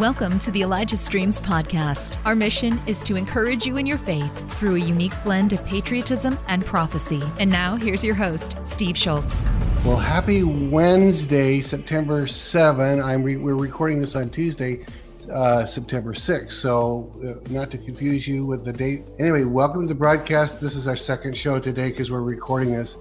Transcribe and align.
Welcome 0.00 0.38
to 0.38 0.50
the 0.50 0.62
Elijah 0.62 0.96
Streams 0.96 1.42
podcast. 1.42 2.16
Our 2.24 2.34
mission 2.34 2.80
is 2.86 3.02
to 3.02 3.16
encourage 3.16 3.66
you 3.66 3.76
in 3.76 3.84
your 3.84 3.98
faith 3.98 4.32
through 4.58 4.76
a 4.76 4.78
unique 4.78 5.12
blend 5.22 5.52
of 5.52 5.62
patriotism 5.66 6.38
and 6.48 6.64
prophecy. 6.64 7.22
And 7.38 7.50
now, 7.50 7.76
here's 7.76 8.02
your 8.02 8.14
host, 8.14 8.56
Steve 8.64 8.96
Shultz. 8.96 9.46
Well, 9.84 9.98
happy 9.98 10.42
Wednesday, 10.42 11.60
September 11.60 12.26
7. 12.26 13.02
I'm 13.02 13.22
re- 13.22 13.36
we're 13.36 13.54
recording 13.56 14.00
this 14.00 14.16
on 14.16 14.30
Tuesday, 14.30 14.86
uh, 15.30 15.66
September 15.66 16.14
6th. 16.14 16.52
So, 16.52 17.12
uh, 17.22 17.46
not 17.52 17.70
to 17.72 17.76
confuse 17.76 18.26
you 18.26 18.46
with 18.46 18.64
the 18.64 18.72
date. 18.72 19.02
Anyway, 19.18 19.44
welcome 19.44 19.82
to 19.82 19.88
the 19.88 19.94
broadcast. 19.94 20.62
This 20.62 20.76
is 20.76 20.88
our 20.88 20.96
second 20.96 21.36
show 21.36 21.60
today 21.60 21.90
because 21.90 22.10
we're 22.10 22.22
recording 22.22 22.72
this 22.72 22.96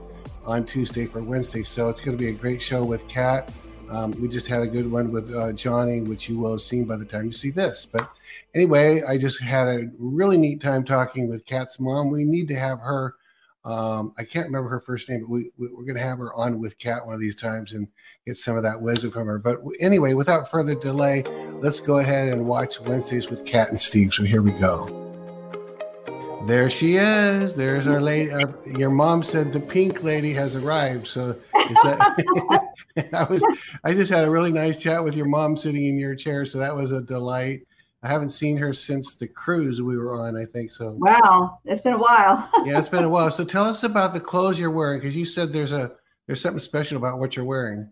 on 0.45 0.66
Tuesday 0.66 1.05
for 1.05 1.22
Wednesday. 1.22 1.63
So, 1.63 1.88
it's 1.88 2.02
going 2.02 2.17
to 2.17 2.22
be 2.22 2.27
a 2.27 2.34
great 2.34 2.61
show 2.61 2.84
with 2.84 3.08
Kat 3.08 3.50
um, 3.89 4.11
we 4.21 4.27
just 4.27 4.48
had 4.48 4.61
a 4.61 4.67
good 4.67 4.89
one 4.91 5.11
with 5.11 5.34
uh, 5.34 5.52
Johnny, 5.53 6.02
which 6.02 6.30
you 6.30 6.38
will 6.38 6.52
have 6.52 6.61
seen 6.61 6.85
by 6.85 6.95
the 6.95 7.05
time 7.05 7.25
you 7.25 7.31
see 7.31 7.49
this. 7.49 7.88
But 7.91 8.09
anyway, 8.53 9.02
I 9.07 9.17
just 9.17 9.41
had 9.41 9.67
a 9.67 9.89
really 9.97 10.38
neat 10.38 10.61
time 10.61 10.85
talking 10.85 11.27
with 11.27 11.45
Kat's 11.45 11.80
mom. 11.80 12.09
We 12.09 12.23
need 12.23 12.47
to 12.49 12.55
have 12.55 12.80
her. 12.80 13.16
Um, 13.66 14.13
I 14.17 14.23
can't 14.23 14.45
remember 14.45 14.70
her 14.70 14.80
first 14.80 15.09
name, 15.09 15.21
but 15.21 15.30
we, 15.30 15.52
we, 15.57 15.67
are 15.67 15.83
going 15.83 15.95
to 15.95 16.02
have 16.02 16.20
her 16.20 16.33
on 16.33 16.59
with 16.59 16.77
Kat 16.80 17.05
one 17.05 17.13
of 17.13 17.20
these 17.20 17.35
times 17.35 17.73
and 17.73 17.88
get 18.25 18.38
some 18.38 18.55
of 18.57 18.63
that 18.63 18.80
wisdom 18.80 19.11
from 19.11 19.27
her. 19.27 19.38
But 19.38 19.59
anyway, 19.81 20.13
without 20.13 20.49
further 20.49 20.75
delay, 20.75 21.23
let's 21.61 21.80
go 21.80 21.97
ahead 21.97 22.31
and 22.31 22.45
watch 22.47 22.80
Wednesdays 22.80 23.30
with 23.30 23.45
Kat 23.45 23.69
and 23.69 23.80
Steve. 23.80 24.13
So 24.13 24.23
here 24.23 24.41
we 24.41 24.52
go. 24.52 24.95
There 26.45 26.69
she 26.69 26.95
is. 26.95 27.53
There's 27.53 27.85
our 27.85 27.99
lady. 27.99 28.31
Uh, 28.31 28.47
your 28.66 28.91
mom 28.91 29.23
said 29.23 29.52
the 29.52 29.59
pink 29.59 30.03
lady 30.03 30.31
has 30.33 30.55
arrived. 30.55 31.08
So 31.08 31.31
is 31.31 31.77
that, 31.83 32.69
I 33.14 33.23
was. 33.23 33.44
I 33.83 33.94
just 33.94 34.11
had 34.11 34.27
a 34.27 34.31
really 34.31 34.52
nice 34.52 34.81
chat 34.81 35.03
with 35.03 35.16
your 35.16 35.25
mom 35.25 35.58
sitting 35.58 35.86
in 35.86 36.00
your 36.00 36.16
chair. 36.16 36.45
So 36.45 36.58
that 36.59 36.75
was 36.75 36.91
a 36.91 37.02
delight. 37.02 37.61
I 38.02 38.08
haven't 38.08 38.31
seen 38.31 38.55
her 38.58 38.73
since 38.73 39.16
the 39.16 39.27
cruise 39.27 39.81
we 39.81 39.97
were 39.97 40.22
on. 40.22 40.38
I 40.38 40.45
think 40.45 40.72
so. 40.72 40.95
Wow, 40.97 41.59
it's 41.66 41.81
been 41.81 41.94
a 41.94 41.97
while. 41.97 42.49
yeah, 42.66 42.80
it's 42.80 42.89
been 42.89 43.03
a 43.03 43.09
while. 43.09 43.30
So 43.31 43.44
tell 43.44 43.66
us 43.66 43.83
about 43.83 44.14
the 44.14 44.22
clothes 44.22 44.58
you're 44.58 44.72
wearing 44.72 44.99
because 44.99 45.16
you 45.16 45.25
said 45.25 45.52
there's 45.52 45.73
a 45.73 45.91
there's 46.25 46.41
something 46.41 46.59
special 46.59 46.97
about 46.97 47.19
what 47.19 47.36
you're 47.36 47.45
wearing. 47.45 47.91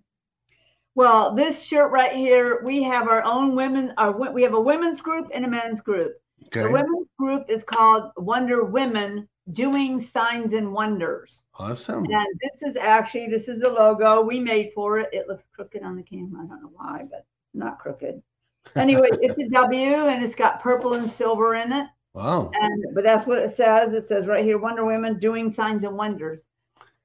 Well, 0.96 1.36
this 1.36 1.64
shirt 1.64 1.92
right 1.92 2.16
here, 2.16 2.62
we 2.64 2.82
have 2.84 3.08
our 3.08 3.24
own 3.24 3.56
women. 3.56 3.94
Our 3.98 4.32
we 4.32 4.44
have 4.44 4.54
a 4.54 4.62
women's 4.62 5.02
group 5.02 5.30
and 5.34 5.46
a 5.46 5.50
men's 5.50 5.82
group. 5.82 6.14
Okay. 6.46 6.64
The 6.64 6.72
women's 6.72 7.08
group 7.20 7.46
is 7.50 7.64
called 7.64 8.12
Wonder 8.18 8.64
Women 8.64 9.28
Doing 9.54 10.02
Signs 10.02 10.54
and 10.54 10.74
Wonders. 10.74 11.46
Awesome. 11.56 12.06
And 12.06 12.40
this 12.42 12.62
is 12.62 12.76
actually 12.76 13.28
this 13.28 13.48
is 13.48 13.60
the 13.60 13.70
logo 13.70 14.22
we 14.22 14.40
made 14.40 14.72
for 14.76 15.00
it. 15.00 15.10
It 15.14 15.28
looks 15.28 15.48
crooked 15.54 15.84
on 15.84 15.96
the 15.96 16.04
camera. 16.04 16.44
I 16.44 16.48
don't 16.48 16.62
know 16.62 16.72
why, 16.74 17.06
but 17.10 17.26
not 17.54 17.80
crooked. 17.80 18.22
Anyway, 18.76 19.08
it's 19.22 19.42
a 19.42 19.48
W 19.48 20.08
and 20.08 20.22
it's 20.22 20.36
got 20.36 20.62
purple 20.62 20.96
and 20.96 21.10
silver 21.10 21.56
in 21.56 21.72
it. 21.72 21.88
Wow. 22.14 22.52
And 22.54 22.84
but 22.94 23.06
that's 23.06 23.26
what 23.26 23.40
it 23.40 23.52
says. 23.52 23.94
It 23.94 24.04
says 24.04 24.28
right 24.28 24.44
here, 24.44 24.58
Wonder 24.58 24.84
Women 24.84 25.20
doing 25.20 25.50
signs 25.50 25.86
and 25.86 25.96
wonders. 25.96 26.46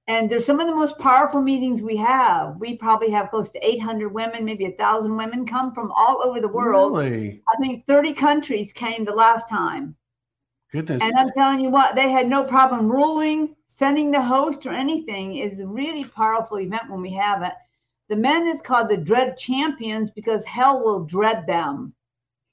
And 0.08 0.28
there's 0.28 0.44
some 0.44 0.58
of 0.58 0.66
the 0.66 0.74
most 0.74 0.98
powerful 0.98 1.40
meetings 1.40 1.80
we 1.80 1.96
have. 1.96 2.56
We 2.56 2.76
probably 2.76 3.10
have 3.10 3.30
close 3.30 3.50
to 3.50 3.66
800 3.66 4.12
women, 4.12 4.44
maybe 4.44 4.66
a 4.66 4.72
thousand 4.72 5.16
women 5.16 5.46
come 5.46 5.72
from 5.72 5.92
all 5.92 6.20
over 6.24 6.40
the 6.40 6.48
world. 6.48 6.96
Really? 6.98 7.42
I 7.48 7.56
think 7.60 7.86
30 7.86 8.12
countries 8.14 8.72
came 8.72 9.04
the 9.04 9.14
last 9.14 9.48
time. 9.48 9.94
Goodness. 10.72 11.02
And 11.02 11.14
I'm 11.16 11.30
telling 11.30 11.60
you 11.60 11.70
what, 11.70 11.94
they 11.94 12.10
had 12.10 12.28
no 12.28 12.44
problem 12.44 12.90
ruling, 12.90 13.54
sending 13.66 14.10
the 14.10 14.22
host 14.22 14.64
or 14.64 14.72
anything 14.72 15.36
is 15.36 15.60
a 15.60 15.66
really 15.66 16.04
powerful 16.04 16.58
event 16.58 16.90
when 16.90 17.02
we 17.02 17.12
have 17.12 17.42
it. 17.42 17.52
The 18.08 18.16
men 18.16 18.48
is 18.48 18.62
called 18.62 18.88
the 18.88 18.96
Dread 18.96 19.36
Champions 19.36 20.10
because 20.10 20.44
hell 20.44 20.82
will 20.82 21.04
dread 21.04 21.46
them. 21.46 21.94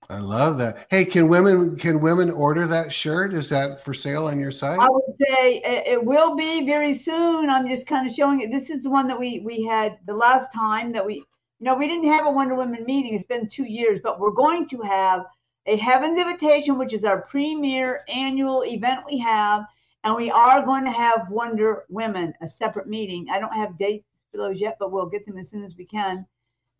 I 0.10 0.20
love 0.20 0.58
that. 0.58 0.88
Hey, 0.90 1.06
can 1.06 1.28
women 1.28 1.76
can 1.76 2.02
women 2.02 2.32
order 2.32 2.66
that 2.66 2.92
shirt? 2.92 3.34
Is 3.34 3.48
that 3.50 3.84
for 3.84 3.94
sale 3.94 4.26
on 4.26 4.40
your 4.40 4.52
site? 4.52 4.80
I 4.80 4.90
would 4.90 5.16
say 5.20 5.62
it 5.64 6.04
will 6.04 6.36
be 6.36 6.66
very 6.66 6.96
soon. 6.96 7.50
I'm 7.50 7.68
just 7.68 7.86
kind 7.86 8.10
of 8.10 8.16
showing 8.16 8.42
it. 8.42 8.50
This 8.52 8.72
is 8.72 8.82
the 8.82 8.90
one 8.90 9.08
that 9.08 9.20
we 9.20 9.42
we 9.42 9.64
had 9.64 10.00
the 10.08 10.16
last 10.16 10.52
time 10.52 10.92
that 10.94 11.06
we 11.06 11.16
you 11.16 11.26
know 11.60 11.76
we 11.76 11.88
didn't 11.88 12.12
have 12.12 12.26
a 12.26 12.32
Wonder 12.32 12.56
Woman 12.56 12.84
meeting. 12.86 13.14
It's 13.14 13.24
been 13.28 13.48
two 13.48 13.66
years, 13.66 14.00
but 14.02 14.20
we're 14.20 14.32
going 14.32 14.68
to 14.70 14.82
have 14.82 15.26
a 15.70 15.78
Heaven's 15.78 16.20
Invitation, 16.20 16.80
which 16.80 16.94
is 16.94 17.06
our 17.06 17.22
premier 17.22 18.04
annual 18.10 18.66
event 18.66 19.02
we 19.06 19.20
have, 19.20 19.66
and 20.04 20.16
we 20.16 20.32
are 20.32 20.66
going 20.66 20.84
to 20.84 20.92
have 20.92 21.30
Wonder 21.30 21.86
Women, 21.90 22.34
a 22.42 22.50
separate 22.50 22.88
meeting. 22.88 23.28
I 23.32 23.40
don't 23.40 23.54
have 23.54 23.78
dates 23.78 24.06
for 24.32 24.38
those 24.38 24.60
yet, 24.60 24.78
but 24.80 24.92
we'll 24.92 25.06
get 25.06 25.28
them 25.28 25.38
as 25.38 25.50
soon 25.50 25.64
as 25.64 25.76
we 25.78 25.86
can. 25.86 26.26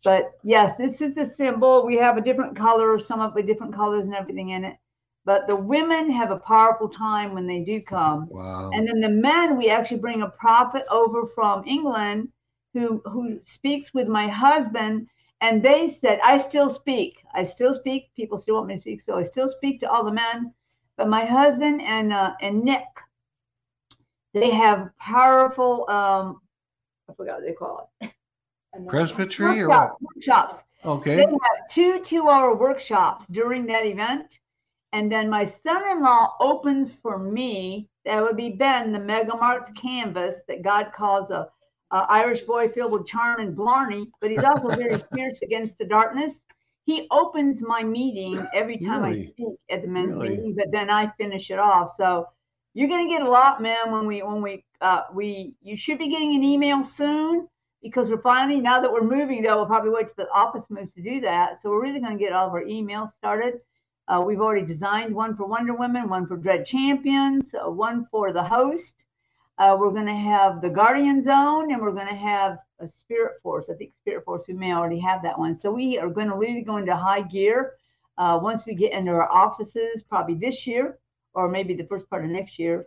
But 0.02 0.32
yes, 0.42 0.76
this 0.76 1.00
is 1.00 1.14
the 1.14 1.24
symbol. 1.24 1.86
We 1.86 1.96
have 1.98 2.16
a 2.16 2.22
different 2.22 2.56
color, 2.56 2.98
some 2.98 3.20
of 3.20 3.32
the 3.34 3.42
different 3.42 3.74
colors 3.74 4.06
and 4.06 4.14
everything 4.14 4.50
in 4.50 4.64
it. 4.64 4.76
But 5.24 5.46
the 5.46 5.56
women 5.56 6.10
have 6.10 6.32
a 6.32 6.38
powerful 6.38 6.88
time 6.88 7.32
when 7.32 7.46
they 7.46 7.60
do 7.60 7.80
come. 7.80 8.26
Wow. 8.28 8.70
And 8.74 8.88
then 8.88 8.98
the 8.98 9.10
men, 9.10 9.56
we 9.56 9.70
actually 9.70 9.98
bring 9.98 10.22
a 10.22 10.30
prophet 10.30 10.84
over 10.90 11.26
from 11.26 11.62
England 11.64 12.28
who 12.72 13.02
who 13.04 13.38
speaks 13.44 13.94
with 13.94 14.08
my 14.08 14.26
husband. 14.26 15.06
And 15.40 15.62
they 15.62 15.88
said, 15.88 16.20
I 16.22 16.36
still 16.36 16.68
speak. 16.68 17.24
I 17.32 17.44
still 17.44 17.74
speak. 17.74 18.10
People 18.14 18.38
still 18.38 18.56
want 18.56 18.66
me 18.68 18.74
to 18.74 18.80
speak. 18.80 19.00
So 19.00 19.16
I 19.16 19.22
still 19.22 19.48
speak 19.48 19.80
to 19.80 19.90
all 19.90 20.04
the 20.04 20.12
men. 20.12 20.52
But 20.96 21.08
my 21.08 21.24
husband 21.24 21.80
and 21.80 22.12
uh, 22.12 22.34
and 22.42 22.62
Nick, 22.62 22.84
they 24.34 24.50
have 24.50 24.90
powerful 24.98 25.88
um 25.88 26.42
I 27.08 27.14
forgot 27.14 27.36
what 27.36 27.46
they 27.46 27.52
call 27.52 27.90
it. 28.02 28.12
presbytery 28.86 29.62
or 29.62 29.68
what? 29.68 30.02
workshops. 30.02 30.62
Okay. 30.84 31.16
They 31.16 31.22
have 31.22 31.68
two 31.70 32.00
two-hour 32.04 32.56
workshops 32.56 33.26
during 33.26 33.66
that 33.66 33.84
event, 33.86 34.40
and 34.92 35.10
then 35.10 35.28
my 35.28 35.44
son-in-law 35.44 36.36
opens 36.40 36.94
for 36.94 37.18
me. 37.18 37.88
That 38.04 38.22
would 38.22 38.36
be 38.36 38.50
Ben, 38.50 38.92
the 38.92 38.98
mega 38.98 39.36
marked 39.36 39.74
canvas 39.76 40.42
that 40.48 40.62
God 40.62 40.92
calls 40.92 41.30
a, 41.30 41.48
a 41.92 42.06
Irish 42.08 42.42
boy 42.42 42.68
filled 42.68 42.92
with 42.92 43.06
charm 43.06 43.40
and 43.40 43.56
blarney, 43.56 44.10
but 44.20 44.30
he's 44.30 44.44
also 44.44 44.68
very 44.68 45.00
fierce 45.14 45.42
against 45.42 45.78
the 45.78 45.86
darkness. 45.86 46.40
He 46.84 47.06
opens 47.10 47.62
my 47.62 47.82
meeting 47.82 48.46
every 48.54 48.78
time 48.78 49.02
really? 49.02 49.28
I 49.28 49.30
speak 49.30 49.58
at 49.70 49.82
the 49.82 49.88
men's 49.88 50.16
really? 50.16 50.30
meeting, 50.30 50.54
but 50.56 50.72
then 50.72 50.90
I 50.90 51.10
finish 51.18 51.50
it 51.50 51.58
off. 51.58 51.92
So 51.96 52.26
you're 52.74 52.88
going 52.88 53.06
to 53.06 53.10
get 53.10 53.22
a 53.22 53.30
lot, 53.30 53.60
man. 53.60 53.92
When 53.92 54.06
we 54.06 54.22
when 54.22 54.42
we 54.42 54.64
uh, 54.80 55.02
we 55.12 55.54
you 55.62 55.76
should 55.76 55.98
be 55.98 56.08
getting 56.08 56.34
an 56.34 56.42
email 56.42 56.82
soon 56.82 57.48
because 57.82 58.10
we're 58.10 58.20
finally 58.20 58.60
now 58.60 58.80
that 58.80 58.92
we're 58.92 59.02
moving 59.02 59.42
though 59.42 59.56
we'll 59.56 59.66
probably 59.66 59.90
wait 59.90 60.06
till 60.06 60.24
the 60.24 60.30
office 60.32 60.68
moves 60.70 60.92
to 60.92 61.02
do 61.02 61.20
that 61.20 61.60
so 61.60 61.70
we're 61.70 61.82
really 61.82 62.00
going 62.00 62.16
to 62.16 62.22
get 62.22 62.32
all 62.32 62.46
of 62.46 62.52
our 62.52 62.64
emails 62.64 63.12
started 63.12 63.54
uh, 64.08 64.22
we've 64.24 64.40
already 64.40 64.66
designed 64.66 65.14
one 65.14 65.36
for 65.36 65.46
wonder 65.46 65.74
women 65.74 66.08
one 66.08 66.26
for 66.26 66.36
dread 66.36 66.64
champions 66.64 67.54
uh, 67.54 67.70
one 67.70 68.04
for 68.04 68.32
the 68.32 68.42
host 68.42 69.04
uh, 69.60 69.76
we're 69.78 69.92
going 69.92 70.06
to 70.06 70.12
have 70.12 70.60
the 70.60 70.70
guardian 70.70 71.22
zone 71.22 71.70
and 71.72 71.80
we're 71.80 71.92
going 71.92 72.08
to 72.08 72.14
have 72.14 72.58
a 72.80 72.88
spirit 72.88 73.34
force 73.42 73.70
i 73.70 73.74
think 73.74 73.92
spirit 74.00 74.24
force 74.24 74.46
we 74.48 74.54
may 74.54 74.72
already 74.72 74.98
have 74.98 75.22
that 75.22 75.38
one 75.38 75.54
so 75.54 75.70
we 75.70 75.98
are 75.98 76.08
going 76.08 76.28
to 76.28 76.34
really 76.34 76.62
go 76.62 76.78
into 76.78 76.94
high 76.94 77.22
gear 77.22 77.74
uh, 78.18 78.38
once 78.42 78.62
we 78.66 78.74
get 78.74 78.92
into 78.92 79.10
our 79.10 79.30
offices 79.30 80.02
probably 80.02 80.34
this 80.34 80.66
year 80.66 80.98
or 81.34 81.48
maybe 81.48 81.74
the 81.74 81.86
first 81.86 82.08
part 82.10 82.24
of 82.24 82.30
next 82.30 82.58
year 82.58 82.86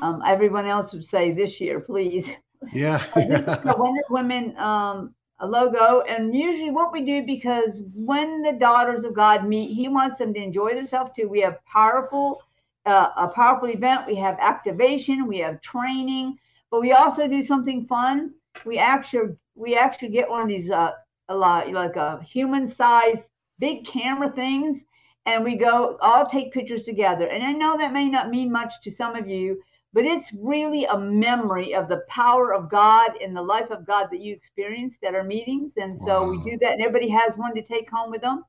um, 0.00 0.22
everyone 0.26 0.66
else 0.66 0.92
would 0.92 1.04
say 1.04 1.32
this 1.32 1.60
year 1.60 1.80
please 1.80 2.32
Yeah. 2.72 3.04
the 3.16 3.74
Wonder 3.76 4.02
Women 4.08 4.56
um, 4.56 5.14
a 5.42 5.46
logo. 5.46 6.02
And 6.02 6.34
usually 6.34 6.70
what 6.70 6.92
we 6.92 7.02
do, 7.04 7.24
because 7.24 7.80
when 7.94 8.42
the 8.42 8.52
daughters 8.52 9.04
of 9.04 9.14
God 9.14 9.46
meet, 9.46 9.74
he 9.74 9.88
wants 9.88 10.18
them 10.18 10.32
to 10.34 10.42
enjoy 10.42 10.74
themselves 10.74 11.10
too. 11.14 11.28
We 11.28 11.40
have 11.40 11.64
powerful, 11.66 12.42
uh, 12.86 13.08
a 13.16 13.28
powerful 13.28 13.68
event. 13.68 14.06
We 14.06 14.16
have 14.16 14.38
activation, 14.40 15.26
we 15.26 15.38
have 15.38 15.60
training, 15.60 16.36
but 16.70 16.80
we 16.80 16.92
also 16.92 17.28
do 17.28 17.42
something 17.42 17.86
fun. 17.86 18.34
We 18.64 18.78
actually, 18.78 19.36
we 19.54 19.76
actually 19.76 20.10
get 20.10 20.28
one 20.28 20.42
of 20.42 20.48
these, 20.48 20.70
uh, 20.70 20.92
a 21.28 21.36
lot 21.36 21.70
like 21.72 21.96
a 21.96 22.22
human 22.22 22.66
sized 22.66 23.22
big 23.58 23.86
camera 23.86 24.30
things 24.30 24.84
and 25.26 25.44
we 25.44 25.56
go 25.56 25.96
all 26.00 26.26
take 26.26 26.52
pictures 26.52 26.82
together. 26.82 27.28
And 27.28 27.42
I 27.42 27.52
know 27.52 27.76
that 27.78 27.92
may 27.92 28.08
not 28.08 28.30
mean 28.30 28.50
much 28.50 28.80
to 28.82 28.90
some 28.90 29.14
of 29.14 29.28
you, 29.28 29.62
but 29.92 30.04
it's 30.04 30.32
really 30.32 30.84
a 30.86 30.98
memory 30.98 31.74
of 31.74 31.88
the 31.88 32.02
power 32.08 32.52
of 32.52 32.70
God 32.70 33.12
and 33.22 33.36
the 33.36 33.42
life 33.42 33.70
of 33.70 33.86
God 33.86 34.08
that 34.10 34.20
you 34.20 34.34
experienced 34.34 35.04
at 35.04 35.14
our 35.14 35.22
meetings. 35.22 35.74
And 35.76 35.96
so 35.98 36.22
wow. 36.22 36.30
we 36.30 36.50
do 36.50 36.58
that, 36.58 36.72
and 36.72 36.82
everybody 36.82 37.08
has 37.10 37.36
one 37.36 37.54
to 37.54 37.62
take 37.62 37.90
home 37.90 38.10
with 38.10 38.22
them. 38.22 38.44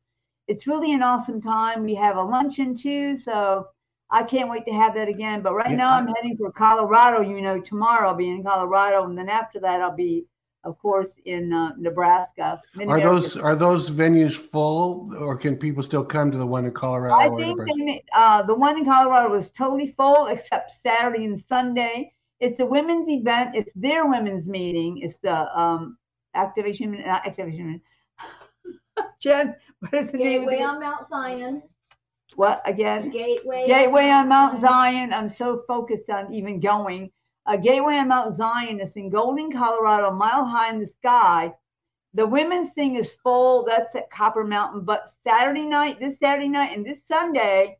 It's 0.48 0.68
really 0.68 0.94
an 0.94 1.04
awesome 1.04 1.42
time. 1.42 1.84
We 1.84 1.96
have 1.96 2.18
a 2.18 2.24
luncheon 2.24 2.76
too. 2.76 3.16
So 3.16 3.68
I 4.10 4.24
can't 4.24 4.50
wait 4.50 4.66
to 4.66 4.74
have 4.74 4.94
that 4.96 5.08
again. 5.08 5.42
But 5.42 5.54
right 5.54 5.72
yeah, 5.72 5.78
now 5.78 5.94
I'm 5.94 6.08
heading 6.08 6.38
for 6.38 6.52
Colorado. 6.52 7.22
You 7.22 7.42
know, 7.42 7.60
tomorrow 7.60 8.10
I'll 8.10 8.16
be 8.16 8.30
in 8.30 8.44
Colorado. 8.44 9.04
And 9.06 9.18
then 9.18 9.30
after 9.30 9.60
that, 9.62 9.82
I'll 9.82 9.96
be 9.96 10.26
of 10.64 10.78
course, 10.80 11.16
in 11.26 11.52
uh, 11.52 11.74
Nebraska. 11.78 12.62
Are 12.88 13.02
those 13.02 13.36
are 13.36 13.56
those 13.56 13.90
venues 13.90 14.34
full, 14.34 15.14
or 15.20 15.38
can 15.38 15.58
people 15.58 15.84
still 15.84 16.06
come 16.06 16.32
to 16.32 16.38
the 16.38 16.46
one 16.46 16.66
in 16.66 16.72
Colorado? 16.72 17.16
I 17.16 17.36
think 17.36 17.60
they, 17.68 18.04
uh, 18.14 18.44
the 18.44 18.56
one 18.56 18.78
in 18.78 18.86
Colorado 18.86 19.30
was 19.30 19.52
totally 19.52 19.88
full 19.88 20.28
except 20.32 20.72
Saturday 20.72 21.26
and 21.26 21.40
Sunday. 21.40 22.14
It's 22.40 22.60
a 22.60 22.66
women's 22.66 23.10
event. 23.10 23.56
It's 23.56 23.72
their 23.74 24.06
women's 24.08 24.48
meeting. 24.48 25.00
It's 25.00 25.18
the 25.18 25.36
um, 25.58 25.98
activation 26.34 26.96
uh, 26.96 27.22
activation. 27.26 27.82
Jen, 29.20 29.56
What 29.80 29.94
is 29.94 30.12
the 30.12 30.18
name 30.18 30.44
of 30.44 30.50
Gateway 30.50 30.58
the- 30.60 30.64
on 30.64 30.80
Mount 30.80 31.08
Zion. 31.08 31.64
What 32.36 32.62
again? 32.66 33.10
Gateway. 33.10 33.66
Gateway 33.68 34.10
on 34.10 34.28
Mount 34.28 34.60
Zion. 34.60 35.14
I'm 35.14 35.30
so 35.30 35.64
focused 35.68 36.10
on 36.10 36.34
even 36.34 36.60
going. 36.60 37.12
A 37.46 37.58
Gateway 37.58 37.98
on 37.98 38.08
Mount 38.08 38.36
Zion 38.36 38.80
is 38.80 38.96
in 38.96 39.10
Golden, 39.10 39.52
Colorado, 39.52 40.08
a 40.08 40.12
mile 40.12 40.46
high 40.46 40.70
in 40.70 40.80
the 40.80 40.88
sky. 40.88 41.54
The 42.14 42.26
women's 42.26 42.70
thing 42.70 42.96
is 42.96 43.16
full. 43.16 43.66
That's 43.66 43.96
at 43.96 44.10
Copper 44.10 44.44
Mountain. 44.44 44.86
But 44.86 45.10
Saturday 45.10 45.66
night, 45.66 46.00
this 46.00 46.18
Saturday 46.20 46.50
night, 46.50 46.76
and 46.76 46.86
this 46.86 47.06
Sunday, 47.06 47.78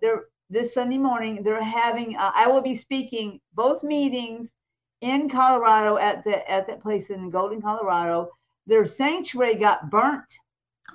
they're 0.00 0.24
this 0.48 0.74
Sunday 0.74 0.98
morning, 0.98 1.42
they're 1.42 1.62
having. 1.62 2.16
Uh, 2.16 2.32
I 2.34 2.46
will 2.48 2.62
be 2.62 2.74
speaking 2.74 3.40
both 3.54 3.82
meetings 3.82 4.52
in 5.00 5.28
Colorado 5.28 5.96
at 5.96 6.24
the 6.24 6.48
at 6.50 6.66
that 6.66 6.82
place 6.82 7.10
in 7.10 7.30
Golden, 7.30 7.62
Colorado. 7.62 8.30
Their 8.66 8.84
sanctuary 8.84 9.56
got 9.56 9.90
burnt 9.90 10.38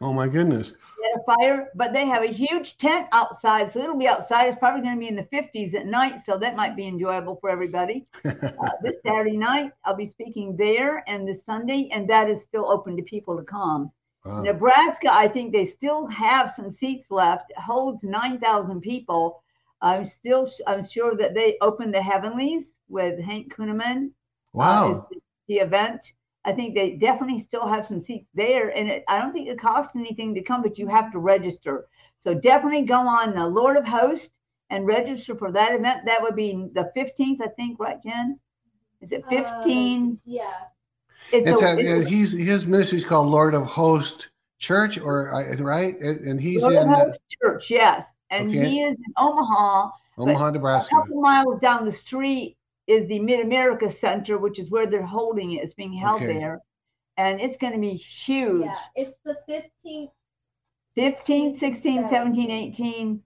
Oh 0.02 0.14
my 0.14 0.28
goodness. 0.28 0.74
A 1.16 1.36
fire, 1.36 1.70
but 1.76 1.94
they 1.94 2.06
have 2.06 2.24
a 2.24 2.28
huge 2.28 2.78
tent 2.78 3.08
outside, 3.12 3.72
so 3.72 3.80
it'll 3.80 3.98
be 3.98 4.08
outside. 4.08 4.48
It's 4.48 4.58
probably 4.58 4.82
going 4.82 4.96
to 4.96 5.00
be 5.00 5.08
in 5.08 5.16
the 5.16 5.24
50s 5.24 5.74
at 5.74 5.86
night, 5.86 6.20
so 6.20 6.38
that 6.38 6.56
might 6.56 6.76
be 6.76 6.88
enjoyable 6.88 7.38
for 7.38 7.50
everybody. 7.50 8.06
Uh, 8.26 8.70
this 8.82 8.96
Saturday 9.06 9.38
night, 9.38 9.72
I'll 9.84 9.96
be 9.96 10.08
speaking 10.08 10.56
there, 10.56 11.04
and 11.08 11.28
this 11.28 11.44
Sunday, 11.44 11.90
and 11.92 12.10
that 12.10 12.30
is 12.30 12.42
still 12.42 12.66
open 12.66 12.96
to 12.96 13.04
people 13.04 13.36
to 13.38 13.44
come. 13.44 13.92
Wow. 14.24 14.42
Nebraska, 14.42 15.14
I 15.14 15.28
think 15.28 15.52
they 15.52 15.66
still 15.66 16.08
have 16.08 16.50
some 16.50 16.72
seats 16.72 17.12
left. 17.12 17.52
It 17.52 17.60
holds 17.60 18.04
9,000 18.04 18.82
people. 18.82 19.44
I'm 19.82 20.06
still, 20.06 20.48
I'm 20.68 20.84
sure 20.84 21.16
that 21.18 21.36
they 21.36 21.58
opened 21.62 21.94
the 21.94 22.02
Heavenlies 22.02 22.74
with 22.88 23.20
Hank 23.20 23.54
Kunneman 23.54 24.12
uh, 24.58 24.88
is 24.90 24.98
Wow. 24.98 25.08
the, 25.12 25.20
the 25.48 25.56
event. 25.56 26.14
I 26.46 26.52
think 26.52 26.76
they 26.76 26.92
definitely 26.92 27.40
still 27.40 27.68
have 27.68 27.86
some 27.86 28.02
seats 28.04 28.30
there, 28.36 28.70
and 28.70 28.88
it, 28.88 29.04
I 29.08 29.20
don't 29.20 29.34
think 29.34 29.50
it 29.50 29.60
costs 29.60 29.96
anything 29.96 30.36
to 30.36 30.44
come, 30.44 30.62
but 30.62 30.78
you 30.78 30.88
have 30.88 31.12
to 31.12 31.20
register. 31.20 31.88
So 32.20 32.36
definitely 32.36 32.84
go 32.84 33.00
on 33.00 33.34
the 33.34 33.46
Lord 33.48 33.78
of 33.78 33.86
Hosts 33.86 34.32
and 34.70 34.86
register 34.86 35.36
for 35.36 35.52
that 35.52 35.74
event. 35.74 36.06
That 36.06 36.22
would 36.22 36.36
be 36.36 36.70
the 36.74 36.92
15th, 36.96 37.42
I 37.42 37.48
think, 37.48 37.80
right, 37.80 38.02
Jen? 38.02 38.40
Is 39.02 39.12
it 39.12 39.26
15? 39.30 40.20
Yeah. 40.26 40.52
it's 41.32 41.48
It's 41.50 41.62
a, 41.62 41.66
a, 41.66 41.80
it's 41.80 42.10
he's 42.10 42.32
his 42.32 42.66
ministry 42.68 43.00
is 43.00 43.06
called 43.06 43.28
Lord 43.28 43.56
of 43.56 43.66
Host 43.66 44.30
Church, 44.60 45.00
or 45.00 45.32
right? 45.60 46.00
And 46.00 46.40
he's 46.40 46.62
Lord 46.62 46.76
of 46.76 46.84
in 46.84 46.90
uh, 46.90 46.96
Hosts 47.06 47.24
Church, 47.42 47.72
yes, 47.72 48.14
and 48.30 48.50
Okay. 48.50 48.70
he 48.70 48.82
is 48.84 48.94
in 48.94 49.14
Omaha. 49.18 49.90
Omaha, 50.18 50.52
Nebraska. 50.52 50.96
A 50.96 51.00
couple 51.00 51.22
miles 51.22 51.60
down 51.60 51.86
the 51.86 51.92
street 51.92 52.56
is 52.88 53.08
the 53.08 53.20
Mid 53.20 53.46
America 53.46 53.90
Center, 53.90 54.38
which 54.38 54.60
is 54.60 54.70
where 54.70 54.86
they're 54.86 55.06
holding 55.06 55.54
it. 55.54 55.64
It's 55.64 55.74
being 55.74 55.94
held 55.94 56.22
Okay. 56.22 56.34
there, 56.34 56.62
and 57.18 57.40
it's 57.42 57.58
going 57.58 57.74
to 57.74 57.80
be 57.80 57.94
huge. 57.96 58.66
Yeah. 58.66 58.76
It's 58.96 59.18
the 59.24 59.38
15th. 59.50 60.12
15, 60.96 61.58
16, 61.58 62.08
17, 62.10 62.52
18. 62.52 63.22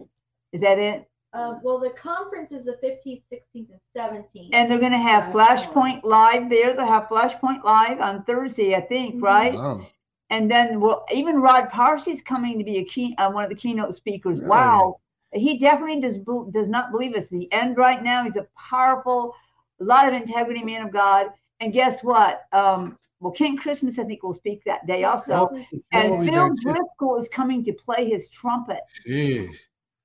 Is 0.53 0.61
that 0.61 0.79
it? 0.79 1.05
Uh, 1.33 1.55
well, 1.61 1.79
the 1.79 1.91
conference 1.91 2.51
is 2.51 2.65
the 2.65 2.79
15th, 2.83 3.21
16th, 3.31 3.69
and 3.69 3.79
17th. 3.95 4.49
And 4.53 4.71
they're 4.71 4.79
going 4.79 4.91
to 4.91 4.97
have 4.97 5.31
Flashpoint 5.31 6.03
Live 6.03 6.49
there. 6.49 6.73
They'll 6.73 6.87
have 6.87 7.07
Flashpoint 7.07 7.63
Live 7.63 7.99
on 7.99 8.23
Thursday, 8.23 8.73
I 8.75 8.81
think, 8.81 9.15
Mhm. 9.15 9.21
right? 9.21 9.53
Wow. 9.53 9.85
And 10.31 10.49
then 10.49 10.79
well, 10.79 11.05
even 11.13 11.41
Rod 11.41 11.69
Parsley's 11.69 12.21
coming 12.23 12.57
to 12.57 12.63
be 12.63 12.77
a 12.77 12.85
key, 12.85 13.15
uh, 13.17 13.31
one 13.31 13.43
of 13.43 13.49
the 13.49 13.55
keynote 13.55 13.93
speakers. 13.95 14.39
Really? 14.39 14.49
Wow, 14.49 14.99
he 15.31 15.57
definitely 15.59 16.01
does 16.01 16.19
does 16.51 16.69
not 16.69 16.91
believe 16.91 17.15
it's 17.15 17.29
the 17.29 17.51
end 17.51 17.77
right 17.77 18.01
now. 18.03 18.23
He's 18.23 18.35
a 18.35 18.47
powerful, 18.55 19.35
a 19.79 19.83
lot 19.83 20.07
of 20.07 20.13
integrity 20.13 20.63
man 20.63 20.85
of 20.85 20.91
God. 20.91 21.27
And 21.59 21.73
guess 21.73 22.03
what? 22.03 22.41
Um, 22.53 22.97
well, 23.19 23.33
Kent 23.33 23.59
Christmas 23.59 23.99
I 23.99 24.03
think 24.05 24.23
will 24.23 24.33
speak 24.33 24.63
that 24.65 24.87
day 24.87 25.03
also. 25.03 25.47
Christmas- 25.47 25.81
And 25.91 26.25
Phil. 26.25 26.55
Driscoll 26.55 27.17
is 27.17 27.27
coming 27.29 27.63
to 27.65 27.73
play 27.73 28.09
his 28.09 28.29
trumpet. 28.29 28.79
Jeez. 29.07 29.49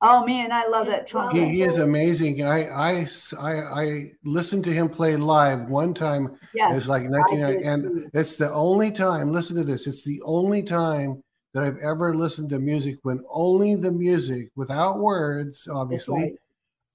Oh 0.06 0.26
man, 0.26 0.53
I 0.53 0.67
love 0.67 0.87
that 0.88 1.06
trumpet. 1.06 1.38
He, 1.38 1.44
he 1.49 1.62
is 1.62 1.79
amazing. 1.79 2.43
I, 2.44 2.67
I, 2.69 3.06
I, 3.41 3.53
I 3.62 4.11
listened 4.25 4.65
to 4.65 4.71
him 4.73 4.88
play 4.88 5.17
live 5.17 5.71
one 5.71 5.94
time. 5.94 6.37
yes, 6.53 6.76
It's 6.76 6.88
like 6.88 7.05
I 7.05 7.09
1990, 7.09 7.65
and 7.67 8.11
it's 8.12 8.37
the 8.37 8.53
only 8.53 8.91
time. 8.91 9.32
Listen 9.32 9.56
to 9.56 9.65
this. 9.65 9.87
It's 9.87 10.03
the 10.05 10.21
only 10.23 10.62
time 10.62 11.23
that 11.55 11.62
I've 11.62 11.79
ever 11.79 12.15
listened 12.15 12.50
to 12.50 12.59
music 12.59 12.99
when 13.03 13.23
only 13.31 13.76
the 13.76 13.93
music, 13.93 14.50
without 14.56 14.99
words, 14.99 15.69
obviously. 15.73 16.15
right. 16.21 16.32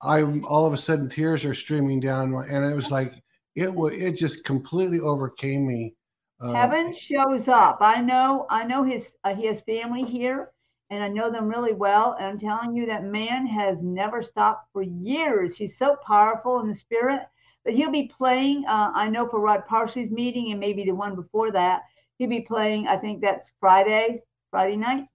I'm 0.01 0.45
all 0.45 0.65
of 0.65 0.73
a 0.73 0.77
sudden 0.77 1.09
tears 1.09 1.45
are 1.45 1.53
streaming 1.53 1.99
down, 1.99 2.33
and 2.33 2.65
it 2.65 2.75
was 2.75 2.91
like 2.91 3.13
it 3.55 3.73
was. 3.73 3.93
It 3.93 4.13
just 4.13 4.45
completely 4.45 4.99
overcame 4.99 5.67
me. 5.67 5.95
Uh, 6.41 6.53
Heaven 6.53 6.93
shows 6.93 7.47
up. 7.47 7.79
I 7.81 8.01
know. 8.01 8.45
I 8.49 8.63
know 8.63 8.83
his 8.83 9.15
uh, 9.23 9.35
he 9.35 9.45
has 9.47 9.61
family 9.61 10.03
here, 10.03 10.51
and 10.89 11.03
I 11.03 11.09
know 11.09 11.29
them 11.29 11.49
really 11.49 11.73
well. 11.73 12.15
And 12.17 12.27
I'm 12.27 12.39
telling 12.39 12.75
you 12.75 12.85
that 12.85 13.03
man 13.03 13.45
has 13.47 13.83
never 13.83 14.21
stopped 14.21 14.69
for 14.71 14.81
years. 14.81 15.57
He's 15.57 15.77
so 15.77 15.97
powerful 16.05 16.61
in 16.61 16.67
the 16.67 16.75
spirit. 16.75 17.21
But 17.65 17.73
he'll 17.73 17.91
be 17.91 18.07
playing. 18.07 18.63
Uh, 18.67 18.91
I 18.95 19.09
know 19.09 19.27
for 19.27 19.41
Rod 19.41 19.65
Parsley's 19.67 20.11
meeting 20.11 20.51
and 20.51 20.59
maybe 20.61 20.85
the 20.85 20.95
one 20.95 21.13
before 21.13 21.51
that, 21.51 21.81
he'll 22.17 22.29
be 22.29 22.41
playing. 22.41 22.87
I 22.87 22.95
think 22.95 23.21
that's 23.21 23.51
Friday, 23.59 24.23
Friday 24.49 24.77
night. 24.77 25.07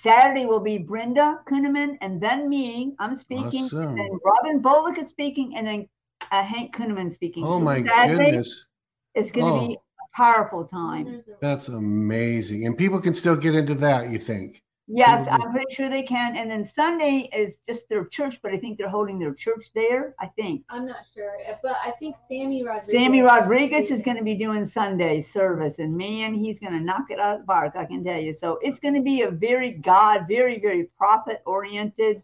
Saturday 0.00 0.46
will 0.46 0.60
be 0.60 0.78
Brenda 0.78 1.40
Kunneman 1.48 1.98
and 2.00 2.20
then 2.20 2.48
me. 2.48 2.94
I'm 3.00 3.16
speaking. 3.16 3.64
Awesome. 3.64 3.88
And 3.88 3.98
then 3.98 4.18
Robin 4.24 4.60
Bullock 4.60 4.96
is 4.98 5.08
speaking, 5.08 5.56
and 5.56 5.66
then 5.66 5.88
uh, 6.30 6.42
Hank 6.42 6.74
Kunneman 6.74 7.12
speaking. 7.12 7.44
Oh 7.44 7.58
So 7.58 7.64
my 7.64 7.82
Saturday, 7.82 8.24
goodness, 8.30 8.64
it's 9.14 9.32
going 9.32 9.46
to 9.46 9.52
Oh. 9.52 9.66
be 9.66 9.74
a 9.74 10.16
powerful 10.16 10.64
time. 10.66 11.20
That's 11.40 11.68
amazing! 11.68 12.64
And 12.66 12.78
people 12.78 13.00
can 13.00 13.12
still 13.12 13.36
get 13.36 13.56
into 13.56 13.74
that. 13.76 14.10
You 14.10 14.18
think? 14.18 14.62
Yes, 14.90 15.28
I'm 15.30 15.52
pretty 15.52 15.74
sure 15.74 15.90
they 15.90 16.02
can. 16.02 16.36
And 16.36 16.50
then 16.50 16.64
Sunday 16.64 17.28
is 17.34 17.56
just 17.68 17.90
their 17.90 18.06
church, 18.06 18.40
but 18.42 18.52
I 18.52 18.58
think 18.58 18.78
they're 18.78 18.88
holding 18.88 19.18
their 19.18 19.34
church 19.34 19.70
there. 19.74 20.14
I 20.18 20.26
think 20.28 20.62
I'm 20.70 20.86
not 20.86 21.04
sure, 21.14 21.36
uh, 21.46 21.56
but 21.62 21.76
I 21.84 21.90
think 21.92 22.16
Sammy 22.26 22.64
Rodriguez. 22.64 22.90
Sammy 22.90 23.20
Rodriguez 23.20 23.90
is 23.90 24.00
going 24.00 24.16
to 24.16 24.24
be 24.24 24.34
doing 24.34 24.64
Sunday 24.64 25.20
service, 25.20 25.78
and 25.78 25.94
man, 25.94 26.32
he's 26.34 26.58
going 26.58 26.72
to 26.72 26.80
knock 26.80 27.10
it 27.10 27.20
out 27.20 27.34
of 27.34 27.40
the 27.42 27.46
park. 27.46 27.74
I 27.76 27.84
can 27.84 28.02
tell 28.02 28.18
you. 28.18 28.32
So 28.32 28.58
it's 28.62 28.80
going 28.80 28.94
to 28.94 29.02
be 29.02 29.22
a 29.22 29.30
very 29.30 29.72
God, 29.72 30.26
very 30.26 30.58
very 30.58 30.84
prophet 30.96 31.42
oriented 31.44 32.22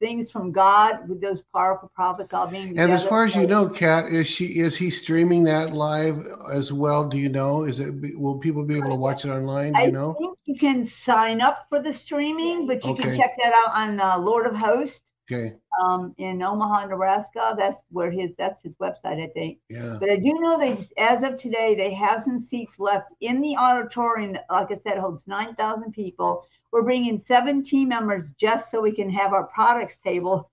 things 0.00 0.30
from 0.30 0.52
God 0.52 1.08
with 1.08 1.20
those 1.20 1.42
powerful 1.54 1.90
prophets 1.94 2.32
all 2.32 2.46
being. 2.46 2.78
And 2.78 2.92
as 2.92 3.04
far 3.04 3.24
as 3.24 3.34
you 3.34 3.46
know, 3.46 3.68
Kat, 3.68 4.06
is 4.06 4.26
she 4.26 4.46
is 4.46 4.76
he 4.76 4.90
streaming 4.90 5.44
that 5.44 5.72
live 5.72 6.26
as 6.52 6.72
well? 6.72 7.08
Do 7.08 7.18
you 7.18 7.28
know? 7.28 7.64
Is 7.64 7.80
it 7.80 7.94
will 8.18 8.38
people 8.38 8.64
be 8.64 8.76
able 8.76 8.90
to 8.90 8.96
watch 8.96 9.24
it 9.24 9.30
online? 9.30 9.72
Do 9.72 9.82
you 9.82 9.92
know? 9.92 10.14
think 10.18 10.38
you 10.44 10.56
can 10.58 10.84
sign 10.84 11.40
up 11.40 11.66
for 11.68 11.80
the 11.80 11.92
streaming, 11.92 12.66
but 12.66 12.84
you 12.84 12.94
can 12.94 13.16
check 13.16 13.34
that 13.42 13.52
out 13.54 13.74
on 13.74 14.00
uh, 14.00 14.18
Lord 14.18 14.46
of 14.46 14.54
Hosts 14.54 15.02
Okay, 15.28 15.54
um, 15.82 16.14
in 16.18 16.40
Omaha, 16.40 16.86
Nebraska. 16.86 17.54
That's 17.58 17.82
where 17.90 18.12
his 18.12 18.30
that's 18.38 18.62
his 18.62 18.76
website, 18.76 19.22
I 19.22 19.28
think. 19.34 19.58
yeah. 19.68 19.96
But 19.98 20.10
I 20.10 20.16
do 20.16 20.34
know 20.34 20.56
they 20.56 20.74
just, 20.74 20.92
as 20.98 21.24
of 21.24 21.36
today, 21.36 21.74
they 21.74 21.92
have 21.94 22.22
some 22.22 22.38
seats 22.38 22.78
left 22.78 23.08
in 23.20 23.40
the 23.40 23.56
auditorium. 23.56 24.36
Like 24.48 24.70
I 24.70 24.76
said, 24.76 24.98
holds 24.98 25.26
9,000 25.26 25.92
people. 25.92 26.46
We're 26.72 26.82
bringing 26.82 27.18
seven 27.18 27.62
team 27.62 27.88
members 27.88 28.30
just 28.30 28.70
so 28.70 28.80
we 28.82 28.92
can 28.92 29.08
have 29.10 29.32
our 29.32 29.44
products 29.44 29.96
table. 29.96 30.50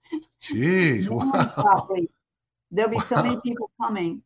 Jeez, 0.47 1.07
wow. 1.09 1.87
There'll 2.71 2.91
be 2.91 2.99
so 3.01 3.21
many 3.21 3.39
people 3.41 3.71
coming. 3.81 4.21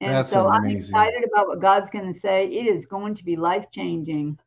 And 0.00 0.10
That's 0.12 0.30
so 0.30 0.48
I'm 0.48 0.66
excited 0.66 1.24
about 1.32 1.48
what 1.48 1.60
God's 1.60 1.90
going 1.90 2.12
to 2.12 2.18
say. 2.18 2.46
It 2.46 2.66
is 2.66 2.84
going 2.84 3.14
to 3.14 3.24
be 3.24 3.36
life 3.36 3.66
changing. 3.70 4.38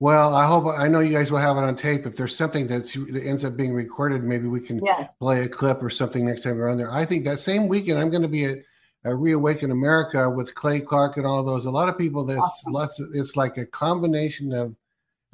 Well, 0.00 0.34
I 0.34 0.46
hope 0.46 0.66
I 0.66 0.88
know 0.88 1.00
you 1.00 1.12
guys 1.12 1.30
will 1.30 1.38
have 1.38 1.56
it 1.56 1.60
on 1.60 1.76
tape. 1.76 2.06
If 2.06 2.16
there's 2.16 2.34
something 2.34 2.66
that's 2.66 2.94
that 2.94 3.22
ends 3.24 3.44
up 3.44 3.56
being 3.56 3.72
recorded, 3.74 4.24
maybe 4.24 4.48
we 4.48 4.60
can 4.60 4.84
Yes. 4.84 5.08
play 5.20 5.42
a 5.44 5.48
clip 5.48 5.82
or 5.82 5.90
something 5.90 6.24
next 6.24 6.42
time 6.42 6.56
we're 6.56 6.68
on 6.68 6.76
there. 6.78 6.90
I 6.90 7.04
think 7.04 7.24
that 7.24 7.38
same 7.38 7.68
weekend 7.68 7.98
I'm 7.98 8.10
going 8.10 8.22
to 8.22 8.28
be 8.28 8.44
at, 8.44 8.58
at 9.04 9.16
Reawaken 9.16 9.70
America 9.70 10.28
with 10.28 10.54
Clay 10.54 10.80
Clark 10.80 11.16
and 11.16 11.26
all 11.26 11.42
those. 11.42 11.64
A 11.66 11.70
lot 11.70 11.88
of 11.88 11.96
people. 11.98 12.24
That's 12.24 12.40
Awesome. 12.40 12.72
lots. 12.72 13.00
Of, 13.00 13.08
it's 13.14 13.36
like 13.36 13.56
a 13.56 13.66
combination 13.66 14.52
of. 14.52 14.74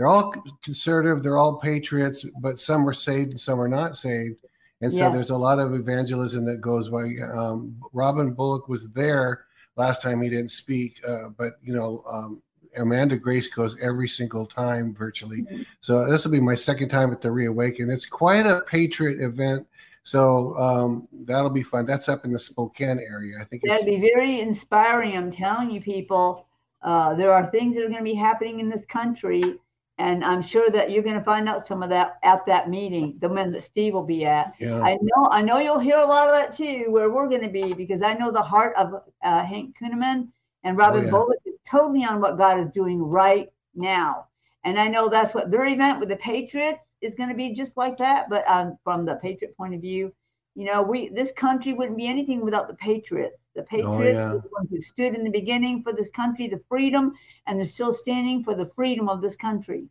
They're 0.01 0.09
all 0.09 0.33
conservative. 0.63 1.23
They're 1.23 1.37
all 1.37 1.59
patriots, 1.59 2.25
but 2.41 2.59
some 2.59 2.89
are 2.89 2.95
saved 2.95 3.33
and 3.33 3.39
some 3.39 3.61
are 3.61 3.69
not 3.69 3.99
saved. 3.99 4.39
And 4.81 4.91
so 4.91 5.11
there's 5.11 5.29
a 5.29 5.37
lot 5.37 5.59
of 5.59 5.75
evangelism 5.75 6.47
that 6.47 6.63
goes 6.63 6.89
by. 6.89 7.17
Um, 7.31 7.77
Robin 7.93 8.33
Bullock 8.33 8.67
was 8.67 8.89
there 8.93 9.45
last 9.77 10.01
time. 10.01 10.23
He 10.23 10.31
didn't 10.31 10.53
speak, 10.53 11.07
uh, 11.07 11.29
but 11.37 11.59
you 11.63 11.75
know. 11.75 12.03
Um, 12.11 12.41
Amanda 12.79 13.17
Grace 13.17 13.49
goes 13.49 13.77
every 13.83 14.09
single 14.09 14.47
time 14.47 14.95
virtually. 14.95 15.43
Mhm. 15.43 15.67
So 15.81 16.09
this 16.09 16.25
will 16.25 16.31
be 16.31 16.41
my 16.41 16.55
second 16.55 16.89
time 16.89 17.11
at 17.11 17.21
the 17.21 17.31
Reawaken. 17.31 17.91
It's 17.91 18.07
quite 18.07 18.47
a 18.47 18.61
patriot 18.61 19.21
event. 19.21 19.67
So 20.05 20.57
um, 20.57 21.09
that'll 21.13 21.51
be 21.51 21.65
fun. 21.65 21.85
That's 21.85 22.09
up 22.09 22.25
in 22.25 22.33
the 22.33 22.39
Spokane 22.39 23.01
area. 23.01 23.39
I 23.41 23.45
think 23.45 23.65
That'd 23.65 23.87
it's 23.89 23.97
be 23.97 24.01
very 24.01 24.41
inspiring. 24.41 25.17
I'm 25.17 25.33
telling 25.33 25.69
you, 25.69 25.81
people, 25.81 26.47
uh, 26.83 27.15
there 27.15 27.33
are 27.33 27.51
things 27.51 27.75
that 27.75 27.85
are 27.85 27.89
going 27.89 27.99
to 27.99 28.05
be 28.05 28.15
happening 28.15 28.61
in 28.61 28.71
this 28.71 28.87
country. 28.87 29.59
And 30.01 30.25
I'm 30.25 30.41
sure 30.41 30.71
that 30.71 30.91
you're 30.91 31.03
going 31.03 31.19
to 31.19 31.23
find 31.25 31.47
out 31.47 31.67
some 31.67 31.83
of 31.83 31.91
that 31.91 32.19
at 32.23 32.47
that 32.47 32.71
meeting, 32.71 33.19
the 33.21 33.29
one 33.29 33.53
that 33.53 33.63
Steve 33.63 33.93
will 33.93 34.03
be 34.03 34.25
at. 34.25 34.55
yeah. 34.59 34.81
I 34.81 34.97
know, 35.03 35.29
I 35.31 35.43
know 35.43 35.59
you'll 35.59 35.79
hear 35.79 35.99
a 35.99 36.07
lot 36.07 36.27
of 36.27 36.35
that 36.35 36.53
too, 36.53 36.87
where 36.89 37.11
we're 37.11 37.29
going 37.29 37.43
to 37.43 37.51
be, 37.51 37.75
because 37.75 38.01
I 38.01 38.15
know 38.15 38.31
the 38.31 38.41
heart 38.41 38.75
of 38.77 38.95
uh, 39.23 39.45
Hank 39.45 39.77
Kunneman 39.79 40.29
and 40.65 40.79
Robin 40.79 41.03
Oh, 41.03 41.05
yeah. 41.05 41.11
Bullock 41.11 41.41
is 41.45 41.59
totally 41.69 42.03
on 42.03 42.19
what 42.19 42.39
God 42.39 42.59
is 42.59 42.71
doing 42.71 43.03
right 43.03 43.53
now. 43.75 44.27
And 44.65 44.81
I 44.81 44.89
know 44.89 45.11
that's 45.11 45.35
what 45.35 45.51
their 45.51 45.67
event 45.67 46.01
with 46.01 46.09
the 46.09 46.17
Patriots 46.17 46.87
is 47.03 47.15
going 47.15 47.29
to 47.29 47.35
be 47.35 47.53
just 47.53 47.77
like 47.77 47.99
that. 47.99 48.31
But 48.31 48.49
um, 48.49 48.79
from 48.83 49.05
the 49.05 49.17
Patriot 49.17 49.55
point 49.55 49.75
of 49.75 49.83
view, 49.83 50.15
you 50.55 50.65
know, 50.65 50.83
we 50.83 51.09
this 51.09 51.33
country 51.33 51.73
wouldn't 51.73 51.97
be 51.97 52.07
anything 52.07 52.45
without 52.45 52.69
the 52.69 52.75
Patriots. 52.75 53.37
The 53.55 53.63
Patriots 53.63 54.15
yeah. 54.15 54.29
the 54.29 54.43
ones 54.53 54.69
who 54.71 54.81
stood 54.81 55.15
in 55.15 55.25
the 55.25 55.31
beginning 55.31 55.83
for 55.83 55.93
this 55.93 56.11
country, 56.11 56.49
the 56.49 56.61
freedom, 56.69 57.15
and 57.47 57.59
they're 57.59 57.65
still 57.65 57.93
standing 57.93 58.45
for 58.45 58.55
the 58.55 58.67
freedom 58.67 59.09
of 59.09 59.21
this 59.21 59.37
country. 59.37 59.87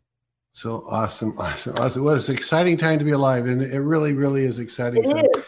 So 0.52 0.84
awesome, 0.88 1.34
awesome, 1.38 1.74
awesome! 1.78 2.04
What 2.04 2.28
an 2.28 2.34
exciting 2.34 2.76
time 2.76 2.98
to 2.98 3.04
be 3.04 3.12
alive, 3.12 3.46
and 3.46 3.62
it 3.62 3.80
really, 3.80 4.14
really 4.14 4.44
is 4.44 4.58
exciting. 4.58 5.04
It 5.04 5.30
is. 5.36 5.44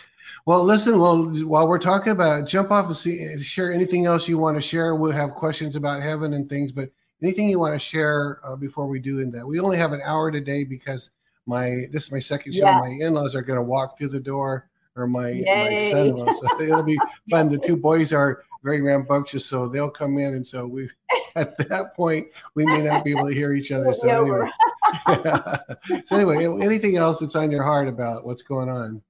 Well, 0.47 0.63
listen. 0.65 0.99
Well, 0.99 1.25
while 1.47 1.67
we're 1.67 1.79
talking 1.79 2.13
about, 2.13 2.43
it, 2.43 2.47
jump 2.47 2.71
off 2.71 2.87
and 2.87 2.97
see, 2.97 3.39
share 3.39 3.73
anything 3.73 4.07
else 4.07 4.29
you 4.29 4.39
want 4.39 4.57
to 4.57 4.63
share. 4.63 4.95
We'll 4.95 5.13
have 5.13 5.33
questions 5.33 5.77
about 5.77 6.03
heaven 6.03 6.35
and 6.35 6.49
things, 6.49 6.73
but 6.73 6.91
anything 7.23 7.49
you 7.49 7.59
want 7.59 7.75
to 7.75 7.79
share 7.79 8.41
uh, 8.45 8.57
before 8.57 8.87
we 8.87 8.99
do 8.99 9.21
in 9.21 9.31
that. 9.33 9.47
We 9.47 9.61
only 9.61 9.77
have 9.77 9.93
an 9.93 10.03
hour 10.05 10.31
today 10.31 10.65
because 10.65 11.11
my 11.47 11.87
this 11.91 12.05
is 12.05 12.13
my 12.13 12.21
second 12.21 12.55
show. 12.55 12.65
Yeah. 12.65 12.81
My 12.81 12.97
in-laws 13.01 13.35
are 13.35 13.43
going 13.43 13.59
to 13.59 13.63
walk 13.63 13.99
through 13.99 14.09
the 14.09 14.21
door, 14.21 14.69
or 14.97 15.07
my 15.07 15.43
my 15.47 15.89
son-in-law. 15.91 16.33
So 16.33 16.49
it'll 16.61 16.83
be 16.83 16.99
fun. 17.31 17.49
The 17.49 17.59
two 17.59 17.77
boys 17.77 18.13
are 18.13 18.45
very 18.63 18.81
rambunctious, 18.81 19.47
so 19.47 19.69
they'll 19.69 19.91
come 19.91 20.19
in, 20.19 20.35
and 20.35 20.47
so 20.47 20.67
we 20.67 20.89
at 21.37 21.57
that 21.69 21.95
point 21.97 22.29
we 22.55 22.67
may 22.67 22.83
not 22.83 23.05
be 23.05 23.13
able 23.13 23.29
to 23.29 23.35
hear 23.35 23.53
each 23.53 23.73
other. 23.73 23.93
So 23.95 24.07
Yeah, 24.07 24.21
anyway, 24.21 26.05
so 26.07 26.17
anyway, 26.17 26.65
anything 26.65 26.97
else 26.97 27.21
that's 27.21 27.37
on 27.37 27.51
your 27.51 27.63
heart 27.63 27.89
about 27.89 28.25
what's 28.25 28.43
going 28.43 28.69
on? 28.69 29.03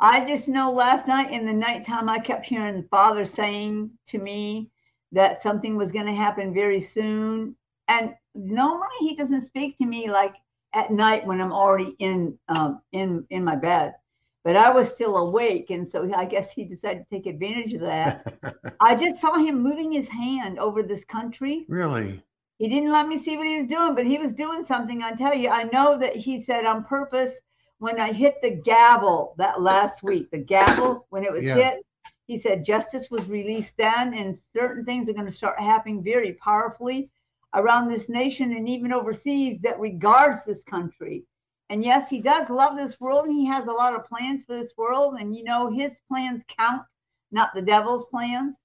I 0.00 0.26
just 0.26 0.48
know 0.48 0.72
last 0.72 1.06
night 1.06 1.30
in 1.30 1.44
the 1.44 1.52
nighttime, 1.52 2.08
I 2.08 2.18
kept 2.18 2.46
hearing 2.46 2.86
Father 2.90 3.26
saying 3.26 3.90
to 4.06 4.18
me 4.18 4.70
that 5.12 5.42
something 5.42 5.76
was 5.76 5.92
going 5.92 6.06
to 6.06 6.14
happen 6.14 6.54
very 6.54 6.80
soon. 6.80 7.54
And 7.88 8.14
normally 8.34 8.96
he 9.00 9.14
doesn't 9.14 9.42
speak 9.42 9.76
to 9.78 9.84
me 9.84 10.10
like 10.10 10.34
at 10.72 10.90
night 10.90 11.26
when 11.26 11.40
I'm 11.40 11.52
already 11.52 11.96
in 11.98 12.38
um, 12.48 12.80
in 12.92 13.26
in 13.30 13.44
my 13.44 13.56
bed. 13.56 13.94
But 14.44 14.56
I 14.56 14.70
was 14.70 14.88
still 14.88 15.16
awake, 15.16 15.70
and 15.70 15.86
so 15.86 16.10
I 16.14 16.24
guess 16.24 16.52
he 16.52 16.64
decided 16.64 17.04
to 17.04 17.14
take 17.14 17.26
advantage 17.26 17.74
of 17.74 17.82
that. 17.82 18.26
I 18.80 18.94
just 18.94 19.20
saw 19.20 19.34
him 19.36 19.62
moving 19.62 19.92
his 19.92 20.08
hand 20.08 20.58
over 20.58 20.82
this 20.82 21.04
country. 21.04 21.66
really? 21.68 22.22
He 22.58 22.68
didn't 22.68 22.92
let 22.92 23.08
me 23.08 23.16
see 23.18 23.36
what 23.38 23.46
he 23.46 23.56
was 23.56 23.66
doing, 23.66 23.94
but 23.94 24.06
he 24.06 24.18
was 24.18 24.34
doing 24.34 24.62
something. 24.62 25.02
I 25.02 25.12
tell 25.12 25.34
you, 25.34 25.48
I 25.48 25.64
know 25.64 25.98
that 25.98 26.16
he 26.16 26.42
said 26.42 26.66
on 26.66 26.84
purpose 26.84 27.38
when 27.78 27.98
I 27.98 28.12
hit 28.12 28.34
the 28.42 28.50
gavel 28.50 29.34
that 29.38 29.62
last 29.62 30.02
week, 30.02 30.30
the 30.30 30.38
gavel 30.38 31.06
when 31.08 31.24
it 31.24 31.32
was 31.32 31.46
Yeah. 31.46 31.54
hit, 31.54 31.86
he 32.26 32.36
said 32.36 32.64
justice 32.64 33.10
was 33.10 33.28
released 33.28 33.76
then, 33.78 34.12
and 34.14 34.36
certain 34.36 34.84
things 34.84 35.08
are 35.08 35.14
going 35.14 35.24
to 35.24 35.30
start 35.32 35.58
happening 35.58 36.02
very 36.02 36.34
powerfully 36.34 37.10
around 37.54 37.88
this 37.88 38.08
nation 38.08 38.52
and 38.52 38.68
even 38.68 38.92
overseas 38.92 39.58
that 39.60 39.80
regards 39.80 40.44
this 40.44 40.62
country. 40.62 41.24
And 41.70 41.82
yes, 41.82 42.10
he 42.10 42.20
does 42.20 42.50
love 42.50 42.76
this 42.76 43.00
world, 43.00 43.26
and 43.26 43.34
he 43.34 43.46
has 43.46 43.66
a 43.66 43.72
lot 43.72 43.94
of 43.94 44.04
plans 44.04 44.44
for 44.44 44.54
this 44.54 44.74
world. 44.76 45.16
And 45.18 45.34
you 45.34 45.44
know, 45.44 45.70
his 45.70 45.94
plans 46.08 46.44
count, 46.48 46.82
not 47.32 47.54
the 47.54 47.62
devil's 47.62 48.04
plans 48.06 48.56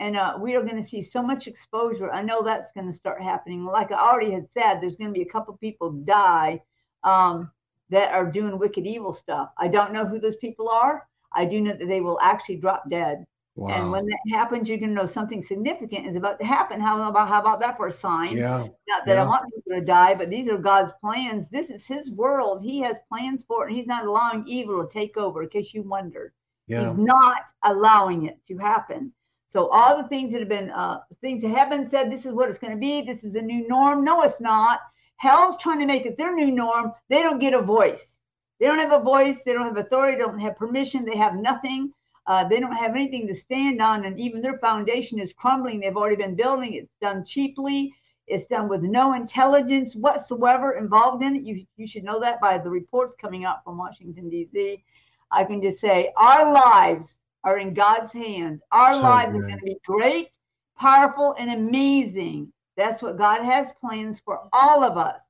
and 0.00 0.16
uh, 0.16 0.36
we 0.40 0.54
are 0.54 0.62
going 0.62 0.80
to 0.80 0.88
see 0.88 1.02
so 1.02 1.22
much 1.22 1.46
exposure. 1.46 2.10
I 2.10 2.22
know 2.22 2.42
that's 2.42 2.72
going 2.72 2.86
to 2.86 2.92
start 2.92 3.22
happening. 3.22 3.64
Like 3.64 3.92
I 3.92 3.96
already 3.96 4.32
had 4.32 4.50
said, 4.50 4.80
there's 4.80 4.96
going 4.96 5.10
to 5.10 5.18
be 5.18 5.22
a 5.22 5.32
couple 5.32 5.56
people 5.56 5.92
die 5.92 6.60
um, 7.04 7.50
that 7.90 8.12
are 8.12 8.30
doing 8.30 8.58
wicked, 8.58 8.86
evil 8.86 9.12
stuff. 9.12 9.50
I 9.58 9.68
don't 9.68 9.92
know 9.92 10.04
who 10.04 10.18
those 10.18 10.36
people 10.36 10.68
are. 10.68 11.06
I 11.32 11.44
do 11.44 11.60
know 11.60 11.76
that 11.78 11.86
they 11.86 12.00
will 12.00 12.18
actually 12.20 12.56
drop 12.56 12.88
dead. 12.90 13.24
Wow. 13.56 13.68
And 13.68 13.92
when 13.92 14.06
that 14.06 14.18
happens, 14.30 14.68
you're 14.68 14.78
going 14.78 14.90
to 14.90 14.94
know 14.96 15.06
something 15.06 15.40
significant 15.40 16.06
is 16.06 16.16
about 16.16 16.40
to 16.40 16.44
happen. 16.44 16.80
How 16.80 17.08
about 17.08 17.28
how 17.28 17.40
about 17.40 17.60
that 17.60 17.76
for 17.76 17.86
a 17.86 17.92
sign? 17.92 18.36
yeah. 18.36 18.66
Not 18.88 19.06
that 19.06 19.14
Yeah. 19.14 19.24
I 19.24 19.28
want 19.28 19.54
people 19.54 19.78
to 19.78 19.84
die, 19.84 20.14
but 20.14 20.28
these 20.28 20.48
are 20.48 20.58
God's 20.58 20.90
plans. 21.00 21.48
This 21.48 21.70
is 21.70 21.86
His 21.86 22.10
world. 22.10 22.62
He 22.62 22.80
has 22.80 22.96
plans 23.08 23.44
for 23.44 23.64
it, 23.64 23.68
and 23.68 23.76
He's 23.76 23.86
not 23.86 24.06
allowing 24.06 24.46
evil 24.48 24.84
to 24.84 24.92
take 24.92 25.16
over. 25.16 25.44
In 25.44 25.48
case 25.50 25.72
you 25.72 25.82
wondered. 25.82 26.32
Yeah. 26.66 26.88
He's 26.88 26.96
not 26.96 27.52
allowing 27.62 28.24
it 28.24 28.38
to 28.48 28.58
happen. 28.58 29.12
So 29.46 29.68
all 29.68 30.02
the 30.02 30.08
things 30.08 30.32
that 30.32 30.40
have 30.40 30.48
been 30.48 30.70
uh, 30.70 31.00
things 31.20 31.42
that 31.42 31.50
have 31.50 31.70
been 31.70 31.88
said, 31.88 32.10
this 32.10 32.26
is 32.26 32.32
what 32.32 32.48
it's 32.48 32.58
going 32.58 32.72
to 32.72 32.80
be. 32.80 33.02
This 33.02 33.22
is 33.22 33.36
a 33.36 33.42
new 33.42 33.68
norm. 33.68 34.02
No, 34.02 34.22
it's 34.22 34.40
not. 34.40 34.80
Hell's 35.16 35.56
trying 35.58 35.78
to 35.78 35.86
make 35.86 36.06
it 36.06 36.16
their 36.16 36.34
new 36.34 36.50
norm. 36.50 36.92
They 37.08 37.22
don't 37.22 37.38
get 37.38 37.54
a 37.54 37.62
voice. 37.62 38.18
They 38.58 38.66
don't 38.66 38.80
have 38.80 38.92
a 38.92 38.98
voice. 38.98 39.44
They 39.44 39.52
don't 39.52 39.66
have 39.66 39.76
authority. 39.76 40.16
They 40.16 40.24
don't 40.24 40.40
have 40.40 40.56
permission. 40.56 41.04
They 41.04 41.16
have 41.16 41.36
nothing. 41.36 41.92
Uh, 42.26 42.44
they 42.44 42.58
don't 42.58 42.72
have 42.76 42.94
anything 42.94 43.26
to 43.26 43.34
stand 43.34 43.82
on, 43.82 44.04
and 44.04 44.18
even 44.18 44.40
their 44.40 44.58
foundation 44.58 45.18
is 45.18 45.32
crumbling. 45.32 45.80
They've 45.80 45.96
already 45.96 46.16
been 46.16 46.34
building. 46.36 46.72
It's 46.74 46.96
done 46.96 47.24
cheaply. 47.24 47.94
It's 48.26 48.46
done 48.46 48.68
with 48.68 48.82
no 48.82 49.12
intelligence 49.12 49.94
whatsoever 49.94 50.72
involved 50.72 51.22
in 51.22 51.36
it. 51.36 51.42
You 51.42 51.66
you 51.76 51.86
should 51.86 52.04
know 52.04 52.18
that 52.20 52.40
by 52.40 52.56
the 52.58 52.70
reports 52.70 53.16
coming 53.16 53.44
out 53.44 53.62
from 53.62 53.76
Washington 53.76 54.30
D.C. 54.30 54.82
I 55.30 55.44
can 55.44 55.60
just 55.60 55.78
say 55.78 56.12
our 56.16 56.50
lives 56.50 57.20
are 57.44 57.58
in 57.58 57.74
God's 57.74 58.12
hands. 58.12 58.62
Our 58.72 58.94
So 58.94 59.02
lives 59.02 59.34
are 59.34 59.40
going 59.42 59.58
to 59.58 59.64
be 59.64 59.76
great, 59.84 60.30
powerful, 60.78 61.34
and 61.38 61.50
amazing. 61.50 62.52
That's 62.76 63.02
what 63.02 63.18
God 63.18 63.42
has 63.42 63.72
plans 63.72 64.20
for 64.20 64.48
all 64.52 64.82
of 64.82 64.96
us. 64.96 65.20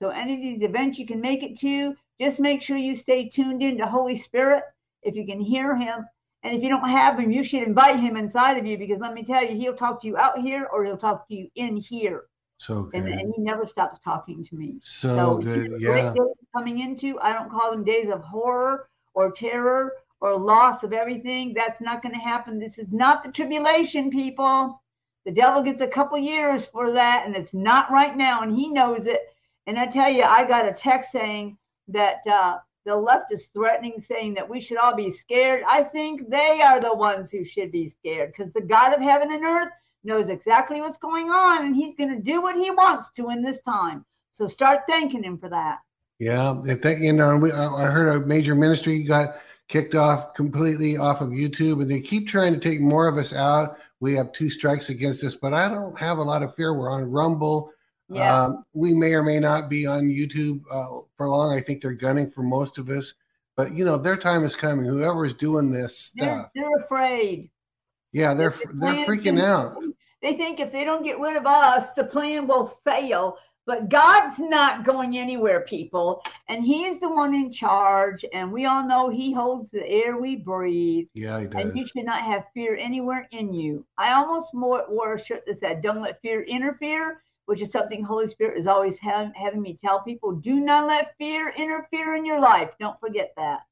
So, 0.00 0.10
any 0.10 0.34
of 0.34 0.42
these 0.42 0.62
events 0.62 0.98
you 0.98 1.06
can 1.06 1.20
make 1.20 1.42
it 1.42 1.58
to, 1.60 1.96
just 2.20 2.40
make 2.40 2.60
sure 2.62 2.76
you 2.76 2.94
stay 2.94 3.28
tuned 3.28 3.62
in 3.62 3.78
to 3.78 3.86
Holy 3.86 4.16
Spirit 4.16 4.64
if 5.02 5.14
you 5.14 5.26
can 5.26 5.40
hear 5.40 5.76
Him. 5.76 6.06
And 6.42 6.56
if 6.56 6.62
you 6.62 6.68
don't 6.70 6.88
have 6.88 7.18
Him, 7.18 7.30
you 7.30 7.44
should 7.44 7.62
invite 7.62 8.00
Him 8.00 8.16
inside 8.16 8.56
of 8.56 8.66
you 8.66 8.78
because 8.78 8.98
let 8.98 9.14
me 9.14 9.22
tell 9.22 9.44
you, 9.44 9.56
He'll 9.56 9.74
talk 9.74 10.00
to 10.02 10.06
you 10.06 10.16
out 10.16 10.38
here 10.38 10.68
or 10.72 10.84
He'll 10.84 10.96
talk 10.96 11.28
to 11.28 11.34
you 11.34 11.48
in 11.54 11.76
here. 11.76 12.24
So 12.56 12.84
good. 12.84 13.02
And, 13.02 13.12
and 13.12 13.32
He 13.34 13.42
never 13.42 13.66
stops 13.66 13.98
talking 13.98 14.44
to 14.44 14.54
me. 14.54 14.78
so 14.82 15.38
these 15.38 15.68
good. 15.68 15.82
great 15.82 16.04
Yeah. 16.04 16.24
coming 16.54 16.80
into. 16.80 17.18
I 17.20 17.32
don't 17.32 17.50
call 17.50 17.70
them 17.70 17.84
days 17.84 18.08
of 18.08 18.22
horror 18.22 18.88
or 19.14 19.30
terror 19.30 19.92
or 20.20 20.36
loss 20.36 20.82
of 20.82 20.92
everything. 20.92 21.54
That's 21.54 21.80
not 21.80 22.02
going 22.02 22.14
to 22.14 22.20
happen. 22.20 22.58
This 22.58 22.78
is 22.78 22.92
not 22.92 23.22
the 23.22 23.32
tribulation, 23.32 24.10
people. 24.10 24.82
The 25.24 25.32
devil 25.32 25.62
gets 25.62 25.82
a 25.82 25.86
couple 25.86 26.18
years 26.18 26.64
for 26.64 26.92
that, 26.92 27.26
and 27.26 27.36
it's 27.36 27.52
not 27.54 27.90
right 27.90 28.16
now, 28.16 28.40
and 28.42 28.54
he 28.54 28.70
knows 28.70 29.06
it. 29.06 29.20
And 29.66 29.78
I 29.78 29.86
tell 29.86 30.10
you, 30.10 30.22
I 30.22 30.44
got 30.44 30.68
a 30.68 30.72
text 30.72 31.12
saying 31.12 31.58
that 31.88 32.26
uh, 32.26 32.58
the 32.86 32.96
left 32.96 33.32
is 33.32 33.46
threatening, 33.46 34.00
saying 34.00 34.34
that 34.34 34.48
we 34.48 34.60
should 34.60 34.78
all 34.78 34.94
be 34.94 35.12
scared. 35.12 35.62
I 35.68 35.82
think 35.82 36.28
they 36.30 36.60
are 36.62 36.80
the 36.80 36.94
ones 36.94 37.30
who 37.30 37.44
should 37.44 37.70
be 37.70 37.88
scared 37.88 38.32
because 38.32 38.52
the 38.52 38.62
God 38.62 38.94
of 38.94 39.02
heaven 39.02 39.32
and 39.32 39.44
earth 39.44 39.70
knows 40.02 40.28
exactly 40.28 40.80
what's 40.80 40.98
going 40.98 41.28
on, 41.30 41.66
and 41.66 41.76
he's 41.76 41.94
going 41.94 42.14
to 42.14 42.22
do 42.22 42.40
what 42.40 42.56
he 42.56 42.70
wants 42.70 43.10
to 43.16 43.30
in 43.30 43.42
this 43.42 43.60
time. 43.60 44.04
So 44.32 44.46
start 44.46 44.80
thanking 44.88 45.22
him 45.22 45.36
for 45.36 45.50
that. 45.50 45.80
Yeah. 46.18 46.54
I 46.66 46.74
think, 46.74 47.00
you 47.00 47.12
know, 47.12 47.36
we, 47.36 47.52
I 47.52 47.66
I 47.66 47.84
heard 47.86 48.22
a 48.22 48.26
major 48.26 48.54
ministry 48.54 49.02
got 49.02 49.36
kicked 49.68 49.94
off 49.94 50.34
completely 50.34 50.96
off 50.96 51.20
of 51.20 51.28
YouTube 51.28 51.80
and 51.80 51.90
they 51.90 52.00
keep 52.00 52.26
trying 52.26 52.52
to 52.54 52.60
take 52.60 52.80
more 52.80 53.06
of 53.06 53.18
us 53.18 53.32
out. 53.32 53.78
We 54.00 54.14
have 54.14 54.32
two 54.32 54.50
strikes 54.50 54.88
against 54.88 55.22
us, 55.22 55.34
but 55.34 55.54
I 55.54 55.68
don't 55.68 55.98
have 55.98 56.18
a 56.18 56.22
lot 56.22 56.42
of 56.42 56.54
fear. 56.54 56.74
We're 56.74 56.90
on 56.90 57.10
Rumble. 57.10 57.70
Yeah. 58.08 58.44
Um, 58.44 58.64
we 58.72 58.94
may 58.94 59.12
or 59.14 59.22
may 59.22 59.38
not 59.38 59.70
be 59.70 59.86
on 59.86 60.08
YouTube 60.08 60.62
uh, 60.70 61.00
for 61.20 61.28
long. 61.28 61.54
I 61.54 61.60
think 61.60 61.82
they're 61.82 61.92
gunning 61.92 62.30
for 62.30 62.42
most 62.42 62.78
of 62.78 62.88
us, 62.88 63.12
but 63.54 63.74
you 63.74 63.84
know, 63.84 63.98
their 63.98 64.16
time 64.16 64.42
is 64.42 64.56
coming. 64.56 64.86
Whoever 64.86 65.26
is 65.26 65.34
doing 65.34 65.70
this 65.70 66.12
they're, 66.16 66.50
they're 66.54 66.82
afraid. 66.82 67.50
yeah, 68.12 68.32
they're 68.32 68.54
they're 68.72 69.04
freaking 69.04 69.38
out. 69.38 69.76
They 70.22 70.32
think 70.32 70.60
if 70.60 70.72
they 70.72 70.82
don't 70.82 71.04
get 71.04 71.20
rid 71.20 71.36
of 71.36 71.46
us, 71.46 71.92
the 71.92 72.04
plan 72.04 72.46
will 72.46 72.68
fail. 72.86 73.36
But 73.66 73.90
God's 73.90 74.38
not 74.38 74.86
going 74.86 75.18
anywhere, 75.18 75.60
people. 75.60 76.22
And 76.48 76.64
He's 76.64 77.00
the 77.00 77.10
one 77.10 77.34
in 77.34 77.52
charge. 77.52 78.24
And 78.32 78.50
we 78.50 78.64
all 78.64 78.88
know 78.88 79.10
He 79.10 79.30
holds 79.30 79.70
the 79.70 79.86
air 79.86 80.16
we 80.16 80.36
breathe. 80.36 81.06
Yeah, 81.12 81.38
he 81.40 81.46
does. 81.46 81.64
And 81.66 81.76
you 81.76 81.86
should 81.86 82.06
not 82.06 82.22
have 82.22 82.46
fear 82.54 82.76
anywhere 82.78 83.28
in 83.30 83.52
you. 83.52 83.84
I 83.98 84.14
almost 84.14 84.54
more 84.54 84.86
wore 84.88 85.14
a 85.14 85.20
shirt 85.22 85.44
that 85.46 85.60
said, 85.60 85.82
Don't 85.82 86.00
let 86.00 86.22
fear 86.22 86.42
interfere, 86.44 87.22
which 87.50 87.62
is 87.62 87.72
something 87.72 88.04
Holy 88.04 88.28
Spirit 88.28 88.56
is 88.56 88.68
always 88.68 88.96
ha- 89.00 89.32
having 89.34 89.60
me 89.60 89.74
tell 89.76 90.04
people. 90.04 90.30
Do 90.30 90.60
not 90.60 90.86
let 90.86 91.16
fear 91.18 91.52
interfere 91.56 92.14
in 92.14 92.24
your 92.24 92.40
life. 92.40 92.70
Don't 92.78 92.98
forget 93.00 93.32
that. 93.36 93.62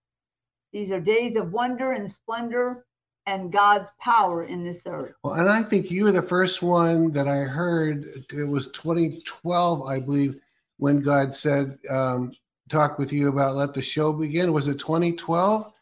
These 0.73 0.91
are 0.91 0.99
days 0.99 1.37
of 1.37 1.53
wonder 1.53 1.93
and 1.93 2.11
splendor 2.11 2.87
and 3.27 3.53
God's 3.53 3.93
power 4.01 4.47
in 4.47 4.65
this 4.65 4.83
earth. 4.89 5.13
Well, 5.23 5.35
and 5.35 5.49
I 5.49 5.63
think 5.63 5.93
you 5.93 6.07
were 6.07 6.11
the 6.11 6.21
first 6.21 6.61
one 6.61 7.13
that 7.13 7.29
I 7.29 7.43
heard. 7.43 8.25
It 8.33 8.43
was 8.49 8.67
2012, 8.73 9.87
I 9.87 10.01
believe, 10.01 10.41
when 10.79 10.99
God 11.01 11.33
said, 11.33 11.79
um, 11.89 12.33
"Talk 12.69 12.99
with 12.99 13.13
you 13.13 13.29
about 13.29 13.55
let 13.55 13.75
the 13.75 13.83
show 13.83 14.13
begin." 14.13 14.53
Was 14.53 14.67
it 14.67 14.81
2012? 14.81 15.73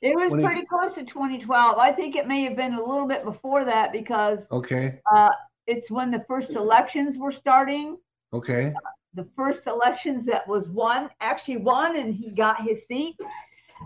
It 0.00 0.16
was 0.16 0.30
When 0.30 0.40
he- 0.40 0.46
pretty 0.46 0.64
close 0.64 0.94
to 0.94 1.04
2012. 1.04 1.76
I 1.76 1.92
think 1.92 2.16
it 2.16 2.26
may 2.26 2.44
have 2.44 2.56
been 2.56 2.72
a 2.72 2.82
little 2.82 3.06
bit 3.06 3.24
before 3.24 3.62
that 3.66 3.92
because 3.92 4.48
Okay, 4.50 5.02
uh, 5.14 5.28
it's 5.66 5.90
when 5.90 6.10
the 6.10 6.24
first 6.28 6.50
elections 6.56 7.18
were 7.18 7.32
starting. 7.32 7.98
okay, 8.32 8.72
The 9.14 9.28
first 9.36 9.66
elections 9.66 10.24
that 10.26 10.46
was 10.46 10.70
won 10.70 11.10
actually 11.20 11.56
won, 11.58 11.96
and 11.96 12.14
he 12.14 12.30
got 12.30 12.60
his 12.62 12.84
seat. 12.84 13.16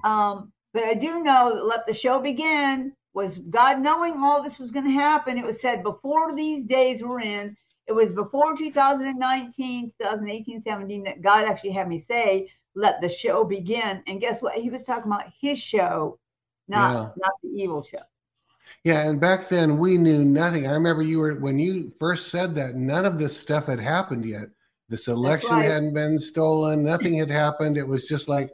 Um, 0.04 0.52
but 0.72 0.84
I 0.84 0.94
do 0.94 1.22
know 1.22 1.54
that 1.54 1.66
let 1.66 1.86
the 1.86 1.92
show 1.94 2.20
begin 2.20 2.92
was 3.12 3.38
God 3.38 3.80
knowing 3.80 4.22
all 4.22 4.42
this 4.42 4.58
was 4.58 4.70
going 4.70 4.86
to 4.86 4.92
happen. 4.92 5.36
It 5.38 5.44
was 5.44 5.60
said 5.60 5.82
before 5.82 6.34
these 6.34 6.64
days 6.64 7.02
were 7.02 7.20
in. 7.20 7.56
It 7.88 7.92
was 7.92 8.12
before 8.12 8.56
2019, 8.56 9.90
2018, 9.98 10.62
17 10.62 11.02
that 11.04 11.22
God 11.22 11.44
actually 11.44 11.72
had 11.72 11.88
me 11.88 11.98
say, 11.98 12.48
let 12.76 13.00
the 13.00 13.08
show 13.08 13.42
begin. 13.42 14.00
And 14.06 14.20
guess 14.20 14.40
what? 14.40 14.54
He 14.54 14.70
was 14.70 14.84
talking 14.84 15.10
about 15.10 15.32
his 15.40 15.58
show, 15.58 16.18
not, 16.68 16.92
Yeah. 16.92 17.02
not 17.16 17.32
the 17.42 17.48
evil 17.50 17.82
show. 17.82 17.98
Yeah, 18.84 19.08
and 19.08 19.20
back 19.20 19.48
then 19.48 19.78
we 19.78 19.98
knew 19.98 20.24
nothing. 20.24 20.66
I 20.66 20.72
remember 20.72 21.02
you 21.02 21.18
were 21.18 21.34
when 21.34 21.58
you 21.58 21.92
first 21.98 22.28
said 22.28 22.54
that 22.54 22.76
none 22.76 23.04
of 23.04 23.18
this 23.18 23.36
stuff 23.36 23.66
had 23.66 23.80
happened 23.80 24.24
yet. 24.24 24.48
This 24.88 25.06
election 25.06 25.56
right. 25.56 25.66
hadn't 25.66 25.94
been 25.94 26.18
stolen, 26.18 26.82
nothing 26.82 27.14
had 27.14 27.30
happened. 27.30 27.76
It 27.76 27.86
was 27.86 28.08
just 28.08 28.28
like 28.28 28.50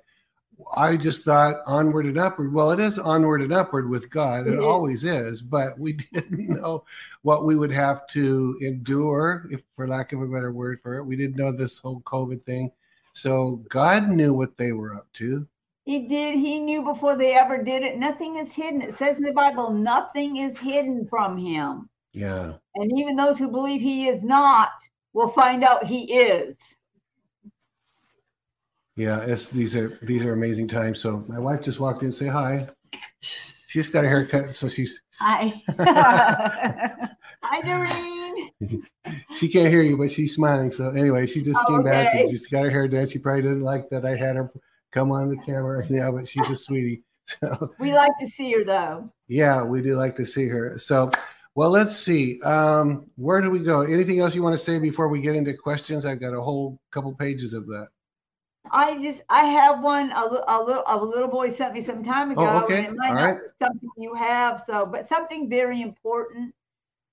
I 0.75 0.96
just 0.96 1.23
thought 1.23 1.61
onward 1.66 2.06
and 2.06 2.18
upward. 2.18 2.52
Well, 2.52 2.73
it 2.73 2.80
is 2.80 2.99
onward 2.99 3.42
and 3.42 3.52
upward 3.52 3.88
with 3.88 4.11
God. 4.11 4.46
It 4.46 4.54
It 4.54 4.58
always 4.58 5.04
is, 5.04 5.42
but 5.42 5.78
we 5.78 5.92
didn't 6.12 6.49
know 6.49 6.85
what 7.23 7.44
we 7.44 7.56
would 7.56 7.73
have 7.73 8.06
to 8.08 8.58
endure, 8.62 9.46
if 9.50 9.61
for 9.75 9.87
lack 9.87 10.12
of 10.12 10.23
a 10.23 10.26
better 10.26 10.52
word 10.52 10.80
for 10.82 10.96
it. 10.96 11.04
We 11.04 11.16
didn't 11.16 11.37
know 11.37 11.52
this 11.52 11.78
whole 11.78 12.00
COVID 12.00 12.42
thing. 12.44 12.73
So 13.12 13.62
God 13.68 14.08
knew 14.08 14.35
what 14.35 14.56
they 14.56 14.73
were 14.73 14.94
up 14.94 15.12
to. 15.14 15.46
He 15.87 16.00
did. 16.09 16.38
He 16.38 16.59
knew 16.59 16.83
before 16.83 17.16
they 17.16 17.35
ever 17.35 17.62
did 17.62 17.83
it. 17.85 17.97
Nothing 17.97 18.37
is 18.37 18.52
hidden. 18.52 18.83
It 18.83 18.95
says 18.95 19.19
in 19.19 19.23
the 19.23 19.33
Bible, 19.33 19.71
nothing 19.71 20.37
is 20.37 20.59
hidden 20.59 21.07
from 21.09 21.38
him. 21.38 21.88
Yeah. 22.12 22.55
And 22.75 22.90
even 22.99 23.14
those 23.14 23.38
who 23.38 23.49
believe 23.49 23.81
he 23.81 24.09
is 24.09 24.21
not 24.23 24.71
will 25.12 25.28
find 25.28 25.62
out 25.62 25.87
he 25.87 26.12
is. 26.12 26.57
Yeah, 28.97 29.21
it's 29.21 29.49
these 29.49 29.76
are 29.76 29.97
these 30.02 30.25
are 30.25 30.33
amazing 30.33 30.69
times. 30.69 31.00
So 31.00 31.25
my 31.28 31.38
wife 31.38 31.62
just 31.62 31.78
walked 31.78 32.00
in 32.02 32.07
and 32.07 32.14
say 32.14 32.26
hi. 32.26 32.66
She's 33.21 33.88
got 33.88 34.05
a 34.05 34.09
haircut, 34.09 34.55
so 34.57 34.69
she's 34.69 35.00
Hi. 35.21 35.52
Hi, 37.43 37.61
Doreen. 37.62 38.83
she 39.37 39.49
can't 39.49 39.69
hear 39.73 39.83
you, 39.83 39.97
but 39.97 40.11
she's 40.11 40.35
smiling. 40.35 40.73
So 40.73 40.90
anyway, 40.90 41.26
she 41.26 41.43
just 41.43 41.61
Oh, 41.62 41.66
came 41.69 41.85
back 41.85 42.09
and 42.14 42.23
okay. 42.25 42.31
she's 42.31 42.47
got 42.49 42.64
her 42.64 42.71
hair 42.71 42.88
done. 42.88 43.07
She 43.09 43.19
probably 43.19 43.43
didn't 43.43 43.62
like 43.62 43.88
that 43.90 44.05
I 44.05 44.16
had 44.16 44.37
her 44.37 44.50
come 44.93 45.11
on 45.12 45.28
the 45.31 45.37
camera. 45.45 45.87
Yeah, 45.88 46.11
but 46.11 46.28
she's 46.28 46.49
a 46.50 46.57
sweetie. 46.57 47.02
So 47.40 47.73
We 47.81 47.93
like 47.93 48.12
to 48.21 48.28
see 48.31 48.52
her 48.52 48.62
though. 48.62 49.11
yeah, 49.26 49.61
we 49.61 49.83
do 49.83 49.97
like 49.97 50.14
to 50.16 50.25
see 50.25 50.47
her. 50.47 50.78
So 50.78 51.11
well, 51.57 51.71
let's 51.71 51.97
see. 51.97 52.40
Um, 52.43 53.07
where 53.16 53.40
do 53.40 53.50
we 53.50 53.59
go? 53.59 53.81
Anything 53.81 54.21
else 54.21 54.35
you 54.37 54.43
want 54.45 54.52
to 54.52 54.64
say 54.64 54.78
before 54.78 55.09
we 55.09 55.21
get 55.21 55.35
into 55.35 55.52
questions? 55.55 56.05
I've 56.05 56.21
got 56.21 56.35
a 56.35 56.40
whole 56.40 56.78
couple 56.93 57.12
pages 57.14 57.52
of 57.52 57.66
that. 57.66 57.88
I 58.71 59.02
just 59.02 59.23
I 59.28 59.45
have 59.47 59.83
one 59.83 60.12
a, 60.12 60.23
a 60.23 60.59
little 60.62 60.85
a 60.87 60.97
little 61.05 61.28
boy 61.28 61.50
sent 61.50 61.75
me 61.75 61.81
some 61.81 62.05
time 62.05 62.31
ago. 62.31 62.47
Oh, 62.49 62.64
okay. 62.64 62.85
And 62.85 62.87
it 62.88 62.97
might 62.97 63.09
All 63.09 63.14
not 63.14 63.23
right. 63.25 63.38
be 63.59 63.64
something 63.66 63.90
you 63.97 64.14
have, 64.14 64.61
so 64.61 64.87
but 64.87 65.09
something 65.09 65.49
very 65.49 65.83
important. 65.83 66.55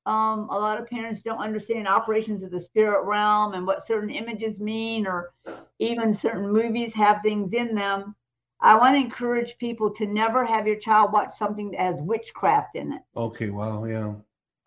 Um, 0.05 0.49
a 0.49 0.59
lot 0.59 0.79
of 0.79 0.89
parents 0.89 1.21
don't 1.21 1.37
understand 1.37 1.87
operations 1.87 2.43
of 2.43 2.51
the 2.51 2.59
spirit 2.59 3.05
realm 3.05 3.53
and 3.53 3.65
what 3.65 3.85
certain 3.85 4.09
images 4.09 4.59
mean, 4.59 5.07
or 5.07 5.31
even 5.79 6.13
certain 6.13 6.51
movies 6.51 6.93
have 6.93 7.21
things 7.21 7.53
in 7.53 7.73
them. 7.73 8.15
I 8.59 8.77
want 8.77 8.95
to 8.95 8.99
encourage 8.99 9.57
people 9.57 9.89
to 9.91 10.05
never 10.05 10.45
have 10.45 10.67
your 10.67 10.77
child 10.77 11.11
watch 11.11 11.33
something 11.33 11.71
that 11.71 11.79
has 11.79 12.01
witchcraft 12.01 12.75
in 12.75 12.93
it. 12.93 13.01
Okay, 13.15 13.49
well, 13.49 13.87
yeah. 13.87 14.13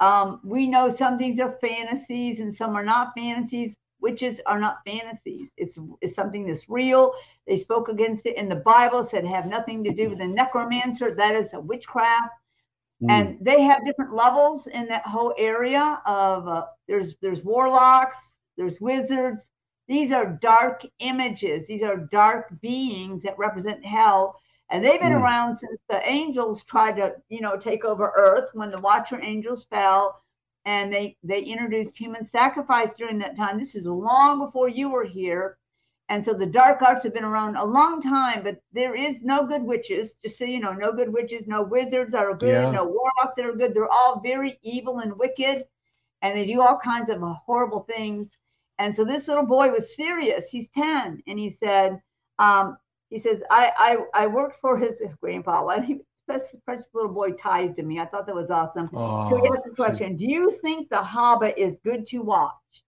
Um, 0.00 0.40
we 0.44 0.66
know 0.66 0.90
some 0.90 1.16
things 1.16 1.40
are 1.40 1.58
fantasies 1.60 2.40
and 2.40 2.54
some 2.54 2.76
are 2.76 2.84
not 2.84 3.12
fantasies. 3.16 3.74
Witches 4.00 4.40
are 4.46 4.60
not 4.60 4.78
fantasies. 4.86 5.50
It's, 5.56 5.78
it's 6.02 6.14
something 6.14 6.46
that's 6.46 6.68
real. 6.68 7.12
They 7.46 7.56
spoke 7.56 7.88
against 7.88 8.26
it 8.26 8.36
in 8.36 8.48
the 8.48 8.56
Bible, 8.56 9.02
said 9.02 9.24
have 9.24 9.46
nothing 9.46 9.82
to 9.84 9.94
do 9.94 10.10
with 10.10 10.18
the 10.18 10.26
necromancer. 10.26 11.14
That 11.14 11.34
is 11.34 11.54
a 11.54 11.60
witchcraft. 11.60 12.34
Mm, 13.02 13.28
And 13.28 13.38
they 13.40 13.62
have 13.62 13.84
different 13.84 14.14
levels 14.14 14.66
in 14.66 14.86
that 14.88 15.06
whole 15.06 15.34
area 15.38 16.00
of 16.06 16.46
uh, 16.48 16.66
there's 16.88 17.16
there's 17.22 17.44
warlocks, 17.44 18.36
there's 18.56 18.80
wizards. 18.80 19.50
These 19.88 20.12
are 20.12 20.38
dark 20.42 20.82
images. 20.98 21.66
These 21.66 21.82
are 21.82 21.96
dark 21.96 22.60
beings 22.60 23.22
that 23.22 23.38
represent 23.38 23.84
hell. 23.84 24.40
And 24.70 24.84
they've 24.84 25.00
been 25.00 25.12
Mm. 25.12 25.12
around 25.12 25.56
since 25.56 25.80
the 25.88 26.06
angels 26.08 26.64
tried 26.64 26.96
to, 26.96 27.14
you 27.28 27.40
know, 27.40 27.56
take 27.56 27.84
over 27.84 28.12
earth 28.16 28.50
when 28.54 28.70
the 28.70 28.80
watcher 28.80 29.20
angels 29.22 29.64
fell 29.66 30.22
and 30.64 30.92
they 30.92 31.16
they 31.22 31.42
introduced 31.42 31.96
human 31.98 32.24
sacrifice 32.24 32.94
during 32.94 33.18
that 33.18 33.36
time. 33.36 33.58
This 33.58 33.74
is 33.74 33.84
long 33.86 34.38
before 34.38 34.68
you 34.68 34.88
were 34.90 35.04
here. 35.04 35.58
And 36.08 36.24
so 36.24 36.34
the 36.34 36.46
dark 36.46 36.82
arts 36.82 37.02
have 37.02 37.14
been 37.14 37.24
around 37.24 37.56
a 37.56 37.64
long 37.64 38.00
time, 38.00 38.42
but 38.44 38.62
there 38.72 38.94
is 38.94 39.22
no 39.22 39.46
good 39.46 39.62
witches. 39.62 40.16
Just 40.22 40.38
so 40.38 40.44
you 40.44 40.60
know, 40.60 40.72
no 40.72 40.92
good 40.92 41.12
witches, 41.12 41.46
no 41.46 41.62
wizards 41.62 42.14
are 42.14 42.34
good, 42.34 42.70
Yeah. 42.70 42.70
no 42.70 42.84
warlocks 42.84 43.36
that 43.36 43.46
are 43.46 43.54
good. 43.56 43.74
They're 43.74 43.90
all 43.92 44.20
very 44.20 44.58
evil 44.62 44.98
and 45.00 45.18
wicked, 45.18 45.64
and 46.22 46.36
they 46.36 46.46
do 46.46 46.60
all 46.62 46.78
kinds 46.78 47.08
of 47.08 47.20
horrible 47.46 47.80
things. 47.80 48.36
And 48.78 48.94
so 48.94 49.04
this 49.04 49.28
little 49.28 49.46
boy 49.46 49.70
was 49.70 49.94
serious. 49.96 50.50
He's 50.50 50.68
10, 50.68 51.22
and 51.26 51.38
he 51.38 51.50
said, 51.50 52.00
um, 52.38 52.78
he 53.10 53.18
says, 53.18 53.42
I, 53.50 53.72
I 54.14 54.24
I 54.24 54.26
worked 54.26 54.56
for 54.58 54.78
his 54.78 55.02
grandpa. 55.20 55.62
Well, 55.66 55.80
he 55.82 56.00
precious, 56.26 56.56
precious 56.64 56.88
little 56.94 57.12
boy 57.12 57.32
tied 57.32 57.76
to 57.76 57.82
me. 57.82 58.00
I 58.00 58.06
thought 58.06 58.26
that 58.26 58.34
was 58.34 58.50
awesome. 58.50 58.90
Oh, 58.92 59.00
So 59.20 59.36
he 59.36 59.48
asked 59.48 59.64
the 59.64 59.74
see. 59.74 59.74
question 59.74 60.16
Do 60.16 60.26
you 60.26 60.50
think 60.62 60.88
The 60.88 61.02
Hobbit 61.02 61.56
is 61.56 61.78
good 61.80 62.06
to 62.08 62.18
watch? 62.22 62.84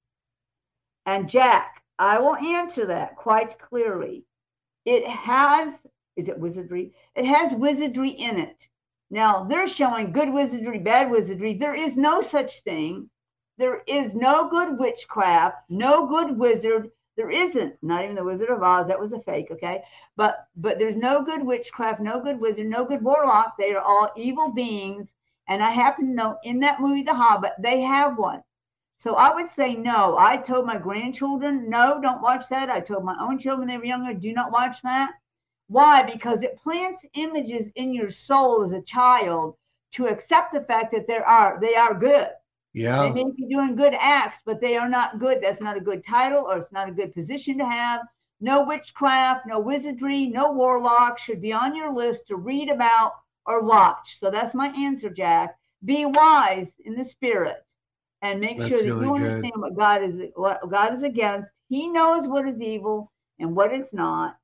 And 1.07 1.29
Jack, 1.29 1.78
I 1.99 2.19
will 2.21 2.37
answer 2.37 2.87
that 2.87 3.17
quite 3.17 3.59
clearly. 3.59 4.25
It 4.85 5.07
has, 5.07 5.81
is 6.17 6.29
it 6.29 6.39
wizardry? 6.39 6.95
It 7.15 7.25
has 7.25 7.55
wizardry 7.55 8.11
in 8.11 8.39
it. 8.39 8.69
Now, 9.11 9.45
they're 9.45 9.67
showing 9.69 10.13
good 10.13 10.33
wizardry, 10.33 10.79
bad 10.79 11.11
wizardry. 11.11 11.55
There 11.55 11.75
is 11.75 11.97
no 11.97 12.21
such 12.21 12.61
thing. 12.61 13.11
There 13.57 13.83
is 13.87 14.15
no 14.15 14.49
good 14.49 14.79
witchcraft, 14.79 15.57
no 15.69 16.07
good 16.07 16.39
wizard. 16.39 16.91
There 17.17 17.31
isn't, 17.31 17.77
not 17.83 18.05
even 18.05 18.15
the 18.15 18.23
Wizard 18.23 18.51
of 18.51 18.63
Oz. 18.63 18.87
That 18.87 19.01
was 19.01 19.13
a 19.13 19.19
fake, 19.19 19.51
okay? 19.51 19.83
But 20.15 20.47
but 20.55 20.79
there's 20.79 20.97
no 20.97 21.25
good 21.25 21.45
witchcraft, 21.45 22.01
no 22.01 22.21
good 22.21 22.39
wizard, 22.39 22.69
no 22.69 22.85
good 22.85 23.03
warlock. 23.03 23.57
They 23.59 23.75
are 23.75 23.83
all 23.83 24.13
evil 24.15 24.53
beings. 24.53 25.13
And 25.49 25.61
I 25.61 25.71
happen 25.71 26.07
to 26.07 26.13
know 26.15 26.39
in 26.45 26.61
that 26.61 26.81
movie, 26.81 27.03
The 27.03 27.15
Hobbit, 27.15 27.55
they 27.59 27.81
have 27.81 28.17
one. 28.19 28.45
So 28.99 29.15
I 29.15 29.33
would 29.33 29.47
say 29.47 29.77
no. 29.77 30.19
I 30.19 30.39
told 30.39 30.67
my 30.67 30.77
grandchildren, 30.77 31.71
no, 31.71 32.01
don't 32.03 32.21
watch 32.21 32.49
that. 32.49 32.69
I 32.69 32.81
told 32.81 33.05
my 33.05 33.17
own 33.21 33.39
children 33.39 33.61
when 33.61 33.69
they 33.69 33.79
were 33.79 33.85
younger, 33.85 34.13
do 34.13 34.33
not 34.33 34.51
watch 34.51 34.83
that. 34.83 35.13
Why? 35.69 36.03
Because 36.03 36.43
it 36.43 36.59
plants 36.59 37.07
images 37.15 37.69
in 37.77 37.95
your 37.95 38.11
soul 38.11 38.65
as 38.65 38.73
a 38.73 38.83
child 38.83 39.57
to 39.93 40.09
accept 40.09 40.53
the 40.53 40.63
fact 40.65 40.91
that 40.91 41.07
there 41.07 41.25
are 41.25 41.61
they 41.61 41.77
are 41.77 41.95
good. 41.95 42.29
Yeah. 42.73 43.05
They 43.05 43.13
may 43.13 43.31
be 43.31 43.47
doing 43.47 43.77
good 43.77 43.95
acts, 43.95 44.41
but 44.45 44.61
they 44.61 44.77
are 44.77 44.89
not 44.89 45.21
good. 45.21 45.41
That's 45.41 45.61
not 45.61 45.77
a 45.77 45.81
good 45.81 46.05
title 46.05 46.45
or 46.45 46.59
it's 46.59 46.73
not 46.73 46.89
a 46.89 46.93
good 46.93 47.15
position 47.15 47.57
to 47.59 47.67
have. 47.67 48.03
No 48.41 48.65
witchcraft, 48.65 49.47
no 49.47 49.61
wizardry, 49.61 50.27
no 50.27 50.51
warlock 50.51 51.19
should 51.19 51.41
be 51.41 51.53
on 51.53 51.77
your 51.77 51.93
list 51.93 52.27
to 52.29 52.37
read 52.37 52.69
about 52.69 53.13
or 53.47 53.63
watch. 53.63 54.19
So 54.19 54.29
that's 54.29 54.55
my 54.55 54.71
answer, 54.71 55.09
Jack. 55.09 55.57
Be 55.85 56.05
wise 56.05 56.75
in 56.85 56.97
the 56.97 57.05
spirit 57.05 57.65
and 58.23 58.41
make 58.41 58.59
That's 58.59 58.69
sure 58.69 58.79
that 58.79 58.85
really 58.85 59.07
you 59.07 59.15
good. 59.15 59.27
understand 59.27 59.53
what 59.57 59.77
God 59.77 60.03
is 60.03 60.23
what 60.35 60.69
God 60.71 60.95
is 60.95 61.03
against. 61.03 61.53
He 61.69 61.89
knows 61.89 62.27
what 62.27 62.47
is 62.49 62.61
evil 62.61 63.13
and 63.39 63.55
what 63.55 63.73
is 63.73 63.93
not. 63.93 64.37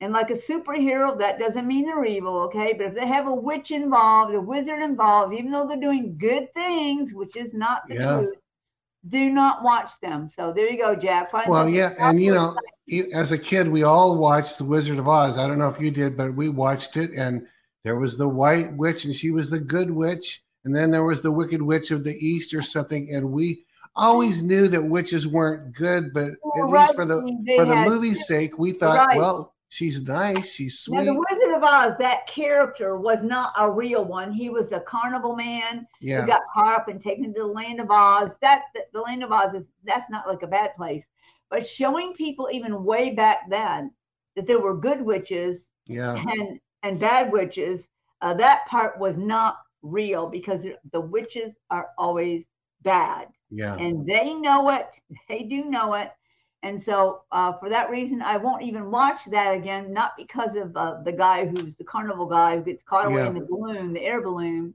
And 0.00 0.12
like 0.12 0.30
a 0.30 0.34
superhero, 0.34 1.18
that 1.18 1.40
doesn't 1.40 1.66
mean 1.66 1.84
they're 1.84 2.04
evil, 2.04 2.38
okay? 2.42 2.72
But 2.72 2.86
if 2.86 2.94
they 2.94 3.06
have 3.06 3.26
a 3.26 3.34
witch 3.34 3.72
involved, 3.72 4.32
a 4.34 4.40
wizard 4.40 4.80
involved, 4.80 5.34
even 5.34 5.50
though 5.50 5.66
they're 5.66 5.80
doing 5.80 6.16
good 6.16 6.52
things, 6.54 7.12
which 7.14 7.34
is 7.36 7.52
not 7.52 7.82
the 7.88 7.96
Yeah. 7.96 8.16
truth, 8.18 8.36
do 9.08 9.30
not 9.30 9.62
watch 9.64 9.92
them. 10.00 10.28
So 10.28 10.52
there 10.52 10.70
you 10.70 10.78
go, 10.78 10.94
Jack. 10.94 11.30
Find 11.32 11.50
Well, 11.50 11.68
yeah, 11.68 11.94
and 11.98 12.22
you 12.22 12.32
know, 12.32 12.52
proper. 12.52 12.66
e- 12.88 13.12
as 13.12 13.32
a 13.32 13.38
kid, 13.38 13.68
we 13.68 13.82
all 13.82 14.16
watched 14.18 14.58
The 14.58 14.64
Wizard 14.64 14.98
of 14.98 15.08
Oz. 15.08 15.36
I 15.36 15.46
don't 15.48 15.58
know 15.58 15.68
if 15.68 15.80
you 15.80 15.90
did, 15.90 16.16
but 16.16 16.34
we 16.34 16.48
watched 16.48 16.96
it, 16.96 17.10
and 17.12 17.46
there 17.84 17.96
was 17.96 18.16
the 18.16 18.28
white 18.28 18.76
witch, 18.76 19.04
and 19.04 19.14
she 19.14 19.30
was 19.30 19.50
the 19.50 19.60
good 19.60 19.90
witch, 19.90 20.44
and 20.68 20.76
then 20.76 20.90
there 20.90 21.04
was 21.04 21.22
the 21.22 21.32
wicked 21.32 21.62
witch 21.62 21.90
of 21.90 22.04
the 22.04 22.14
east 22.14 22.52
or 22.52 22.60
something, 22.60 23.08
and 23.14 23.32
we 23.32 23.64
always 23.96 24.42
knew 24.42 24.68
that 24.68 24.82
witches 24.84 25.26
weren't 25.26 25.72
good, 25.74 26.12
but 26.12 26.32
Well, 26.42 26.68
at 26.68 26.70
right, 26.70 26.82
least 26.82 26.94
for 26.94 27.06
the 27.06 27.54
for 27.56 27.64
the 27.64 27.74
had- 27.74 27.88
movie's 27.88 28.26
sake, 28.26 28.58
we 28.58 28.72
thought, 28.72 29.06
Right. 29.08 29.16
well, 29.16 29.54
she's 29.70 30.02
nice, 30.02 30.52
she's 30.52 30.80
sweet. 30.80 30.98
Now, 30.98 31.04
the 31.14 31.24
Wizard 31.30 31.54
of 31.54 31.62
Oz, 31.62 31.96
that 31.96 32.26
character 32.26 32.98
was 32.98 33.22
not 33.22 33.54
a 33.58 33.70
real 33.72 34.04
one. 34.04 34.30
He 34.30 34.50
was 34.50 34.72
a 34.72 34.80
carnival 34.80 35.34
man 35.34 35.86
yeah, 36.02 36.20
who 36.20 36.26
got 36.26 36.42
caught 36.52 36.74
up 36.78 36.88
and 36.88 37.00
taken 37.00 37.32
to 37.32 37.40
the 37.40 37.46
land 37.46 37.80
of 37.80 37.90
Oz. 37.90 38.36
That, 38.42 38.64
that 38.74 38.92
the 38.92 39.00
land 39.00 39.24
of 39.24 39.32
Oz 39.32 39.54
is 39.54 39.68
that's 39.84 40.10
not 40.10 40.28
like 40.28 40.42
a 40.42 40.46
bad 40.48 40.74
place, 40.74 41.08
but 41.48 41.66
showing 41.66 42.12
people 42.12 42.50
even 42.52 42.84
way 42.84 43.08
back 43.14 43.48
then 43.48 43.90
that 44.36 44.46
there 44.46 44.60
were 44.60 44.76
good 44.76 45.00
witches 45.00 45.70
yeah, 45.86 46.22
and 46.38 46.60
and 46.82 47.00
bad 47.00 47.32
witches. 47.32 47.88
Uh, 48.20 48.34
that 48.34 48.66
part 48.66 48.98
was 48.98 49.16
not 49.16 49.60
real 49.82 50.28
because 50.28 50.66
the 50.92 51.00
witches 51.00 51.56
are 51.70 51.88
always 51.98 52.46
bad 52.82 53.26
yeah, 53.50 53.78
and 53.78 54.06
they 54.06 54.34
know 54.34 54.70
it. 54.70 54.86
They 55.28 55.42
do 55.44 55.64
know 55.64 55.94
it. 55.94 56.10
And 56.62 56.80
so, 56.82 57.22
uh, 57.32 57.52
for 57.54 57.68
that 57.70 57.90
reason, 57.90 58.22
I 58.22 58.36
won't 58.36 58.62
even 58.62 58.90
watch 58.90 59.24
that 59.26 59.54
again. 59.54 59.92
Not 59.92 60.12
because 60.16 60.54
of 60.56 60.76
uh, 60.76 60.96
the 61.04 61.12
guy 61.12 61.46
who's 61.46 61.76
the 61.76 61.84
carnival 61.84 62.26
guy 62.26 62.56
who 62.56 62.62
gets 62.64 62.82
caught 62.84 63.06
away 63.06 63.26
Yeah. 63.26 63.28
in 63.28 63.34
the 63.34 63.46
balloon, 63.48 63.92
the 63.94 64.02
air 64.02 64.20
balloon. 64.22 64.74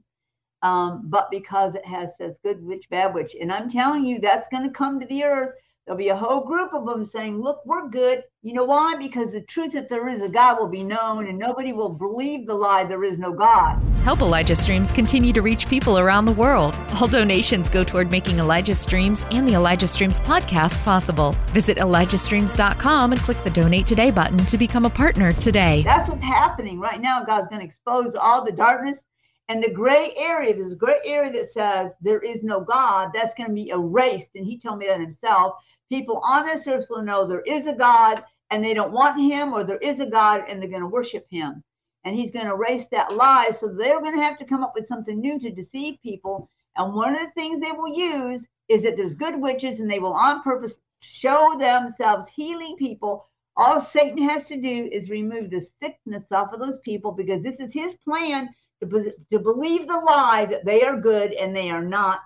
um, 0.62 1.02
but 1.06 1.30
because 1.30 1.74
it 1.74 1.84
has 1.84 2.16
says 2.16 2.38
good 2.42 2.64
witch, 2.64 2.88
bad 2.90 3.14
witch. 3.14 3.36
And 3.40 3.52
I'm 3.52 3.68
telling 3.68 4.04
you, 4.04 4.18
that's 4.20 4.48
going 4.48 4.64
to 4.64 4.70
come 4.70 5.00
to 5.00 5.06
the 5.06 5.24
earth. 5.24 5.54
There'll 5.86 5.98
be 5.98 6.08
a 6.08 6.16
whole 6.16 6.40
group 6.40 6.72
of 6.72 6.86
them 6.86 7.04
saying, 7.04 7.42
Look, 7.42 7.60
we're 7.66 7.88
good. 7.88 8.24
You 8.40 8.54
know 8.54 8.64
why? 8.64 8.94
Because 8.96 9.32
the 9.32 9.42
truth 9.42 9.72
that 9.72 9.90
there 9.90 10.08
is 10.08 10.22
a 10.22 10.28
God 10.30 10.58
will 10.58 10.68
be 10.68 10.82
known, 10.82 11.26
and 11.26 11.38
nobody 11.38 11.74
will 11.74 11.90
believe 11.90 12.46
the 12.46 12.54
lie 12.54 12.84
there 12.84 13.04
is 13.04 13.18
no 13.18 13.34
God. 13.34 13.82
Help 13.98 14.22
Elijah 14.22 14.56
Streams 14.56 14.90
continue 14.90 15.30
to 15.34 15.42
reach 15.42 15.68
people 15.68 15.98
around 15.98 16.24
the 16.24 16.32
world. 16.32 16.78
All 16.98 17.06
donations 17.06 17.68
go 17.68 17.84
toward 17.84 18.10
making 18.10 18.38
Elijah 18.38 18.74
Streams 18.74 19.26
and 19.30 19.46
the 19.46 19.52
Elijah 19.52 19.86
Streams 19.86 20.20
podcast 20.20 20.82
possible. 20.84 21.36
Visit 21.48 21.76
ElijahStreams.com 21.76 23.12
and 23.12 23.20
click 23.20 23.42
the 23.44 23.50
Donate 23.50 23.86
Today 23.86 24.10
button 24.10 24.38
to 24.38 24.56
become 24.56 24.86
a 24.86 24.90
partner 24.90 25.34
today. 25.34 25.82
That's 25.82 26.08
what's 26.08 26.22
happening 26.22 26.80
right 26.80 27.00
now. 27.00 27.24
God's 27.24 27.48
going 27.48 27.60
to 27.60 27.66
expose 27.66 28.14
all 28.14 28.42
the 28.42 28.52
darkness 28.52 29.02
and 29.48 29.62
the 29.62 29.70
gray 29.70 30.14
area. 30.16 30.54
There's 30.54 30.72
a 30.72 30.76
gray 30.76 31.00
area 31.04 31.30
that 31.32 31.46
says 31.46 31.94
there 32.00 32.20
is 32.20 32.42
no 32.42 32.60
God. 32.60 33.10
That's 33.12 33.34
going 33.34 33.50
to 33.50 33.54
be 33.54 33.68
erased. 33.68 34.30
And 34.34 34.46
He 34.46 34.58
told 34.58 34.78
me 34.78 34.86
that 34.86 35.00
Himself 35.00 35.56
people 35.94 36.20
on 36.24 36.44
this 36.44 36.66
earth 36.66 36.86
will 36.90 37.02
know 37.02 37.24
there 37.24 37.42
is 37.42 37.66
a 37.66 37.74
God 37.74 38.24
and 38.50 38.64
they 38.64 38.74
don't 38.74 38.92
want 38.92 39.20
him, 39.20 39.52
or 39.52 39.64
there 39.64 39.78
is 39.78 40.00
a 40.00 40.06
God 40.06 40.44
and 40.48 40.60
they're 40.60 40.68
going 40.68 40.82
to 40.82 40.88
worship 40.88 41.26
him. 41.30 41.62
And 42.04 42.14
he's 42.16 42.30
going 42.30 42.46
to 42.46 42.52
erase 42.52 42.86
that 42.88 43.14
lie. 43.14 43.50
So 43.50 43.68
they're 43.68 44.00
going 44.00 44.16
to 44.16 44.22
have 44.22 44.38
to 44.38 44.44
come 44.44 44.62
up 44.62 44.72
with 44.74 44.86
something 44.86 45.20
new 45.20 45.38
to 45.40 45.50
deceive 45.50 46.02
people. 46.02 46.50
And 46.76 46.94
one 46.94 47.14
of 47.14 47.20
the 47.20 47.30
things 47.30 47.60
they 47.60 47.72
will 47.72 47.88
use 47.88 48.46
is 48.68 48.82
that 48.82 48.96
there's 48.96 49.14
good 49.14 49.40
witches 49.40 49.80
and 49.80 49.90
they 49.90 50.00
will 50.00 50.12
on 50.12 50.42
purpose 50.42 50.74
show 51.00 51.56
themselves 51.58 52.28
healing 52.28 52.76
people. 52.76 53.26
All 53.56 53.80
Satan 53.80 54.28
has 54.28 54.48
to 54.48 54.56
do 54.56 54.88
is 54.92 55.10
remove 55.10 55.50
the 55.50 55.64
sickness 55.80 56.32
off 56.32 56.52
of 56.52 56.60
those 56.60 56.80
people 56.80 57.12
because 57.12 57.42
this 57.42 57.60
is 57.60 57.72
his 57.72 57.94
plan 57.94 58.50
to, 58.82 59.12
to 59.30 59.38
believe 59.38 59.86
the 59.86 59.98
lie 59.98 60.46
that 60.50 60.64
they 60.64 60.82
are 60.82 61.00
good 61.00 61.32
and 61.32 61.54
they 61.54 61.70
are 61.70 61.84
not 61.84 62.20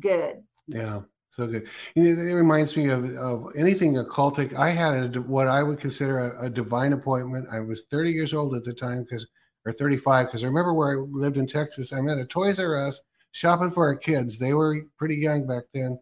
good. 0.00 0.42
Yeah. 0.66 1.02
So 1.34 1.46
good. 1.46 1.66
You 1.94 2.14
know, 2.14 2.22
it 2.22 2.34
reminds 2.34 2.76
me 2.76 2.90
of, 2.90 3.16
of 3.16 3.46
anything 3.56 3.94
occultic. 3.94 4.54
I 4.54 4.68
had 4.68 5.16
a, 5.16 5.20
what 5.22 5.48
I 5.48 5.62
would 5.62 5.80
consider 5.80 6.18
a, 6.18 6.44
a, 6.44 6.50
divine 6.50 6.92
appointment. 6.92 7.48
I 7.50 7.60
was 7.60 7.84
30 7.90 8.12
years 8.12 8.34
old 8.34 8.54
at 8.54 8.64
the 8.64 8.74
time 8.74 9.04
because, 9.04 9.26
or 9.64 9.72
35, 9.72 10.26
because 10.26 10.44
I 10.44 10.46
remember 10.46 10.74
where 10.74 10.92
I 10.92 11.06
lived 11.10 11.38
in 11.38 11.46
Texas. 11.46 11.90
I'm 11.90 12.10
at 12.10 12.18
a 12.18 12.26
Toys 12.26 12.58
R 12.58 12.86
Us 12.86 13.00
shopping 13.30 13.70
for 13.70 13.86
our 13.86 13.96
kids. 13.96 14.36
They 14.36 14.52
were 14.52 14.82
pretty 14.98 15.16
young 15.16 15.46
back 15.46 15.62
then. 15.72 15.98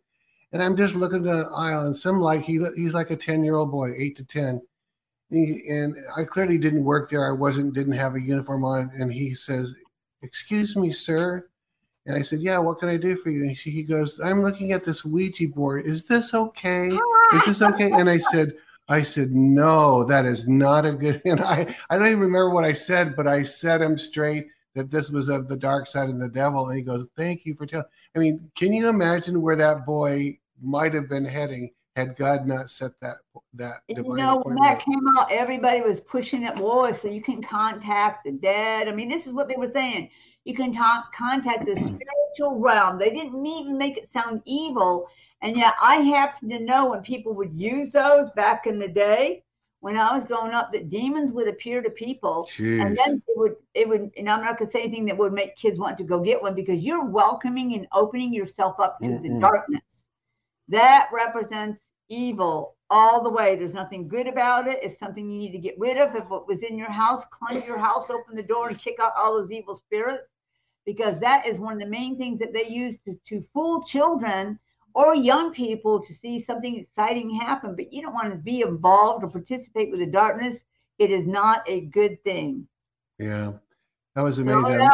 And 0.52 0.60
I'm 0.60 0.76
just 0.76 0.96
looking 0.96 1.22
the 1.22 1.48
aisle 1.54 1.86
and 1.86 1.96
some 1.96 2.18
like, 2.18 2.42
he, 2.42 2.58
he's 2.74 2.94
like 2.94 3.12
a 3.12 3.16
10 3.16 3.44
year 3.44 3.54
old 3.54 3.70
boy, 3.70 3.92
eight 3.96 4.16
to 4.16 4.24
10. 4.24 4.60
He, 5.30 5.62
and 5.68 5.94
I 6.16 6.24
clearly 6.24 6.58
didn't 6.58 6.82
work 6.82 7.08
there. 7.08 7.28
I 7.28 7.30
wasn't, 7.30 7.72
didn't 7.72 7.92
have 7.92 8.16
a 8.16 8.20
uniform 8.20 8.64
on. 8.64 8.90
And 8.98 9.12
he 9.12 9.36
says, 9.36 9.76
excuse 10.22 10.74
me, 10.74 10.90
sir 10.90 11.46
and 12.06 12.16
I 12.16 12.22
said, 12.22 12.40
Yeah, 12.40 12.58
what 12.58 12.78
can 12.78 12.88
I 12.88 12.96
do 12.96 13.16
for 13.16 13.30
you? 13.30 13.44
And 13.44 13.56
she, 13.56 13.70
he 13.70 13.82
goes, 13.82 14.20
I'm 14.20 14.42
looking 14.42 14.72
at 14.72 14.84
this 14.84 15.04
Ouija 15.04 15.48
board. 15.48 15.84
Is 15.84 16.04
this 16.04 16.34
okay? 16.34 16.88
Is 17.34 17.44
this 17.44 17.62
okay? 17.62 17.90
And 17.92 18.08
I 18.08 18.18
said, 18.18 18.54
I 18.90 19.04
said, 19.04 19.30
no, 19.30 20.02
that 20.04 20.26
is 20.26 20.48
not 20.48 20.84
a 20.84 20.92
good. 20.92 21.22
And 21.24 21.40
I, 21.40 21.74
I 21.88 21.96
don't 21.96 22.08
even 22.08 22.18
remember 22.18 22.50
what 22.50 22.64
I 22.64 22.72
said, 22.72 23.14
but 23.14 23.28
I 23.28 23.44
set 23.44 23.80
him 23.80 23.96
straight 23.96 24.48
that 24.74 24.90
this 24.90 25.10
was 25.10 25.28
of 25.28 25.48
the 25.48 25.56
dark 25.56 25.86
side 25.86 26.08
and 26.08 26.20
the 26.20 26.28
devil. 26.28 26.68
And 26.68 26.76
he 26.76 26.84
goes, 26.84 27.06
thank 27.16 27.46
you 27.46 27.54
for 27.54 27.66
telling. 27.66 27.86
I 28.16 28.18
mean, 28.18 28.50
can 28.56 28.72
you 28.72 28.88
imagine 28.88 29.42
where 29.42 29.56
that 29.56 29.86
boy 29.86 30.38
might 30.60 30.92
have 30.94 31.08
been 31.08 31.24
heading 31.24 31.70
had 31.94 32.16
God 32.16 32.48
not 32.48 32.68
set 32.68 32.92
that 33.00 33.18
that? 33.54 33.82
You 33.86 34.02
know, 34.02 34.42
when 34.44 34.56
that 34.56 34.80
came 34.80 35.06
out, 35.16 35.30
everybody 35.30 35.82
was 35.82 36.00
pushing 36.00 36.42
it. 36.42 36.56
Boy, 36.56 36.90
so 36.90 37.06
you 37.06 37.22
can 37.22 37.40
contact 37.40 38.24
the 38.24 38.32
dead. 38.32 38.88
I 38.88 38.92
mean, 38.92 39.08
this 39.08 39.26
is 39.28 39.32
what 39.32 39.48
they 39.48 39.56
were 39.56 39.70
saying 39.70 40.10
you 40.44 40.54
can 40.54 40.72
talk, 40.72 41.12
contact 41.14 41.66
the 41.66 41.76
spiritual 41.76 42.60
realm. 42.60 42.98
They 42.98 43.10
didn't 43.10 43.44
even 43.44 43.76
make 43.76 43.98
it 43.98 44.08
sound 44.08 44.42
evil. 44.44 45.08
And 45.42 45.56
yet 45.56 45.74
I 45.82 45.96
happen 45.96 46.48
to 46.50 46.60
know 46.60 46.90
when 46.90 47.02
people 47.02 47.34
would 47.34 47.52
use 47.52 47.90
those 47.92 48.30
back 48.30 48.66
in 48.66 48.78
the 48.78 48.88
day, 48.88 49.42
when 49.80 49.96
I 49.96 50.14
was 50.14 50.26
growing 50.26 50.52
up, 50.52 50.72
that 50.72 50.90
demons 50.90 51.32
would 51.32 51.48
appear 51.48 51.80
to 51.80 51.88
people, 51.88 52.48
Jeez. 52.50 52.84
and 52.84 52.96
then 52.96 53.22
it 53.26 53.38
would 53.38 53.56
it 53.72 53.88
would. 53.88 54.10
And 54.18 54.28
I'm 54.28 54.44
not 54.44 54.58
going 54.58 54.66
to 54.66 54.70
say 54.70 54.82
anything 54.82 55.06
that 55.06 55.16
would 55.16 55.32
make 55.32 55.56
kids 55.56 55.78
want 55.78 55.96
to 55.98 56.04
go 56.04 56.20
get 56.20 56.42
one 56.42 56.54
because 56.54 56.80
you're 56.80 57.04
welcoming 57.04 57.74
and 57.74 57.86
opening 57.92 58.32
yourself 58.32 58.78
up 58.78 58.98
to 58.98 59.06
mm 59.06 59.22
the 59.22 59.40
darkness. 59.40 60.06
That 60.68 61.08
represents 61.12 61.80
evil 62.10 62.76
all 62.90 63.22
the 63.22 63.30
way. 63.30 63.56
There's 63.56 63.74
nothing 63.74 64.08
good 64.08 64.26
about 64.26 64.66
it. 64.66 64.80
It's 64.82 64.98
something 64.98 65.30
you 65.30 65.38
need 65.38 65.52
to 65.52 65.58
get 65.58 65.78
rid 65.78 65.96
of. 65.96 66.14
If 66.14 66.24
it 66.24 66.46
was 66.46 66.62
in 66.62 66.76
your 66.76 66.90
house, 66.90 67.24
cleanse 67.30 67.64
your 67.64 67.78
house, 67.78 68.10
open 68.10 68.36
the 68.36 68.42
door, 68.42 68.68
and 68.68 68.78
kick 68.78 68.96
out 69.00 69.12
all 69.16 69.38
those 69.38 69.50
evil 69.50 69.76
spirits 69.76 70.24
because 70.84 71.20
that 71.20 71.46
is 71.46 71.58
one 71.58 71.74
of 71.74 71.78
the 71.78 71.86
main 71.86 72.18
things 72.18 72.38
that 72.40 72.52
they 72.52 72.66
use 72.66 72.98
to, 73.00 73.16
to 73.26 73.40
fool 73.40 73.82
children 73.82 74.58
or 74.94 75.14
young 75.14 75.52
people 75.52 76.00
to 76.00 76.12
see 76.12 76.40
something 76.40 76.76
exciting 76.76 77.30
happen. 77.30 77.76
But 77.76 77.92
you 77.92 78.02
don't 78.02 78.14
want 78.14 78.32
to 78.32 78.38
be 78.38 78.62
involved 78.62 79.24
or 79.24 79.30
participate 79.30 79.90
with 79.90 80.00
the 80.00 80.06
darkness. 80.06 80.64
It 80.98 81.10
is 81.10 81.26
not 81.26 81.62
a 81.68 81.82
good 81.86 82.22
thing. 82.24 82.66
Yeah, 83.18 83.52
that 84.14 84.22
was 84.22 84.38
amazing. 84.38 84.88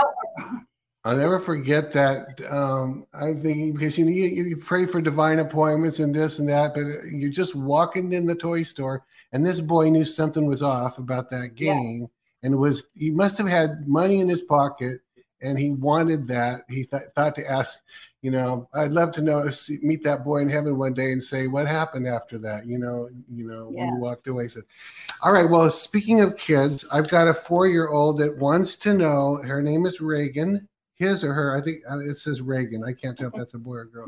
I'll 1.07 1.17
never 1.17 1.39
forget 1.39 1.93
that. 1.93 2.41
Um, 2.51 3.07
I'm 3.15 3.41
thinking 3.41 3.75
because 3.75 3.97
you, 3.97 4.05
know, 4.05 4.11
you 4.11 4.27
you 4.27 4.57
pray 4.57 4.87
for 4.87 5.01
divine 5.01 5.39
appointments 5.39 6.01
and 6.01 6.13
this 6.13 6.41
and 6.41 6.49
that, 6.49 6.75
but 6.75 6.83
you're 7.13 7.31
just 7.31 7.55
walking 7.55 8.13
in 8.13 8.27
the 8.27 8.35
toy 8.35 8.65
store, 8.65 9.05
and 9.31 9.47
this 9.47 9.61
boy 9.61 9.89
knew 9.89 10.05
something 10.05 10.47
was 10.47 10.63
off 10.63 10.99
about 10.99 11.31
that 11.31 11.55
game, 11.55 12.01
yeah. 12.01 12.07
and 12.43 12.59
was 12.59 12.89
he 12.97 13.13
must 13.13 13.39
have 13.39 13.47
had 13.47 13.87
money 13.87 14.19
in 14.19 14.29
his 14.29 14.43
pocket, 14.43 15.01
and 15.41 15.57
he 15.57 15.75
wanted 15.75 16.27
that. 16.27 16.63
He 16.69 16.87
th- 16.87 17.03
thought 17.15 17.37
to 17.37 17.49
ask, 17.49 17.79
you 18.21 18.33
know, 18.33 18.69
I'd 18.75 18.91
love 18.91 19.13
to 19.13 19.23
know, 19.23 19.49
see, 19.51 19.79
meet 19.83 20.03
that 20.03 20.25
boy 20.25 20.39
in 20.39 20.49
heaven 20.49 20.77
one 20.77 20.95
day 20.95 21.13
and 21.13 21.23
say, 21.23 21.47
what 21.47 21.69
happened 21.69 22.09
after 22.09 22.37
that? 22.39 22.67
You 22.67 22.81
know, 22.81 23.09
you 23.31 23.47
know, 23.47 23.71
yeah. 23.73 23.85
when 23.85 23.95
you 23.95 24.01
walked 24.01 24.27
away. 24.27 24.49
Said, 24.49 24.65
all 25.23 25.31
right. 25.31 25.49
Well, 25.49 25.71
speaking 25.71 26.21
of 26.21 26.37
kids, 26.37 26.85
I've 26.93 27.09
got 27.09 27.29
a 27.29 27.35
four-year-old 27.35 28.19
that 28.19 28.39
wants 28.39 28.75
to 28.79 28.93
know. 28.93 29.41
Her 29.45 29.63
name 29.63 29.87
is 29.87 30.01
Reagan. 30.01 30.67
His 30.97 31.23
or 31.23 31.33
her, 31.33 31.57
I 31.57 31.61
think 31.61 31.79
uh, 31.91 31.99
it 31.99 32.17
says 32.17 32.43
Reagan. 32.43 32.83
I 32.83 32.93
can't 32.93 33.17
tell 33.17 33.29
if 33.29 33.35
that's 33.35 33.55
a 33.55 33.59
boy 33.59 33.77
or 33.77 33.85
girl. 33.85 34.07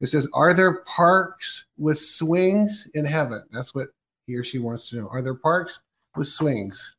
It 0.00 0.08
says, 0.08 0.26
are 0.32 0.54
there 0.54 0.80
parks 0.84 1.64
with 1.76 2.00
swings 2.00 2.88
in 2.94 3.04
heaven? 3.04 3.44
That's 3.52 3.74
what 3.74 3.88
he 4.26 4.34
or 4.36 4.44
she 4.44 4.58
wants 4.58 4.88
to 4.88 4.96
know. 4.96 5.08
Are 5.08 5.20
there 5.20 5.34
parks 5.34 5.80
with 6.16 6.28
swings? 6.28 6.96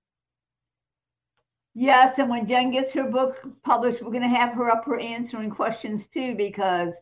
Yes, 1.73 2.19
and 2.19 2.29
when 2.29 2.45
Jen 2.45 2.69
gets 2.69 2.93
her 2.93 3.05
book 3.05 3.47
published, 3.63 4.01
we're 4.01 4.11
going 4.11 4.21
to 4.21 4.29
have 4.29 4.53
her 4.53 4.69
up 4.69 4.85
for 4.85 4.99
answering 4.99 5.49
questions 5.49 6.07
too, 6.07 6.35
because 6.35 6.93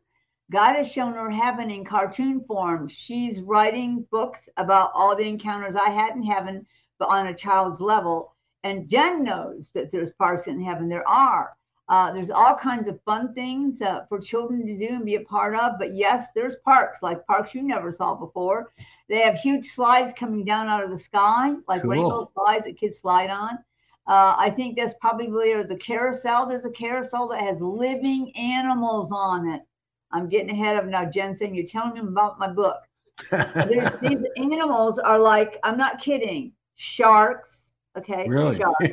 God 0.52 0.76
has 0.76 0.90
shown 0.90 1.14
her 1.14 1.30
heaven 1.30 1.70
in 1.70 1.84
cartoon 1.84 2.44
form. 2.48 2.88
She's 2.88 3.42
writing 3.42 4.06
books 4.12 4.48
about 4.58 4.92
all 4.94 5.16
the 5.16 5.28
encounters 5.28 5.76
I 5.76 5.90
had 5.90 6.16
in 6.16 6.24
heaven, 6.24 6.66
but 7.00 7.10
on 7.10 7.28
a 7.28 7.36
child's 7.36 7.82
level. 7.82 8.36
And 8.64 8.88
Jen 8.88 9.24
knows 9.24 9.72
that 9.74 9.92
there's 9.92 10.12
parks 10.12 10.48
in 10.48 10.62
heaven. 10.62 10.88
There 10.88 11.08
are. 11.08 11.56
Uh, 11.90 12.12
there's 12.12 12.30
all 12.30 12.56
kinds 12.56 12.88
of 12.88 13.02
fun 13.02 13.34
things 13.34 13.82
uh, 13.82 14.06
for 14.08 14.20
children 14.20 14.66
to 14.66 14.78
do 14.78 14.94
and 14.94 15.06
be 15.06 15.16
a 15.16 15.22
part 15.22 15.56
of. 15.56 15.80
But 15.80 15.96
yes, 15.96 16.28
there's 16.36 16.56
parks 16.58 17.02
like 17.02 17.26
parks 17.26 17.56
you 17.56 17.64
never 17.64 17.92
saw 17.92 18.14
before. 18.14 18.72
They 19.08 19.22
have 19.22 19.36
huge 19.36 19.66
slides 19.66 20.14
coming 20.14 20.46
down 20.46 20.68
out 20.68 20.84
of 20.84 20.92
the 20.92 21.00
sky, 21.00 21.56
like 21.68 21.82
cool. 21.82 21.92
rainbow 21.92 22.32
slides 22.34 22.66
that 22.66 22.78
kids 22.78 23.00
slide 23.00 23.32
on. 23.32 23.58
Uh, 24.06 24.36
I 24.38 24.52
think 24.52 24.78
that's 24.78 24.94
probably 25.02 25.64
the 25.64 25.78
carousel. 25.78 26.46
There's 26.46 26.66
a 26.66 26.72
carousel 26.72 27.28
that 27.30 27.42
has 27.42 27.60
living 27.60 28.36
animals 28.36 29.12
on 29.12 29.50
it. 29.50 29.62
I'm 30.12 30.30
getting 30.30 30.52
ahead 30.52 30.78
of 30.78 30.86
now, 30.86 31.06
Jensen. 31.06 31.54
You're 31.54 31.68
telling 31.68 31.94
me 31.94 32.00
about 32.02 32.40
my 32.40 32.48
book. 32.52 32.78
these 34.02 34.24
animals 34.38 34.98
are 35.00 35.20
like, 35.20 35.60
I'm 35.64 35.78
not 35.78 36.00
kidding, 36.00 36.54
sharks, 36.76 37.74
okay? 37.98 38.28
Really? 38.28 38.58
Sharks, 38.58 38.88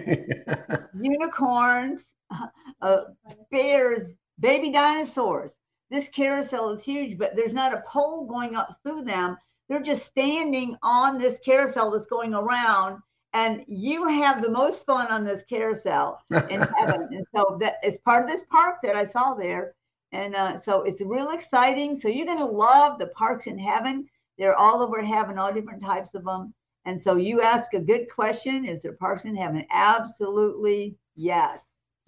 unicorns, 1.01 2.05
uh, 2.83 3.05
bears, 3.51 4.15
baby 4.41 4.71
dinosaurs. 4.71 5.55
This 5.91 6.09
carousel 6.09 6.71
is 6.71 6.85
huge, 6.85 7.17
but 7.17 7.37
there's 7.37 7.53
not 7.53 7.75
a 7.75 7.85
pole 7.87 8.27
going 8.27 8.57
up 8.57 8.79
through 8.83 9.05
them. 9.05 9.37
They're 9.69 9.83
just 9.83 10.07
standing 10.07 10.77
on 10.83 11.19
this 11.19 11.41
carousel 11.41 11.91
that's 11.91 12.07
going 12.07 12.35
around 12.35 13.03
and 13.37 13.65
you 13.69 14.09
have 14.09 14.41
the 14.41 14.49
most 14.49 14.87
fun 14.87 15.09
on 15.09 15.23
this 15.23 15.43
carousel 15.43 16.23
in 16.31 16.61
heaven. 16.79 17.09
and 17.11 17.27
so 17.35 17.59
that 17.61 17.75
is 17.85 17.99
part 17.99 18.25
of 18.25 18.31
this 18.31 18.45
park 18.45 18.77
that 18.83 18.97
I 18.97 19.05
saw 19.05 19.35
there. 19.35 19.75
And 20.13 20.35
uh, 20.35 20.57
so 20.57 20.83
it's 20.83 21.03
real 21.03 21.31
exciting. 21.31 21.99
So 21.99 22.09
you're 22.09 22.25
going 22.25 22.39
to 22.39 22.47
love 22.47 22.99
the 22.99 23.09
parks 23.09 23.47
in 23.47 23.59
heaven. 23.59 24.09
They're 24.39 24.57
all 24.57 24.81
over 24.81 25.03
heaven, 25.03 25.39
all 25.39 25.53
different 25.53 25.85
types 25.85 26.15
of 26.15 26.25
them. 26.25 26.55
And 26.87 26.99
so 26.99 27.17
you 27.17 27.43
ask 27.43 27.75
a 27.75 27.81
good 27.81 28.07
question 28.09 28.65
Is 28.65 28.83
there 28.83 28.95
parks 28.95 29.27
in 29.27 29.37
heaven? 29.37 29.67
Absolutely, 29.71 30.97
yes. 31.15 31.61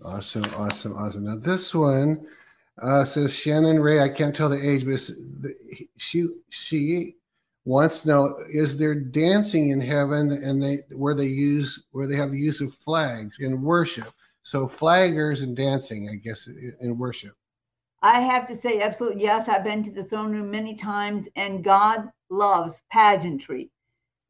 Awesome, 0.05 0.45
awesome, 0.57 0.97
awesome. 0.97 1.25
Now, 1.25 1.37
this 1.37 1.75
one 1.75 2.27
uh, 2.81 3.05
says 3.05 3.35
Shannon 3.35 3.81
Ray. 3.81 4.01
I 4.01 4.09
can't 4.09 4.35
tell 4.35 4.49
the 4.49 4.57
age, 4.57 4.85
but 4.87 5.01
she 5.97 6.29
she 6.51 7.17
wants 7.65 8.01
to 8.01 8.09
know 8.09 8.35
is 8.51 8.79
there 8.79 8.95
dancing 8.95 9.71
in 9.71 9.81
heaven 9.81 10.33
and 10.33 10.63
they 10.63 10.79
where 10.95 11.15
they 11.15 11.27
use 11.27 11.85
where 11.91 12.07
they 12.07 12.17
have 12.17 12.31
the 12.31 12.39
use 12.39 12.61
of 12.61 12.75
flags 12.75 13.37
in 13.41 13.61
worship 13.61 14.13
So 14.49 14.67
flaggers 14.67 15.43
and 15.43 15.55
dancing, 15.55 16.09
I 16.09 16.15
guess, 16.15 16.49
in 16.81 16.97
worship. 16.97 17.35
I 18.01 18.21
have 18.21 18.47
to 18.49 18.57
say, 18.57 18.81
absolutely 18.81 19.23
yes. 19.23 19.47
I've 19.47 19.63
been 19.63 19.83
to 19.83 19.91
the 19.91 20.05
throne 20.05 20.33
room 20.33 20.51
many 20.51 20.75
times, 20.75 21.29
and 21.37 21.63
God 21.63 22.09
loves 22.31 22.81
pageantry. 22.91 23.71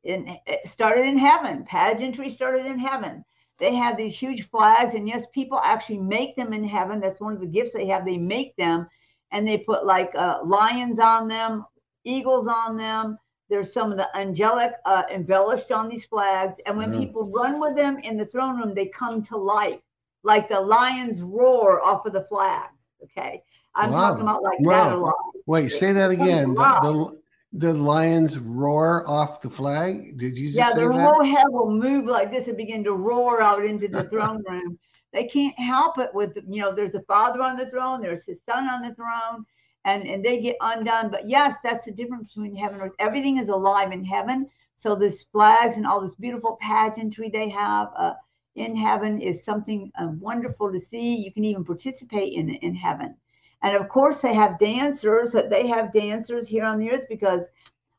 In, 0.03 0.37
it 0.47 0.67
started 0.67 1.05
in 1.05 1.19
heaven. 1.19 1.65
Pageantry 1.65 2.31
started 2.31 2.67
in 2.67 2.81
heaven. 2.81 3.25
They 3.59 3.75
have 3.75 3.97
these 3.97 4.17
huge 4.17 4.49
flags, 4.49 4.95
and 4.95 5.09
yes, 5.09 5.27
people 5.33 5.61
actually 5.65 5.99
make 5.99 6.37
them 6.37 6.53
in 6.53 6.63
heaven. 6.63 7.01
That's 7.01 7.21
one 7.21 7.35
of 7.35 7.41
the 7.41 7.47
gifts 7.49 7.73
they 7.73 7.87
have. 7.87 8.05
They 8.05 8.17
make 8.19 8.57
them, 8.57 8.89
and 9.33 9.47
they 9.47 9.59
put 9.59 9.85
like 9.85 10.15
uh, 10.15 10.39
lions 10.45 11.01
on 11.01 11.27
them, 11.29 11.67
eagles 12.05 12.47
on 12.47 12.77
them. 12.77 13.19
There's 13.51 13.73
some 13.73 13.91
of 13.91 13.97
the 13.99 14.15
angelic 14.17 14.75
uh, 14.85 15.05
embellished 15.11 15.73
on 15.73 15.89
these 15.89 16.07
flags, 16.07 16.57
and 16.67 16.77
when 16.77 16.93
Yeah. 16.93 17.01
people 17.01 17.31
run 17.31 17.59
with 17.61 17.77
them 17.77 17.99
in 17.99 18.17
the 18.17 18.27
throne 18.27 18.59
room, 18.61 18.75
they 18.75 18.87
come 18.87 19.23
to 19.23 19.37
life, 19.37 19.81
like 20.23 20.49
the 20.49 20.61
lions 20.61 21.23
roar 21.23 21.81
off 21.81 22.07
of 22.07 22.13
the 22.13 22.25
flags. 22.25 22.91
Okay, 23.03 23.43
I'm 23.75 23.91
Wow. 23.91 24.11
talking 24.11 24.23
about 24.23 24.43
like 24.43 24.59
Wow. 24.61 24.73
that 24.73 24.93
a 24.93 24.99
lot. 24.99 25.15
Wait, 25.47 25.73
say 25.73 25.93
that 25.93 26.11
again. 26.11 26.55
The, 26.55 26.63
the, 26.83 27.19
the 27.53 27.73
lions 27.75 28.39
roar 28.39 29.09
off 29.09 29.41
the 29.41 29.51
flag. 29.51 30.19
Did 30.19 30.37
you 30.37 30.49
just 30.51 30.57
Yeah, 30.59 30.75
say 30.75 30.89
their 30.89 30.93
whole 30.93 31.25
head 31.25 31.47
will 31.49 31.71
move 31.71 32.07
like 32.07 32.31
this 32.31 32.49
and 32.49 32.57
begin 32.57 32.85
to 32.85 32.93
roar 32.93 33.41
out 33.41 33.65
into 33.65 33.89
the 33.89 34.05
throne 34.09 34.43
room. 34.47 34.79
They 35.13 35.27
can't 35.27 35.59
help 35.59 35.99
it 35.99 36.13
with, 36.15 36.37
you 36.49 36.61
know, 36.61 36.75
there's 36.75 36.95
a 36.95 37.03
father 37.03 37.43
on 37.43 37.57
the 37.57 37.69
throne, 37.69 38.01
there's 38.01 38.27
his 38.27 38.43
son 38.45 38.69
on 38.69 38.83
the 38.83 38.95
throne, 38.95 39.47
and, 39.85 40.07
and 40.07 40.25
they 40.25 40.41
get 40.41 40.57
undone. 40.61 41.11
But 41.11 41.27
yes, 41.29 41.57
that's 41.65 41.87
the 41.87 41.93
difference 41.93 42.29
between 42.29 42.55
heaven 42.55 42.81
and 42.81 42.91
earth. 42.91 42.97
Everything 42.99 43.39
is 43.39 43.49
alive 43.49 43.93
in 43.93 44.05
heaven. 44.05 44.49
So 44.77 44.95
this 44.95 45.25
flags 45.25 45.77
and 45.77 45.87
all 45.87 46.01
this 46.01 46.15
beautiful 46.15 46.59
pageantry 46.61 47.31
they 47.31 47.49
have 47.49 47.89
uh, 47.97 48.15
in 48.55 48.77
heaven 48.77 49.21
is 49.21 49.45
something 49.45 49.91
uh, 50.01 50.09
wonderful 50.21 50.71
to 50.71 50.79
see. 50.79 51.17
You 51.17 51.33
can 51.33 51.45
even 51.45 51.65
participate 51.65 52.35
in 52.35 52.51
in 52.51 52.75
heaven. 52.75 53.17
And 53.63 53.77
of 53.77 53.89
course, 53.89 54.19
they 54.19 54.35
have 54.35 54.59
dancers. 54.59 55.33
They 55.33 55.67
have 55.67 55.93
dancers 55.93 56.47
here 56.47 56.65
on 56.65 56.79
the 56.79 56.91
earth 56.91 57.07
because 57.09 57.49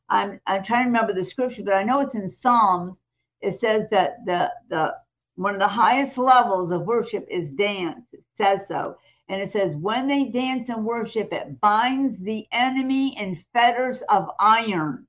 I'm 0.08 0.40
I'm 0.46 0.62
trying 0.62 0.84
to 0.84 0.88
remember 0.88 1.12
the 1.12 1.24
scripture, 1.24 1.62
but 1.62 1.74
I 1.74 1.84
know 1.84 2.00
it's 2.00 2.14
in 2.14 2.28
Psalms. 2.28 2.96
It 3.40 3.52
says 3.52 3.88
that 3.90 4.24
the 4.26 4.52
the 4.68 4.94
one 5.36 5.54
of 5.54 5.60
the 5.60 5.68
highest 5.68 6.18
levels 6.18 6.70
of 6.70 6.82
worship 6.82 7.26
is 7.30 7.52
dance. 7.52 8.06
It 8.12 8.24
says 8.32 8.66
so. 8.68 8.96
And 9.30 9.40
it 9.40 9.48
says, 9.48 9.76
when 9.76 10.08
they 10.08 10.24
dance 10.24 10.68
and 10.70 10.84
worship, 10.84 11.32
it 11.32 11.60
binds 11.60 12.18
the 12.18 12.46
enemy 12.50 13.16
in 13.16 13.36
fetters 13.52 14.02
of 14.02 14.28
iron. 14.40 15.06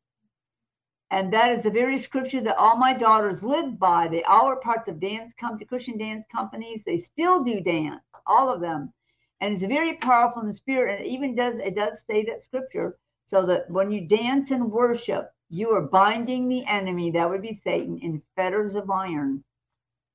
And 1.09 1.33
that 1.33 1.51
is 1.51 1.63
the 1.63 1.71
very 1.71 1.97
scripture 1.97 2.39
that 2.41 2.55
all 2.55 2.77
my 2.77 2.93
daughters 2.93 3.43
live 3.43 3.79
by. 3.79 4.07
They 4.07 4.23
all 4.23 4.45
are 4.45 4.57
parts 4.57 4.87
of 4.87 4.99
dance 4.99 5.33
company, 5.33 5.65
Christian 5.65 5.97
dance 5.97 6.25
companies. 6.31 6.83
They 6.83 6.99
still 6.99 7.43
do 7.43 7.59
dance, 7.59 8.03
all 8.27 8.49
of 8.49 8.61
them. 8.61 8.93
And 9.41 9.54
it's 9.54 9.63
very 9.63 9.95
powerful 9.95 10.43
in 10.43 10.47
the 10.47 10.54
spirit. 10.54 10.97
And 10.97 11.06
it 11.06 11.10
even 11.10 11.36
does, 11.36 11.58
it 11.58 11.75
does 11.75 12.04
say 12.06 12.23
that 12.25 12.41
scripture 12.41 12.97
so 13.25 13.45
that 13.47 13.69
when 13.69 13.91
you 13.91 14.08
dance 14.08 14.51
and 14.51 14.71
worship, 14.71 15.34
you 15.49 15.71
are 15.71 15.82
binding 15.82 16.47
the 16.47 16.65
enemy, 16.65 17.12
that 17.12 17.30
would 17.30 17.41
be 17.41 17.54
Satan, 17.54 17.97
in 17.97 18.21
fetters 18.36 18.75
of 18.75 18.89
iron. 18.89 19.43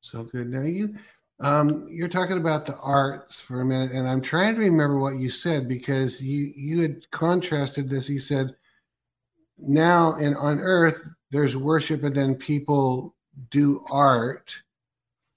So 0.00 0.22
good. 0.22 0.48
Now 0.48 0.62
you, 0.62 0.94
um, 1.40 1.86
you're 1.90 2.08
talking 2.08 2.38
about 2.38 2.64
the 2.64 2.76
arts 2.78 3.40
for 3.40 3.60
a 3.60 3.64
minute, 3.64 3.92
and 3.92 4.08
I'm 4.08 4.22
trying 4.22 4.54
to 4.54 4.60
remember 4.60 4.98
what 4.98 5.16
you 5.16 5.30
said 5.30 5.68
because 5.68 6.22
you 6.22 6.52
you 6.56 6.80
had 6.80 7.10
contrasted 7.10 7.90
this. 7.90 8.08
You 8.08 8.18
said 8.18 8.54
now 9.58 10.14
and 10.14 10.36
on 10.36 10.60
earth 10.60 11.00
there's 11.30 11.56
worship, 11.56 12.02
and 12.04 12.16
then 12.16 12.34
people 12.34 13.14
do 13.50 13.84
art 13.90 14.56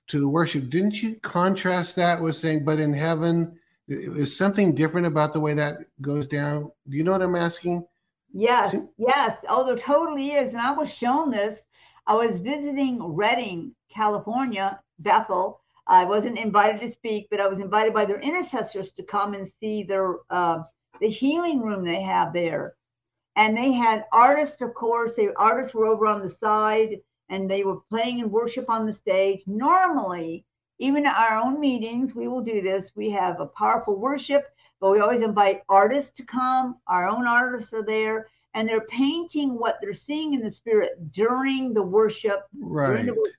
to 0.08 0.22
the 0.22 0.30
worship. 0.30 0.70
Didn't 0.70 1.02
you 1.02 1.16
contrast 1.16 1.98
that 1.98 2.22
with 2.22 2.38
saying, 2.38 2.64
but 2.64 2.80
in 2.80 2.94
heaven 2.94 3.59
is 3.90 4.36
something 4.36 4.76
different 4.76 5.08
about 5.08 5.34
the 5.34 5.40
way 5.40 5.54
that 5.56 5.78
goes 6.02 6.28
down? 6.28 6.72
Do 6.88 6.98
you 6.98 7.04
know 7.04 7.12
what 7.14 7.22
I'm 7.22 7.36
asking? 7.36 7.86
Yes, 8.32 8.72
See- 8.72 8.88
yes. 8.98 9.44
Oh, 9.50 9.66
there 9.66 9.76
totally 9.76 10.34
is. 10.34 10.54
And 10.54 10.62
I 10.62 10.72
was 10.72 10.94
shown 10.94 11.32
this. 11.32 11.66
I 12.06 12.16
was 12.16 12.40
visiting 12.40 13.04
Redding, 13.04 13.74
California, 13.92 14.80
Bethel. 15.00 15.62
I 15.88 16.06
wasn't 16.06 16.38
invited 16.38 16.80
to 16.82 16.90
speak, 16.90 17.28
but 17.32 17.42
I 17.42 17.48
was 17.48 17.60
invited 17.60 17.94
by 17.94 18.06
their 18.06 18.20
intercessors 18.20 18.92
to 18.92 19.04
come 19.04 19.34
and 19.34 19.48
see 19.48 19.84
their 19.84 20.18
uh, 20.30 20.64
the 21.02 21.10
healing 21.10 21.62
room 21.62 21.84
they 21.84 22.02
have 22.02 22.34
there. 22.34 22.76
And 23.36 23.58
they 23.58 23.72
had 23.72 24.06
artists, 24.12 24.62
of 24.62 24.74
course. 24.74 25.16
The 25.16 25.34
artists 25.38 25.74
were 25.74 25.86
over 25.86 26.06
on 26.06 26.22
the 26.22 26.30
side, 26.30 26.98
and 27.30 27.50
they 27.50 27.64
were 27.64 27.80
playing 27.90 28.22
and 28.22 28.32
worship 28.32 28.70
on 28.70 28.86
the 28.86 28.94
stage. 28.94 29.44
Normally, 29.48 30.46
even 30.80 31.06
at 31.06 31.16
our 31.16 31.40
own 31.42 31.60
meetings, 31.60 32.16
we 32.16 32.28
will 32.28 32.42
do 32.42 32.62
this. 32.62 32.92
We 32.96 33.10
have 33.12 33.40
a 33.40 33.46
powerful 33.46 33.96
worship 33.96 34.46
but 34.80 34.92
we 34.92 35.00
always 35.00 35.22
invite 35.22 35.64
artists 35.70 36.12
to 36.12 36.24
come. 36.24 36.78
Our 36.88 37.08
own 37.08 37.28
artists 37.28 37.74
are 37.74 37.84
there, 37.84 38.28
and 38.54 38.68
they're 38.68 38.82
painting 38.82 39.58
what 39.58 39.78
they're 39.82 39.94
seeing 39.94 40.34
in 40.34 40.42
the 40.42 40.50
spirit 40.50 41.12
during 41.12 41.74
the 41.74 41.84
worship. 41.84 42.48
during 42.54 42.70
Right. 42.72 43.06
the 43.06 43.14
worship. 43.14 43.36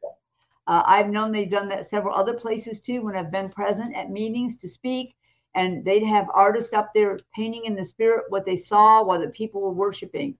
Uh, 0.67 0.83
I've 0.87 1.09
known 1.09 1.33
they've 1.33 1.51
done 1.51 1.69
that 1.71 1.87
several 1.87 2.15
other 2.15 2.35
places 2.35 2.81
too 2.81 3.03
when 3.03 3.17
I've 3.17 3.31
been 3.31 3.49
present 3.49 3.97
at 3.97 4.11
meetings 4.11 4.57
to 4.59 4.69
speak, 4.69 5.17
and 5.55 5.85
they'd 5.85 6.05
have 6.05 6.29
artists 6.33 6.73
up 6.73 6.93
there 6.95 7.19
painting 7.35 7.65
in 7.65 7.75
the 7.75 7.85
spirit 7.85 8.27
what 8.29 8.45
they 8.45 8.57
saw 8.57 9.03
while 9.03 9.19
the 9.21 9.29
people 9.31 9.63
were 9.63 9.73
worshiping. 9.73 10.37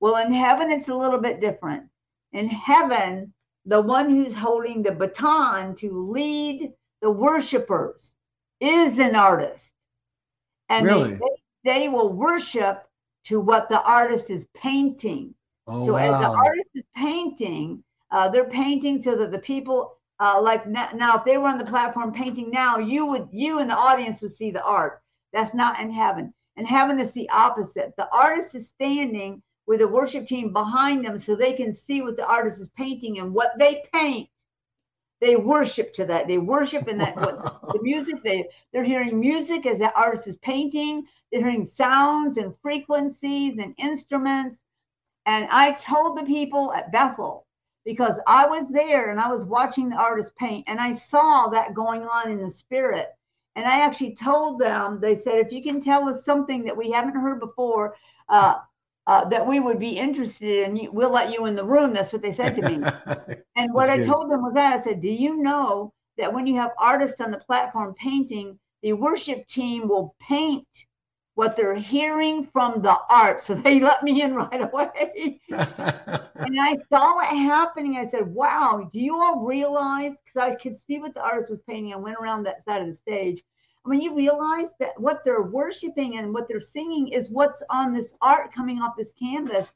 Well, 0.00 0.16
in 0.16 0.32
heaven, 0.32 0.70
it's 0.70 0.88
a 0.88 0.94
little 0.94 1.20
bit 1.20 1.40
different. 1.40 1.84
In 2.32 2.48
heaven, 2.48 3.32
the 3.68 3.80
one 3.80 4.10
who's 4.10 4.34
holding 4.34 4.82
the 4.82 4.92
baton 4.92 5.74
to 5.76 5.92
lead 6.10 6.72
the 7.02 7.10
worshipers 7.10 8.14
is 8.60 8.98
an 8.98 9.14
artist 9.14 9.74
and 10.70 10.86
they- 10.86 10.92
Really? 10.92 11.14
they, 11.14 11.42
they 11.64 11.88
will 11.88 12.12
worship 12.12 12.88
to 13.24 13.40
what 13.40 13.68
the 13.68 13.82
artist 13.82 14.30
is 14.30 14.48
painting. 14.54 15.34
Oh 15.66 15.84
so 15.84 15.96
as 15.96 16.10
the 16.18 16.28
artist 16.28 16.68
is 16.74 16.84
painting, 16.96 17.84
uh, 18.10 18.28
they're 18.30 18.48
painting 18.48 19.02
so 19.02 19.14
that 19.16 19.30
the 19.32 19.38
people, 19.38 19.98
uh, 20.18 20.40
like 20.40 20.66
now, 20.66 20.88
now, 20.94 21.18
if 21.18 21.24
they 21.24 21.36
were 21.36 21.48
on 21.48 21.58
the 21.58 21.64
platform 21.64 22.10
painting 22.12 22.50
now, 22.50 22.78
you 22.78 23.04
would, 23.06 23.28
you 23.30 23.58
and 23.58 23.68
the 23.70 23.76
audience 23.76 24.22
would 24.22 24.32
see 24.32 24.50
the 24.50 24.64
art. 24.64 25.02
That's 25.34 25.52
not 25.52 25.78
in 25.78 25.90
heaven. 25.90 26.32
In 26.56 26.64
heaven, 26.64 26.98
it's 26.98 27.12
the 27.12 27.28
opposite. 27.28 27.94
The 27.98 28.08
artist 28.12 28.54
is 28.54 28.68
standing 28.68 29.42
with 29.68 29.82
a 29.82 29.86
worship 29.86 30.26
team 30.26 30.50
behind 30.50 31.04
them 31.04 31.18
so 31.18 31.36
they 31.36 31.52
can 31.52 31.74
see 31.74 32.00
what 32.00 32.16
the 32.16 32.26
artist 32.26 32.58
is 32.58 32.70
painting 32.70 33.18
and 33.18 33.34
what 33.34 33.52
they 33.58 33.84
paint. 33.92 34.26
They 35.20 35.36
worship 35.36 35.92
to 35.94 36.06
that. 36.06 36.26
They 36.26 36.38
worship 36.38 36.88
in 36.88 36.96
that 36.98 37.14
what, 37.16 37.38
the 37.72 37.82
music. 37.82 38.22
They 38.22 38.48
they're 38.72 38.82
hearing 38.82 39.20
music 39.20 39.66
as 39.66 39.78
the 39.78 39.94
artist 39.94 40.26
is 40.26 40.36
painting. 40.38 41.06
They're 41.30 41.42
hearing 41.42 41.66
sounds 41.66 42.38
and 42.38 42.56
frequencies 42.56 43.58
and 43.58 43.74
instruments. 43.76 44.62
And 45.26 45.46
I 45.50 45.72
told 45.72 46.16
the 46.16 46.24
people 46.24 46.72
at 46.72 46.90
Bethel 46.90 47.46
because 47.84 48.18
I 48.26 48.46
was 48.46 48.70
there 48.70 49.10
and 49.10 49.20
I 49.20 49.28
was 49.28 49.44
watching 49.44 49.90
the 49.90 49.96
artist 49.96 50.34
paint 50.36 50.64
and 50.66 50.80
I 50.80 50.94
saw 50.94 51.48
that 51.48 51.74
going 51.74 52.04
on 52.04 52.30
in 52.30 52.40
the 52.40 52.50
spirit. 52.50 53.08
And 53.54 53.66
I 53.66 53.80
actually 53.80 54.14
told 54.14 54.60
them, 54.60 54.98
they 54.98 55.14
said, 55.14 55.40
if 55.40 55.52
you 55.52 55.62
can 55.62 55.80
tell 55.80 56.08
us 56.08 56.24
something 56.24 56.64
that 56.64 56.76
we 56.76 56.90
haven't 56.90 57.20
heard 57.20 57.40
before, 57.40 57.96
uh, 58.30 58.54
uh, 59.08 59.24
that 59.30 59.46
we 59.46 59.58
would 59.58 59.78
be 59.78 59.98
interested 59.98 60.68
in, 60.68 60.88
we'll 60.92 61.10
let 61.10 61.32
you 61.32 61.46
in 61.46 61.56
the 61.56 61.64
room. 61.64 61.94
That's 61.94 62.12
what 62.12 62.20
they 62.20 62.32
said 62.32 62.54
to 62.54 62.62
me. 62.62 62.84
And 63.56 63.74
what 63.74 63.88
That's 63.88 63.98
I 63.98 64.06
good. 64.06 64.06
told 64.06 64.30
them 64.30 64.42
was 64.42 64.54
that 64.54 64.78
I 64.78 64.80
said, 64.80 65.00
Do 65.00 65.08
you 65.08 65.38
know 65.42 65.92
that 66.18 66.32
when 66.32 66.46
you 66.46 66.54
have 66.56 66.72
artists 66.78 67.20
on 67.20 67.32
the 67.32 67.38
platform 67.38 67.94
painting, 67.94 68.58
the 68.82 68.92
worship 68.92 69.48
team 69.48 69.88
will 69.88 70.14
paint 70.20 70.68
what 71.34 71.56
they're 71.56 71.74
hearing 71.74 72.44
from 72.44 72.82
the 72.82 72.96
art? 73.10 73.40
So 73.40 73.54
they 73.54 73.80
let 73.90 74.02
me 74.04 74.22
in 74.22 74.34
right 74.34 74.60
away. 74.60 75.40
and 75.50 76.60
I 76.60 76.76
saw 76.90 77.18
it 77.20 77.36
happening. 77.36 77.96
I 77.96 78.06
said, 78.06 78.26
Wow, 78.26 78.90
do 78.92 79.00
you 79.00 79.18
all 79.18 79.40
realize? 79.44 80.14
Because 80.24 80.52
I 80.52 80.54
could 80.54 80.76
see 80.76 80.98
what 80.98 81.14
the 81.14 81.22
artist 81.22 81.50
was 81.50 81.60
painting. 81.66 81.94
I 81.94 81.96
went 81.96 82.18
around 82.20 82.44
that 82.44 82.62
side 82.62 82.82
of 82.82 82.88
the 82.88 82.94
stage. 82.94 83.42
Mean, 83.88 84.00
you 84.00 84.14
realize 84.14 84.72
that 84.78 84.98
what 85.00 85.24
they're 85.24 85.42
worshiping 85.42 86.18
and 86.18 86.32
what 86.32 86.48
they're 86.48 86.60
singing 86.60 87.08
is 87.08 87.30
what's 87.30 87.62
on 87.70 87.92
this 87.92 88.14
art 88.20 88.52
coming 88.52 88.80
off 88.80 88.96
this 88.96 89.12
canvas. 89.12 89.66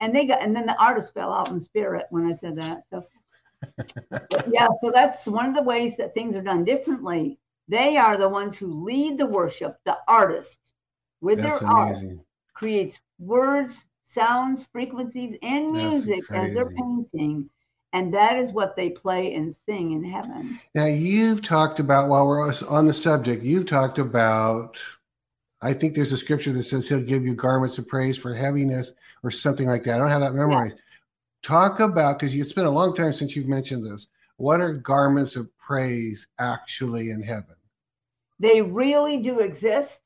And 0.00 0.14
they 0.14 0.26
got, 0.26 0.42
and 0.42 0.56
then 0.56 0.66
the 0.66 0.80
artist 0.82 1.12
fell 1.12 1.32
out 1.32 1.50
in 1.50 1.60
spirit 1.60 2.06
when 2.10 2.26
I 2.26 2.32
said 2.32 2.56
that. 2.56 2.88
So, 2.88 3.04
yeah, 4.50 4.68
so 4.82 4.90
that's 4.90 5.26
one 5.26 5.46
of 5.46 5.54
the 5.54 5.62
ways 5.62 5.96
that 5.98 6.14
things 6.14 6.36
are 6.36 6.42
done 6.42 6.64
differently. 6.64 7.38
They 7.68 7.96
are 7.96 8.16
the 8.16 8.28
ones 8.28 8.56
who 8.56 8.84
lead 8.84 9.18
the 9.18 9.26
worship, 9.26 9.78
the 9.84 9.98
artist, 10.08 10.58
with 11.20 11.40
That's 11.40 11.60
their 11.60 11.70
art 11.70 11.98
creates 12.54 13.00
words, 13.18 13.84
sounds, 14.04 14.66
frequencies, 14.72 15.36
and 15.42 15.70
music 15.70 16.22
as 16.34 16.54
they're 16.54 16.70
painting. 16.70 17.48
And 17.92 18.14
that 18.14 18.36
is 18.36 18.52
what 18.52 18.76
they 18.76 18.90
play 18.90 19.34
and 19.34 19.54
sing 19.66 19.92
in 19.92 20.04
heaven. 20.04 20.60
Now 20.74 20.86
you've 20.86 21.42
talked 21.42 21.80
about 21.80 22.08
while 22.08 22.26
we're 22.26 22.52
on 22.68 22.86
the 22.86 22.94
subject, 22.94 23.42
you've 23.42 23.66
talked 23.66 23.98
about 23.98 24.78
I 25.62 25.74
think 25.74 25.94
there's 25.94 26.12
a 26.12 26.16
scripture 26.16 26.52
that 26.54 26.62
says 26.62 26.88
he'll 26.88 27.00
give 27.00 27.24
you 27.24 27.34
garments 27.34 27.76
of 27.76 27.86
praise 27.86 28.16
for 28.16 28.34
heaviness 28.34 28.92
or 29.22 29.30
something 29.30 29.66
like 29.66 29.84
that. 29.84 29.96
I 29.96 29.98
don't 29.98 30.08
have 30.10 30.22
that 30.22 30.34
memorized. 30.34 30.78
Talk 31.42 31.80
about 31.80 32.18
because 32.18 32.34
it's 32.34 32.52
been 32.52 32.64
a 32.64 32.70
long 32.70 32.94
time 32.94 33.12
since 33.12 33.36
you've 33.36 33.48
mentioned 33.48 33.84
this. 33.84 34.06
What 34.36 34.60
are 34.60 34.72
garments 34.72 35.36
of 35.36 35.54
praise 35.58 36.26
actually 36.38 37.10
in 37.10 37.22
heaven? 37.22 37.56
They 38.38 38.62
really 38.62 39.18
do 39.18 39.40
exist. 39.40 40.00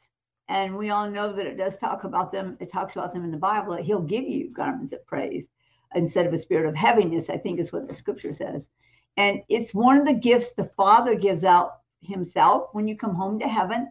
And 0.49 0.77
we 0.77 0.91
all 0.91 1.09
know 1.09 1.33
that 1.33 1.47
it 1.47 1.57
does 1.57 1.79
talk 1.79 2.05
about 2.05 2.33
them. 2.33 2.57
It 2.61 2.71
talks 2.71 2.97
about 2.97 3.15
them 3.15 3.25
in 3.25 3.31
the 3.31 3.37
Bible. 3.37 3.75
That 3.75 3.85
he'll 3.85 4.03
give 4.03 4.25
you 4.25 4.51
garments 4.51 4.93
of 4.93 5.07
praise 5.07 5.49
instead 5.95 6.27
of 6.27 6.33
a 6.33 6.39
spirit 6.39 6.67
of 6.67 6.75
heaviness, 6.75 7.31
I 7.31 7.37
think 7.37 7.59
is 7.59 7.73
what 7.73 7.89
the 7.89 7.95
scripture 7.95 8.33
says. 8.33 8.69
And 9.17 9.43
it's 9.49 9.75
one 9.75 9.99
of 9.99 10.07
the 10.07 10.15
gifts 10.15 10.55
the 10.55 10.65
Father 10.77 11.15
gives 11.15 11.45
out 11.45 11.79
himself 12.01 12.69
when 12.73 12.89
you 12.89 12.97
come 12.97 13.15
home 13.15 13.39
to 13.41 13.49
heaven. 13.49 13.91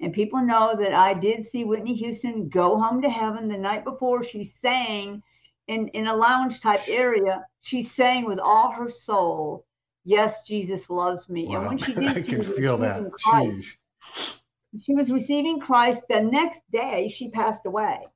And 0.00 0.12
people 0.12 0.40
know 0.40 0.76
that 0.78 0.94
I 0.94 1.14
did 1.14 1.46
see 1.46 1.64
Whitney 1.64 1.94
Houston 1.94 2.48
go 2.48 2.78
home 2.78 3.02
to 3.02 3.10
heaven 3.10 3.48
the 3.48 3.58
night 3.58 3.84
before. 3.84 4.22
She 4.22 4.44
sang 4.44 5.22
in, 5.66 5.88
in 5.88 6.06
a 6.06 6.14
lounge 6.14 6.60
type 6.60 6.82
area. 6.86 7.44
She 7.62 7.82
sang 7.82 8.24
with 8.24 8.38
all 8.38 8.70
her 8.70 8.88
soul, 8.88 9.64
Yes, 10.08 10.40
Jesus 10.40 10.88
loves 10.88 11.28
me. 11.28 11.46
Wow. 11.46 11.58
And 11.58 11.68
when 11.68 11.78
she 11.78 11.92
did, 11.94 12.08
I 12.08 12.22
she 12.22 12.22
can 12.22 12.42
feel 12.42 12.78
that. 12.78 13.12
Christ. 13.12 13.76
She 14.80 14.94
was 14.94 15.10
receiving 15.10 15.60
Christ. 15.60 16.02
The 16.08 16.22
next 16.22 16.62
day, 16.72 17.08
she 17.08 17.30
passed 17.30 17.66
away. 17.66 18.06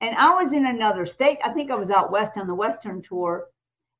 And 0.00 0.16
I 0.16 0.34
was 0.42 0.52
in 0.52 0.66
another 0.66 1.06
state. 1.06 1.38
I 1.44 1.50
think 1.50 1.70
I 1.70 1.74
was 1.74 1.90
out 1.90 2.12
west 2.12 2.36
on 2.36 2.46
the 2.46 2.54
Western 2.54 3.02
tour. 3.02 3.46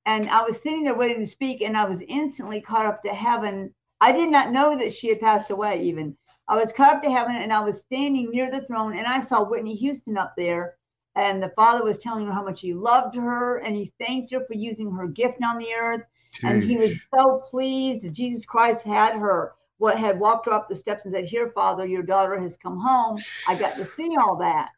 And 0.07 0.29
I 0.31 0.43
was 0.43 0.61
sitting 0.61 0.85
there 0.85 0.95
waiting 0.95 1.21
to 1.21 1.27
speak, 1.27 1.61
and 1.61 1.77
I 1.77 1.85
was 1.85 2.01
instantly 2.03 2.61
caught 2.61 2.87
up 2.87 3.03
to 3.03 3.11
heaven. 3.11 3.75
I 4.01 4.13
did 4.13 4.31
not 4.31 4.53
know 4.53 4.79
that 4.79 4.93
she 4.93 5.09
had 5.09 5.21
passed 5.21 5.51
away, 5.51 5.83
even. 5.83 6.17
I 6.49 6.57
was 6.57 6.73
caught 6.73 6.97
up 6.97 7.03
to 7.03 7.11
heaven, 7.11 7.37
and 7.37 7.53
I 7.53 7.61
was 7.61 7.81
standing 7.81 8.31
near 8.31 8.51
the 8.51 8.63
throne, 8.63 8.97
and 8.97 9.07
I 9.07 9.21
saw 9.21 9.43
Whitney 9.43 9.75
Houston 9.75 10.17
up 10.17 10.35
there. 10.37 10.77
And 11.15 11.43
the 11.43 11.53
Father 11.57 11.85
was 11.85 11.99
telling 11.99 12.27
her 12.27 12.33
how 12.33 12.45
much 12.45 12.61
he 12.61 12.73
loved 12.73 13.17
her, 13.17 13.59
and 13.59 13.77
he 13.77 13.93
thanked 14.01 14.33
her 14.33 14.45
for 14.47 14.55
using 14.55 14.91
her 14.93 15.09
gift 15.09 15.43
on 15.43 15.59
the 15.59 15.75
earth. 15.75 16.05
And 16.43 16.63
he 16.63 16.77
was 16.77 16.93
so 17.15 17.43
pleased 17.47 18.03
that 18.03 18.13
Jesus 18.13 18.47
Christ 18.47 18.85
had 18.85 19.15
her, 19.15 19.55
what 19.79 19.97
had 19.99 20.19
walked 20.19 20.47
her 20.47 20.53
up 20.53 20.69
the 20.69 20.77
steps 20.77 21.05
and 21.05 21.15
said, 21.15 21.25
Here, 21.25 21.49
Father, 21.49 21.87
your 21.87 22.03
daughter 22.03 22.39
has 22.39 22.57
come 22.57 22.79
home. 22.79 23.25
I 23.47 23.55
got 23.55 23.77
to 23.77 23.87
see 23.87 24.17
all 24.17 24.37
that. 24.37 24.71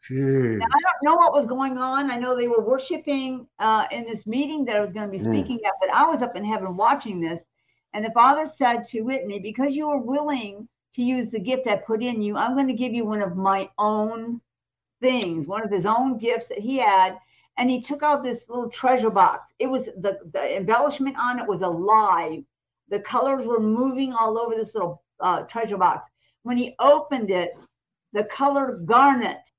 Now, 0.58 0.66
I 0.66 0.78
don't 0.80 1.02
know 1.02 1.16
what 1.16 1.32
was 1.32 1.46
going 1.46 1.78
on. 1.78 2.10
I 2.10 2.16
know 2.16 2.36
they 2.36 2.48
were 2.48 2.60
worshiping 2.64 3.46
uh, 3.58 3.86
in 3.90 4.04
this 4.04 4.26
meeting 4.26 4.64
that 4.66 4.76
I 4.76 4.80
was 4.80 4.92
going 4.92 5.06
to 5.06 5.12
be 5.12 5.18
Mm. 5.22 5.30
speaking 5.30 5.60
at, 5.64 5.72
but 5.80 5.90
I 5.90 6.06
was 6.06 6.22
up 6.22 6.36
in 6.36 6.44
heaven 6.44 6.76
watching 6.76 7.20
this. 7.20 7.40
And 7.94 8.04
the 8.04 8.12
Father 8.12 8.46
said 8.46 8.84
to 8.86 9.00
Whitney, 9.02 9.38
Because 9.40 9.74
you 9.74 9.88
were 9.88 9.98
willing 9.98 10.68
to 10.94 11.02
use 11.02 11.30
the 11.30 11.40
gift 11.40 11.66
I 11.66 11.76
put 11.76 12.02
in 12.02 12.20
you, 12.20 12.36
I'm 12.36 12.54
going 12.54 12.68
to 12.68 12.74
give 12.74 12.92
you 12.92 13.04
one 13.04 13.22
of 13.22 13.36
my 13.36 13.68
own 13.78 14.40
things, 15.00 15.46
one 15.46 15.62
of 15.64 15.70
his 15.70 15.86
own 15.86 16.18
gifts 16.18 16.48
that 16.48 16.58
he 16.58 16.76
had. 16.78 17.16
And 17.56 17.70
he 17.70 17.80
took 17.80 18.02
out 18.02 18.22
this 18.22 18.48
little 18.48 18.70
treasure 18.70 19.10
box. 19.10 19.52
It 19.58 19.66
was 19.66 19.86
the, 19.86 20.18
the 20.32 20.56
embellishment 20.56 21.16
on 21.18 21.38
it 21.38 21.46
was 21.46 21.62
alive. 21.62 22.42
The 22.90 23.00
colors 23.00 23.46
were 23.46 23.60
moving 23.60 24.12
all 24.12 24.38
over 24.38 24.54
this 24.54 24.74
little 24.74 25.02
uh, 25.20 25.42
treasure 25.42 25.76
box. 25.76 26.06
When 26.42 26.56
he 26.56 26.74
opened 26.78 27.30
it, 27.30 27.52
the 28.12 28.24
color 28.24 28.80
garnet 28.84 29.50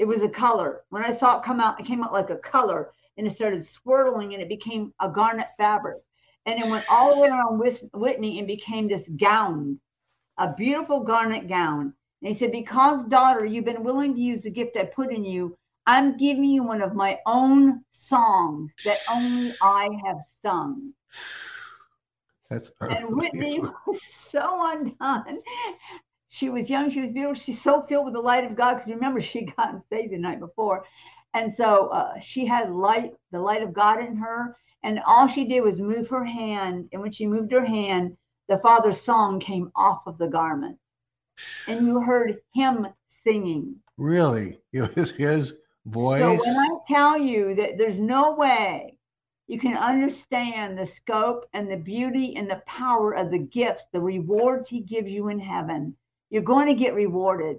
it 0.00 0.08
was 0.08 0.22
a 0.22 0.30
color. 0.30 0.84
When 0.88 1.04
I 1.04 1.10
saw 1.10 1.38
it 1.38 1.44
come 1.44 1.60
out, 1.60 1.78
it 1.78 1.84
came 1.84 2.02
out 2.02 2.14
like 2.14 2.30
a 2.30 2.36
color 2.36 2.90
and 3.18 3.26
it 3.26 3.32
started 3.32 3.66
swirling 3.66 4.32
and 4.32 4.42
it 4.42 4.48
became 4.48 4.94
a 4.98 5.10
garnet 5.10 5.48
fabric. 5.58 5.98
And 6.46 6.58
it 6.58 6.66
went 6.66 6.86
all 6.88 7.14
the 7.14 7.20
way 7.20 7.28
around 7.28 7.62
Whitney 7.92 8.38
and 8.38 8.48
became 8.48 8.88
this 8.88 9.10
gown, 9.10 9.78
a 10.38 10.54
beautiful 10.54 11.00
garnet 11.00 11.48
gown. 11.48 11.92
And 12.22 12.28
he 12.28 12.34
said, 12.34 12.50
Because, 12.50 13.04
daughter, 13.04 13.44
you've 13.44 13.66
been 13.66 13.84
willing 13.84 14.14
to 14.14 14.20
use 14.22 14.44
the 14.44 14.50
gift 14.50 14.78
I 14.78 14.84
put 14.84 15.12
in 15.12 15.22
you, 15.22 15.54
I'm 15.86 16.16
giving 16.16 16.44
you 16.44 16.62
one 16.62 16.80
of 16.80 16.94
my 16.94 17.18
own 17.26 17.84
songs 17.90 18.74
that 18.86 19.00
only 19.10 19.52
I 19.60 19.90
have 20.06 20.22
sung. 20.40 20.94
That's 22.50 22.70
And 22.80 23.16
Whitney 23.16 23.60
was 23.86 24.02
so 24.02 24.72
undone. 24.72 25.40
She 26.28 26.50
was 26.50 26.68
young, 26.68 26.90
she 26.90 27.00
was 27.00 27.10
beautiful, 27.10 27.34
she's 27.34 27.60
so 27.60 27.82
filled 27.82 28.04
with 28.04 28.14
the 28.14 28.20
light 28.20 28.44
of 28.44 28.56
God. 28.56 28.74
Because 28.74 28.90
remember, 28.90 29.20
she 29.20 29.42
gotten 29.56 29.80
saved 29.80 30.12
the 30.12 30.18
night 30.18 30.40
before. 30.40 30.84
And 31.32 31.52
so 31.52 31.88
uh, 31.88 32.18
she 32.18 32.44
had 32.44 32.72
light, 32.72 33.14
the 33.30 33.38
light 33.38 33.62
of 33.62 33.72
God 33.72 34.00
in 34.04 34.16
her. 34.16 34.56
And 34.82 35.00
all 35.06 35.26
she 35.26 35.44
did 35.44 35.60
was 35.60 35.80
move 35.80 36.08
her 36.08 36.24
hand. 36.24 36.88
And 36.92 37.00
when 37.00 37.12
she 37.12 37.26
moved 37.26 37.52
her 37.52 37.64
hand, 37.64 38.16
the 38.48 38.58
Father's 38.58 39.00
song 39.00 39.38
came 39.38 39.70
off 39.76 40.02
of 40.06 40.18
the 40.18 40.26
garment. 40.26 40.76
And 41.68 41.86
you 41.86 42.00
heard 42.00 42.38
him 42.54 42.88
singing. 43.24 43.76
Really? 43.96 44.58
It 44.72 44.96
was 44.96 45.12
his 45.12 45.54
voice? 45.86 46.20
So 46.20 46.30
when 46.30 46.56
I 46.56 46.68
tell 46.86 47.18
you 47.18 47.54
that 47.54 47.78
there's 47.78 48.00
no 48.00 48.32
way 48.32 48.98
you 49.50 49.58
can 49.58 49.76
understand 49.76 50.78
the 50.78 50.86
scope 50.86 51.44
and 51.54 51.68
the 51.68 51.76
beauty 51.76 52.36
and 52.36 52.48
the 52.48 52.62
power 52.66 53.14
of 53.14 53.32
the 53.32 53.38
gifts, 53.40 53.84
the 53.92 54.00
rewards 54.00 54.68
he 54.68 54.80
gives 54.80 55.10
you 55.10 55.26
in 55.26 55.40
heaven, 55.40 55.96
you're 56.30 56.40
going 56.40 56.68
to 56.68 56.74
get 56.74 56.94
rewarded. 56.94 57.56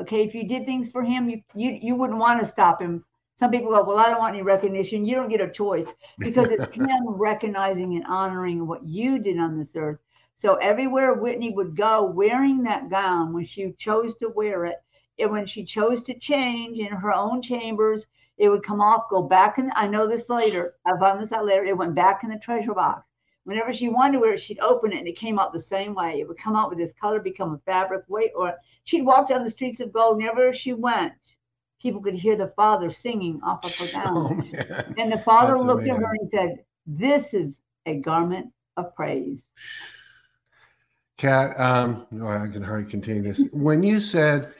Okay, 0.00 0.24
if 0.24 0.34
you 0.34 0.48
did 0.48 0.64
things 0.64 0.90
for 0.90 1.02
him, 1.02 1.28
you 1.28 1.42
you, 1.54 1.78
you 1.82 1.96
wouldn't 1.96 2.18
want 2.18 2.40
to 2.40 2.46
stop 2.46 2.80
him. 2.80 3.04
Some 3.34 3.50
people 3.50 3.70
go, 3.70 3.84
Well, 3.84 3.98
I 3.98 4.08
don't 4.08 4.20
want 4.20 4.34
any 4.34 4.42
recognition. 4.42 5.04
You 5.04 5.16
don't 5.16 5.28
get 5.28 5.42
a 5.42 5.50
choice 5.50 5.92
because 6.18 6.46
it's 6.50 6.74
him 6.76 7.08
recognizing 7.08 7.94
and 7.94 8.06
honoring 8.06 8.66
what 8.66 8.82
you 8.88 9.18
did 9.18 9.38
on 9.38 9.58
this 9.58 9.76
earth. 9.76 9.98
So 10.36 10.54
everywhere 10.54 11.12
Whitney 11.12 11.50
would 11.50 11.76
go 11.76 12.06
wearing 12.06 12.62
that 12.62 12.88
gown 12.88 13.34
when 13.34 13.44
she 13.44 13.72
chose 13.72 14.14
to 14.14 14.30
wear 14.30 14.64
it, 14.64 14.76
and 15.18 15.30
when 15.30 15.44
she 15.44 15.62
chose 15.62 16.04
to 16.04 16.18
change 16.18 16.78
in 16.78 16.86
her 16.86 17.12
own 17.12 17.42
chambers, 17.42 18.06
it 18.38 18.48
would 18.48 18.62
come 18.62 18.80
off, 18.80 19.08
go 19.10 19.22
back 19.22 19.58
in. 19.58 19.70
I 19.74 19.86
know 19.86 20.08
this 20.08 20.28
later. 20.28 20.74
I 20.86 20.98
found 20.98 21.20
this 21.20 21.32
out 21.32 21.46
later. 21.46 21.64
It 21.64 21.76
went 21.76 21.94
back 21.94 22.24
in 22.24 22.30
the 22.30 22.38
treasure 22.38 22.74
box. 22.74 23.08
Whenever 23.44 23.72
she 23.72 23.88
wanted 23.88 24.14
to 24.14 24.20
wear 24.20 24.32
it, 24.34 24.40
she'd 24.40 24.58
open 24.60 24.92
it 24.92 24.98
and 24.98 25.08
it 25.08 25.16
came 25.16 25.38
out 25.38 25.52
the 25.52 25.60
same 25.60 25.94
way. 25.94 26.18
It 26.18 26.26
would 26.26 26.38
come 26.38 26.56
out 26.56 26.70
with 26.70 26.78
this 26.78 26.94
color, 26.98 27.20
become 27.20 27.54
a 27.54 27.70
fabric 27.70 28.04
weight, 28.08 28.32
or 28.34 28.54
she'd 28.84 29.02
walk 29.02 29.28
down 29.28 29.44
the 29.44 29.50
streets 29.50 29.80
of 29.80 29.92
gold. 29.92 30.16
Whenever 30.16 30.52
she 30.52 30.72
went, 30.72 31.12
people 31.80 32.00
could 32.00 32.14
hear 32.14 32.36
the 32.36 32.52
father 32.56 32.90
singing 32.90 33.40
off 33.44 33.62
of 33.64 33.76
her 33.76 33.86
gown. 33.92 34.50
Oh. 34.56 34.82
And 34.98 35.12
the 35.12 35.18
father 35.18 35.52
That's 35.52 35.64
looked 35.64 35.88
at 35.88 35.96
her 35.96 36.14
and 36.20 36.30
said, 36.32 36.64
This 36.86 37.34
is 37.34 37.60
a 37.84 37.98
garment 37.98 38.50
of 38.78 38.94
praise. 38.96 39.38
Kat, 41.18 41.58
um, 41.60 42.06
no, 42.10 42.26
I 42.26 42.48
can 42.48 42.62
hardly 42.62 42.90
contain 42.90 43.22
this. 43.22 43.42
When 43.52 43.82
you 43.82 44.00
said 44.00 44.54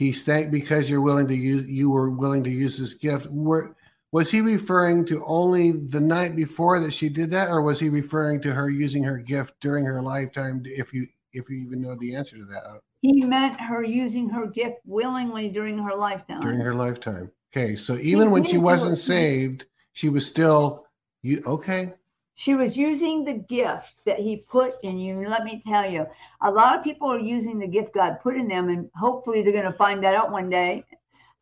he's 0.00 0.22
thanked 0.22 0.50
because 0.50 0.88
you're 0.88 1.02
willing 1.02 1.28
to 1.28 1.36
use, 1.36 1.66
you 1.66 1.90
were 1.90 2.10
willing 2.10 2.42
to 2.42 2.50
use 2.50 2.78
this 2.78 2.94
gift. 2.94 3.26
Were, 3.26 3.76
was 4.12 4.30
he 4.30 4.40
referring 4.40 5.04
to 5.06 5.22
only 5.26 5.72
the 5.72 6.00
night 6.00 6.34
before 6.34 6.80
that 6.80 6.92
she 6.92 7.08
did 7.08 7.30
that, 7.30 7.48
or 7.48 7.60
was 7.62 7.78
he 7.78 7.90
referring 7.90 8.40
to 8.42 8.52
her 8.52 8.70
using 8.70 9.04
her 9.04 9.18
gift 9.18 9.52
during 9.60 9.84
her 9.84 10.02
lifetime? 10.02 10.62
If 10.64 10.92
you, 10.94 11.06
if 11.34 11.48
you 11.48 11.58
even 11.58 11.82
know 11.82 11.96
the 12.00 12.16
answer 12.16 12.36
to 12.36 12.44
that, 12.46 12.80
He 13.02 13.22
meant 13.22 13.60
her 13.60 13.84
using 13.84 14.28
her 14.30 14.46
gift 14.46 14.78
willingly 14.84 15.50
during 15.50 15.78
her 15.78 15.94
lifetime. 15.94 16.40
during 16.40 16.60
her 16.60 16.74
lifetime. 16.74 17.30
Okay, 17.54 17.76
so 17.76 17.96
even 17.98 18.30
when 18.30 18.42
she 18.42 18.58
wasn't 18.58 18.98
saved, 18.98 19.66
she 19.92 20.08
was 20.08 20.26
still 20.26 20.86
you. 21.22 21.42
Okay, 21.46 21.92
She 22.40 22.54
was 22.54 22.74
using 22.74 23.22
the 23.22 23.34
gift 23.34 24.00
that 24.06 24.18
he 24.18 24.38
put 24.38 24.82
in 24.82 24.96
you. 24.96 25.28
Let 25.28 25.44
me 25.44 25.60
tell 25.60 25.86
you, 25.86 26.06
a 26.40 26.50
lot 26.50 26.74
of 26.74 26.82
people 26.82 27.12
are 27.12 27.18
using 27.18 27.58
the 27.58 27.68
gift 27.68 27.92
God 27.92 28.18
put 28.22 28.34
in 28.34 28.48
them, 28.48 28.70
and 28.70 28.90
hopefully 28.94 29.42
they're 29.42 29.52
going 29.52 29.70
to 29.70 29.74
find 29.74 30.02
that 30.02 30.14
out 30.14 30.32
one 30.32 30.48
day. 30.48 30.86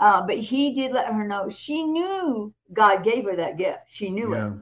Uh, 0.00 0.22
but 0.22 0.38
he 0.38 0.74
did 0.74 0.90
let 0.90 1.12
her 1.12 1.24
know 1.24 1.48
she 1.50 1.84
knew 1.84 2.52
God 2.72 3.04
gave 3.04 3.26
her 3.26 3.36
that 3.36 3.58
gift. 3.58 3.82
She 3.86 4.10
knew 4.10 4.34
yeah, 4.34 4.48
it. 4.48 4.52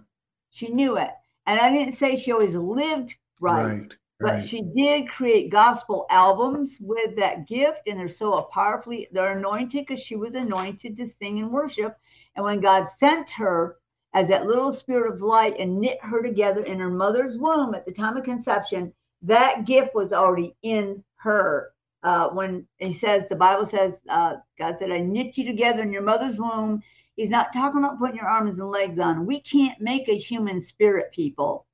She 0.50 0.68
knew 0.68 0.98
it. 0.98 1.08
And 1.46 1.58
I 1.58 1.72
didn't 1.72 1.94
say 1.94 2.16
she 2.16 2.32
always 2.32 2.54
lived 2.54 3.16
right, 3.40 3.64
right, 3.64 3.94
but 4.20 4.34
right. 4.34 4.44
she 4.46 4.60
did 4.60 5.08
create 5.08 5.50
gospel 5.50 6.04
albums 6.10 6.76
with 6.82 7.16
that 7.16 7.48
gift, 7.48 7.80
and 7.86 7.98
they're 7.98 8.08
so 8.08 8.42
powerfully 8.52 9.08
they're 9.10 9.38
anointed 9.38 9.86
because 9.86 10.04
she 10.04 10.16
was 10.16 10.34
anointed 10.34 10.98
to 10.98 11.06
sing 11.06 11.38
and 11.38 11.50
worship. 11.50 11.96
And 12.34 12.44
when 12.44 12.60
God 12.60 12.88
sent 12.98 13.30
her 13.30 13.78
as 14.16 14.28
that 14.28 14.46
little 14.46 14.72
spirit 14.72 15.12
of 15.12 15.20
light 15.20 15.54
and 15.58 15.78
knit 15.78 15.98
her 16.00 16.22
together 16.22 16.64
in 16.64 16.80
her 16.80 16.88
mother's 16.88 17.36
womb 17.36 17.74
at 17.74 17.84
the 17.84 17.92
time 17.92 18.16
of 18.16 18.24
conception, 18.24 18.90
that 19.20 19.66
gift 19.66 19.94
was 19.94 20.10
already 20.10 20.56
in 20.62 21.04
her. 21.16 21.72
Uh, 22.02 22.30
when 22.30 22.66
he 22.78 22.94
says, 22.94 23.28
the 23.28 23.36
Bible 23.36 23.66
says, 23.66 23.92
uh, 24.08 24.36
God 24.58 24.76
said, 24.78 24.90
I 24.90 25.00
knit 25.00 25.36
you 25.36 25.44
together 25.44 25.82
in 25.82 25.92
your 25.92 26.02
mother's 26.02 26.38
womb. 26.38 26.82
He's 27.16 27.28
not 27.28 27.52
talking 27.52 27.80
about 27.80 27.98
putting 27.98 28.16
your 28.16 28.26
arms 28.28 28.58
and 28.58 28.70
legs 28.70 28.98
on. 28.98 29.26
We 29.26 29.40
can't 29.40 29.78
make 29.82 30.08
a 30.08 30.16
human 30.16 30.62
spirit, 30.62 31.12
people. 31.12 31.66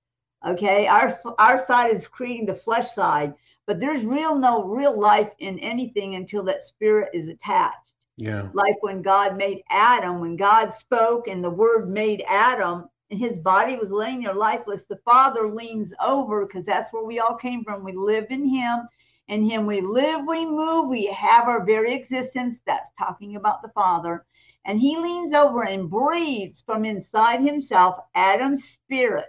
Okay, 0.45 0.89
our 0.89 1.17
our 1.39 1.59
side 1.59 1.93
is 1.93 2.09
creating 2.09 2.47
the 2.47 2.55
flesh 2.57 2.91
side, 2.91 3.35
but 3.69 3.79
there's 3.79 4.05
real 4.05 4.35
no 4.37 4.65
real 4.65 4.99
life 4.99 5.31
in 5.39 5.61
anything 5.61 6.17
until 6.17 6.43
that 6.45 6.65
spirit 6.65 7.11
is 7.15 7.29
attached 7.29 7.82
yeah, 8.17 8.49
like 8.53 8.83
when 8.83 9.03
God 9.03 9.37
made 9.37 9.63
Adam, 9.71 10.21
when 10.21 10.37
God 10.37 10.73
spoke 10.73 11.29
and 11.29 11.43
the 11.43 11.51
word 11.51 11.89
made 11.89 12.23
Adam 12.29 12.89
and 13.11 13.19
his 13.19 13.39
body 13.39 13.77
was 13.77 13.91
laying 13.91 14.23
there 14.23 14.35
lifeless, 14.35 14.85
the 14.85 15.01
Father 15.05 15.49
leans 15.49 15.95
over 16.03 16.47
because 16.47 16.65
that's 16.65 16.93
where 16.93 17.05
we 17.05 17.19
all 17.19 17.35
came 17.35 17.65
from. 17.65 17.85
We 17.85 17.93
live 17.93 18.27
in 18.31 18.47
him. 18.47 18.89
In 19.29 19.43
him 19.43 19.67
we 19.67 19.81
live, 19.81 20.27
we 20.27 20.45
move, 20.45 20.89
we 20.89 21.07
have 21.07 21.49
our 21.49 21.65
very 21.65 21.93
existence. 21.95 22.59
That's 22.67 22.93
talking 22.99 23.37
about 23.37 23.63
the 23.63 23.71
Father. 23.71 24.27
And 24.65 24.81
he 24.81 24.97
leans 24.97 25.33
over 25.33 25.63
and 25.63 25.89
breathes 25.89 26.61
from 26.61 26.85
inside 26.85 27.41
himself 27.41 27.97
Adam's 28.15 28.65
spirit. 28.65 29.27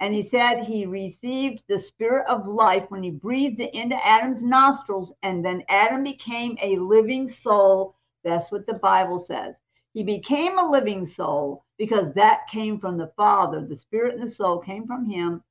And 0.00 0.14
he 0.14 0.22
said 0.22 0.64
he 0.64 0.86
received 0.86 1.64
the 1.68 1.78
spirit 1.78 2.26
of 2.26 2.46
life 2.46 2.90
when 2.90 3.02
he 3.02 3.10
breathed 3.10 3.60
it 3.60 3.74
into 3.74 4.06
Adam's 4.06 4.42
nostrils, 4.42 5.12
and 5.22 5.44
then 5.44 5.62
Adam 5.68 6.02
became 6.02 6.56
a 6.62 6.76
living 6.76 7.28
soul. 7.28 7.94
That's 8.24 8.50
what 8.50 8.66
the 8.66 8.74
Bible 8.74 9.18
says. 9.18 9.58
He 9.92 10.02
became 10.02 10.58
a 10.58 10.70
living 10.70 11.04
soul 11.04 11.64
because 11.76 12.14
that 12.14 12.48
came 12.48 12.78
from 12.78 12.96
the 12.96 13.12
Father. 13.16 13.60
The 13.60 13.76
spirit 13.76 14.14
and 14.14 14.22
the 14.22 14.30
soul 14.30 14.58
came 14.58 14.86
from 14.86 15.04
him. 15.04 15.42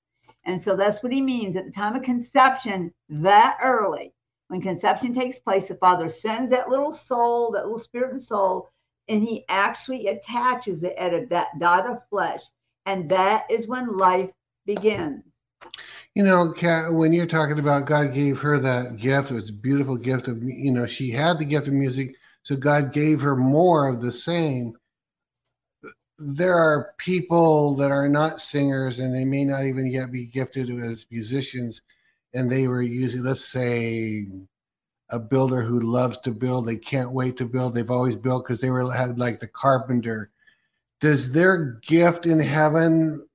And 0.45 0.60
so 0.60 0.76
that's 0.76 1.04
what 1.04 1.12
he 1.12 1.22
means 1.22 1.56
at 1.56 1.66
the 1.66 1.72
time 1.72 1.95
of 1.95 2.02
conception, 2.02 2.91
that 3.10 3.58
early. 3.62 4.14
When 4.47 4.62
conception 4.62 5.14
takes 5.14 5.38
place, 5.38 5.68
the 5.68 5.76
Father 5.76 6.10
sends 6.10 6.50
that 6.50 6.70
little 6.70 6.91
soul, 6.91 7.52
that 7.52 7.66
little 7.66 7.78
spirit 7.78 8.14
and 8.14 8.22
soul, 8.22 8.72
and 9.08 9.22
he 9.22 9.45
actually 9.47 10.08
attaches 10.08 10.84
it 10.84 10.95
at 10.97 11.14
a, 11.14 11.28
that 11.28 11.60
dot 11.60 11.86
of 11.86 12.08
flesh. 12.10 12.41
And 12.88 13.08
that 13.10 13.45
is 13.52 13.68
when 13.68 13.95
life 13.95 14.32
begins. 14.76 15.24
You 16.15 16.24
know, 16.24 16.51
Kat, 16.51 16.93
when 16.93 17.13
you're 17.13 17.26
talking 17.26 17.59
about 17.59 17.86
God 17.86 18.13
gave 18.13 18.39
her 18.39 18.59
that 18.59 18.97
gift, 18.97 19.32
it 19.32 19.36
was 19.36 19.49
a 19.49 19.53
beautiful 19.53 19.97
gift 19.97 20.28
of, 20.28 20.41
you 20.43 20.72
know, 20.72 20.86
she 20.86 21.09
had 21.09 21.39
the 21.39 21.45
gift 21.45 21.67
of 21.67 21.74
music, 21.74 22.15
so 22.43 22.55
God 22.55 22.93
gave 22.93 23.22
her 23.22 23.36
more 23.36 23.88
of 23.88 24.01
the 24.01 24.11
same. 24.11 24.76
There 26.17 26.55
are 26.55 26.93
people 26.97 27.76
that 27.76 27.91
are 27.91 28.09
not 28.09 28.41
singers 28.41 28.99
and 28.99 29.15
they 29.15 29.26
may 29.26 29.45
not 29.45 29.65
even 29.65 29.88
yet 29.88 30.11
be 30.11 30.26
gifted 30.26 30.70
as 30.70 31.05
musicians, 31.09 31.82
and 32.34 32.51
they 32.51 32.67
were 32.67 32.82
using, 32.82 33.24
let's 33.24 33.45
say, 33.45 34.28
a 35.09 35.20
builder 35.20 35.61
who 35.61 35.80
loves 35.80 36.20
to 36.20 36.32
build. 36.32 36.67
They 36.67 36.78
can't 36.78 37.11
wait 37.11 37.38
to 37.38 37.45
build. 37.45 37.74
They've 37.74 37.89
always 37.89 38.15
built 38.15 38.45
because 38.45 38.61
they 38.61 38.70
were 38.70 38.91
had 38.91 39.17
like 39.17 39.39
the 39.39 39.47
carpenter. 39.47 40.32
Does 41.01 41.32
their 41.32 41.80
gift 41.82 42.26
in 42.26 42.39
heaven 42.39 43.26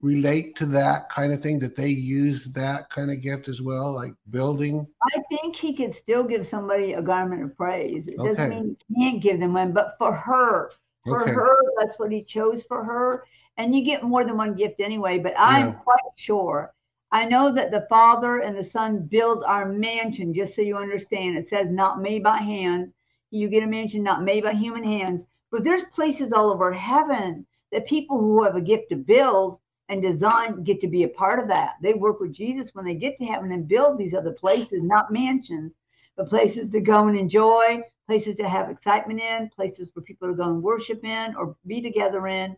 relate 0.00 0.54
to 0.56 0.66
that 0.66 1.10
kind 1.10 1.32
of 1.32 1.42
thing 1.42 1.58
that 1.58 1.74
they 1.74 1.88
use 1.88 2.44
that 2.44 2.88
kind 2.88 3.10
of 3.10 3.20
gift 3.20 3.48
as 3.48 3.60
well 3.60 3.92
like 3.92 4.12
building? 4.30 4.86
I 5.14 5.20
think 5.30 5.56
he 5.56 5.74
could 5.74 5.94
still 5.94 6.22
give 6.24 6.46
somebody 6.46 6.92
a 6.92 7.02
garment 7.02 7.42
of 7.42 7.56
praise. 7.56 8.06
It 8.06 8.18
okay. 8.18 8.28
doesn't 8.28 8.50
mean 8.50 8.76
he 8.88 9.02
can't 9.02 9.22
give 9.22 9.40
them 9.40 9.54
one 9.54 9.72
but 9.72 9.96
for 9.98 10.12
her 10.12 10.70
for 11.04 11.22
okay. 11.22 11.32
her 11.32 11.56
that's 11.78 11.98
what 11.98 12.12
he 12.12 12.22
chose 12.22 12.64
for 12.64 12.84
her. 12.84 13.24
And 13.56 13.74
you 13.74 13.84
get 13.84 14.04
more 14.04 14.24
than 14.24 14.36
one 14.36 14.54
gift 14.54 14.80
anyway 14.80 15.18
but 15.18 15.34
i'm 15.36 15.68
yeah. 15.68 15.72
quite 15.74 16.12
sure. 16.16 16.72
I 17.10 17.24
know 17.24 17.50
that 17.52 17.70
the 17.70 17.86
father 17.88 18.40
and 18.40 18.56
the 18.56 18.62
son 18.62 19.06
build 19.06 19.42
our 19.44 19.66
mansion 19.66 20.34
just 20.34 20.54
so 20.54 20.60
you 20.60 20.76
understand. 20.76 21.38
It 21.38 21.48
says 21.48 21.68
not 21.70 22.02
made 22.02 22.22
by 22.22 22.36
hands. 22.36 22.92
You 23.30 23.48
get 23.48 23.62
a 23.62 23.66
mansion 23.66 24.02
not 24.02 24.22
made 24.22 24.44
by 24.44 24.52
human 24.52 24.84
hands. 24.84 25.24
But 25.50 25.64
there's 25.64 25.84
places 25.84 26.32
all 26.32 26.52
over 26.52 26.70
heaven 26.70 27.46
that 27.72 27.86
people 27.86 28.18
who 28.18 28.42
have 28.42 28.56
a 28.56 28.60
gift 28.60 28.90
to 28.90 28.96
build 28.96 29.58
and 29.88 30.02
design 30.02 30.62
get 30.64 30.80
to 30.80 30.88
be 30.88 31.04
a 31.04 31.08
part 31.08 31.38
of 31.38 31.48
that. 31.48 31.76
They 31.82 31.94
work 31.94 32.20
with 32.20 32.32
Jesus 32.32 32.74
when 32.74 32.84
they 32.84 32.94
get 32.94 33.16
to 33.18 33.24
heaven 33.24 33.52
and 33.52 33.66
build 33.66 33.98
these 33.98 34.14
other 34.14 34.32
places, 34.32 34.82
not 34.82 35.12
mansions, 35.12 35.72
but 36.16 36.28
places 36.28 36.68
to 36.70 36.80
go 36.80 37.08
and 37.08 37.16
enjoy, 37.16 37.80
places 38.06 38.36
to 38.36 38.48
have 38.48 38.70
excitement 38.70 39.20
in, 39.20 39.48
places 39.48 39.90
for 39.90 40.02
people 40.02 40.28
to 40.28 40.34
go 40.34 40.44
and 40.44 40.62
worship 40.62 41.04
in 41.04 41.34
or 41.36 41.56
be 41.66 41.80
together 41.80 42.26
in. 42.26 42.56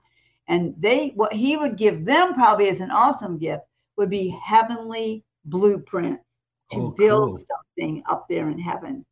And 0.49 0.75
they, 0.79 1.13
what 1.15 1.33
he 1.33 1.57
would 1.57 1.77
give 1.77 2.05
them 2.05 2.35
probably 2.35 2.69
as 2.69 2.81
an 2.81 2.91
awesome 2.91 3.39
gift 3.39 3.63
would 3.97 4.11
be 4.11 4.37
heavenly 4.43 5.25
blueprints 5.45 6.25
to 6.73 6.79
oh, 6.79 6.95
build 6.97 7.37
cool. 7.37 7.45
something 7.77 8.03
up 8.09 8.27
there 8.29 8.49
in 8.49 8.59
heaven 8.59 9.05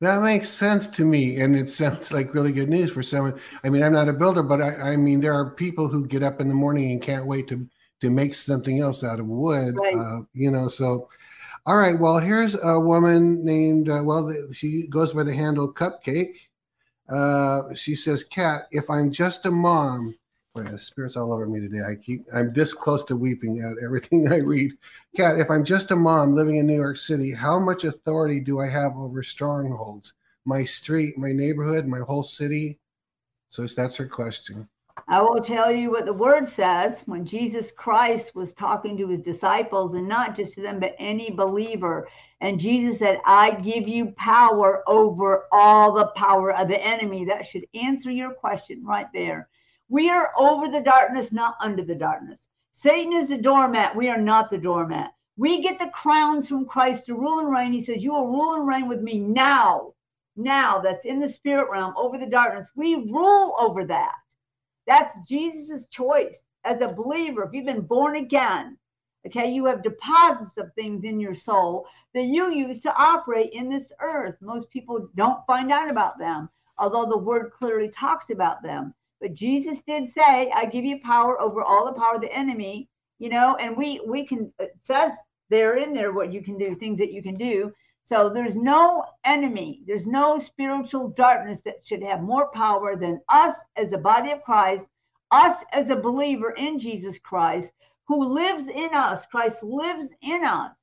that 0.00 0.22
makes 0.22 0.48
sense 0.48 0.86
to 0.88 1.04
me, 1.04 1.40
and 1.40 1.56
it 1.56 1.70
sounds 1.70 2.12
like 2.12 2.34
really 2.34 2.52
good 2.52 2.68
news 2.68 2.92
for 2.92 3.02
someone. 3.02 3.38
I 3.64 3.70
mean, 3.70 3.82
I'm 3.82 3.92
not 3.92 4.08
a 4.08 4.12
builder, 4.12 4.42
but 4.42 4.60
I, 4.60 4.92
I 4.92 4.96
mean, 4.96 5.20
there 5.20 5.34
are 5.34 5.50
people 5.50 5.88
who 5.88 6.06
get 6.06 6.22
up 6.22 6.40
in 6.40 6.48
the 6.48 6.54
morning 6.54 6.90
and 6.92 7.02
can't 7.02 7.26
wait 7.26 7.48
to 7.48 7.66
to 8.00 8.10
make 8.10 8.34
something 8.34 8.80
else 8.80 9.04
out 9.04 9.20
of 9.20 9.26
wood. 9.26 9.76
Right. 9.76 9.94
Uh, 9.94 10.22
you 10.32 10.50
know, 10.50 10.68
so 10.68 11.08
all 11.66 11.76
right. 11.76 11.98
Well, 11.98 12.18
here's 12.18 12.56
a 12.62 12.80
woman 12.80 13.44
named 13.44 13.88
uh, 13.88 14.02
well, 14.02 14.32
she 14.52 14.86
goes 14.88 15.12
by 15.12 15.24
the 15.24 15.34
handle 15.34 15.72
Cupcake. 15.72 16.48
Uh, 17.08 17.74
she 17.74 17.94
says, 17.94 18.24
"Kat, 18.24 18.66
if 18.70 18.88
I'm 18.88 19.12
just 19.12 19.46
a 19.46 19.50
mom." 19.50 20.16
Boy, 20.54 20.64
the 20.64 20.78
spirit's 20.78 21.16
all 21.16 21.32
over 21.32 21.46
me 21.46 21.60
today. 21.60 21.82
I 21.84 21.94
keep 21.94 22.24
I'm 22.34 22.52
this 22.52 22.74
close 22.74 23.04
to 23.04 23.16
weeping 23.16 23.60
at 23.60 23.82
everything 23.84 24.26
I 24.32 24.38
read. 24.38 24.72
Kat, 25.16 25.38
if 25.38 25.48
I'm 25.48 25.64
just 25.64 25.92
a 25.92 25.96
mom 25.96 26.34
living 26.34 26.56
in 26.56 26.66
New 26.66 26.74
York 26.74 26.96
City, 26.96 27.32
how 27.32 27.60
much 27.60 27.84
authority 27.84 28.40
do 28.40 28.60
I 28.60 28.68
have 28.68 28.96
over 28.96 29.22
strongholds? 29.22 30.14
My 30.44 30.64
street, 30.64 31.16
my 31.16 31.30
neighborhood, 31.30 31.86
my 31.86 32.00
whole 32.00 32.24
city? 32.24 32.80
So 33.50 33.64
that's 33.66 33.96
her 33.96 34.06
question. 34.06 34.68
I 35.06 35.22
will 35.22 35.40
tell 35.40 35.70
you 35.70 35.90
what 35.90 36.04
the 36.04 36.12
word 36.12 36.46
says 36.46 37.02
when 37.06 37.24
Jesus 37.24 37.72
Christ 37.72 38.34
was 38.34 38.52
talking 38.52 38.96
to 38.96 39.08
his 39.08 39.20
disciples, 39.20 39.94
and 39.94 40.08
not 40.08 40.34
just 40.34 40.54
to 40.54 40.62
them, 40.62 40.80
but 40.80 40.94
any 40.98 41.30
believer. 41.30 42.08
And 42.40 42.58
Jesus 42.58 42.98
said, 42.98 43.20
I 43.24 43.52
give 43.52 43.86
you 43.86 44.12
power 44.12 44.82
over 44.88 45.46
all 45.52 45.92
the 45.92 46.06
power 46.16 46.52
of 46.52 46.68
the 46.68 46.80
enemy. 46.80 47.24
That 47.24 47.46
should 47.46 47.66
answer 47.74 48.10
your 48.10 48.32
question 48.32 48.84
right 48.84 49.06
there. 49.12 49.48
We 49.90 50.08
are 50.08 50.30
over 50.38 50.68
the 50.68 50.80
darkness, 50.80 51.32
not 51.32 51.56
under 51.60 51.82
the 51.82 51.96
darkness. 51.96 52.46
Satan 52.70 53.12
is 53.12 53.28
the 53.28 53.36
doormat. 53.36 53.96
We 53.96 54.08
are 54.08 54.20
not 54.20 54.48
the 54.48 54.56
doormat. 54.56 55.12
We 55.36 55.62
get 55.62 55.80
the 55.80 55.88
crowns 55.88 56.48
from 56.48 56.66
Christ 56.66 57.06
to 57.06 57.16
rule 57.16 57.40
and 57.40 57.50
reign. 57.50 57.72
He 57.72 57.82
says, 57.82 58.04
You 58.04 58.12
will 58.12 58.28
rule 58.28 58.54
and 58.54 58.68
reign 58.68 58.88
with 58.88 59.00
me 59.00 59.18
now. 59.18 59.94
Now, 60.36 60.78
that's 60.78 61.04
in 61.04 61.18
the 61.18 61.28
spirit 61.28 61.68
realm 61.72 61.92
over 61.96 62.18
the 62.18 62.26
darkness. 62.26 62.70
We 62.76 63.10
rule 63.10 63.56
over 63.58 63.84
that. 63.86 64.14
That's 64.86 65.16
Jesus' 65.26 65.88
choice 65.88 66.44
as 66.64 66.80
a 66.80 66.92
believer. 66.92 67.42
If 67.42 67.52
you've 67.52 67.66
been 67.66 67.80
born 67.80 68.14
again, 68.14 68.78
okay, 69.26 69.50
you 69.50 69.66
have 69.66 69.82
deposits 69.82 70.56
of 70.56 70.72
things 70.74 71.02
in 71.02 71.18
your 71.18 71.34
soul 71.34 71.88
that 72.14 72.26
you 72.26 72.54
use 72.54 72.78
to 72.82 72.94
operate 72.94 73.52
in 73.52 73.68
this 73.68 73.90
earth. 74.00 74.36
Most 74.40 74.70
people 74.70 75.08
don't 75.16 75.44
find 75.48 75.72
out 75.72 75.90
about 75.90 76.16
them, 76.16 76.48
although 76.78 77.06
the 77.06 77.18
word 77.18 77.50
clearly 77.50 77.88
talks 77.88 78.30
about 78.30 78.62
them. 78.62 78.94
But 79.20 79.34
Jesus 79.34 79.82
did 79.82 80.10
say, 80.10 80.50
I 80.50 80.64
give 80.64 80.84
you 80.84 81.00
power 81.00 81.40
over 81.40 81.62
all 81.62 81.84
the 81.84 81.98
power 82.00 82.14
of 82.14 82.22
the 82.22 82.32
enemy, 82.32 82.88
you 83.18 83.28
know, 83.28 83.56
and 83.56 83.76
we 83.76 84.00
we 84.06 84.24
can 84.24 84.52
it 84.58 84.72
says 84.82 85.12
there 85.50 85.76
in 85.76 85.92
there 85.92 86.12
what 86.12 86.32
you 86.32 86.42
can 86.42 86.56
do, 86.56 86.74
things 86.74 86.98
that 86.98 87.12
you 87.12 87.22
can 87.22 87.36
do. 87.36 87.72
So 88.04 88.30
there's 88.30 88.56
no 88.56 89.04
enemy, 89.24 89.82
there's 89.86 90.06
no 90.06 90.38
spiritual 90.38 91.08
darkness 91.10 91.60
that 91.62 91.84
should 91.84 92.02
have 92.02 92.22
more 92.22 92.50
power 92.50 92.96
than 92.96 93.20
us 93.28 93.54
as 93.76 93.92
a 93.92 93.98
body 93.98 94.30
of 94.30 94.42
Christ, 94.42 94.88
us 95.30 95.62
as 95.72 95.90
a 95.90 95.96
believer 95.96 96.52
in 96.52 96.78
Jesus 96.78 97.18
Christ, 97.18 97.72
who 98.08 98.24
lives 98.24 98.68
in 98.68 98.94
us. 98.94 99.26
Christ 99.26 99.62
lives 99.62 100.08
in 100.22 100.44
us. 100.44 100.74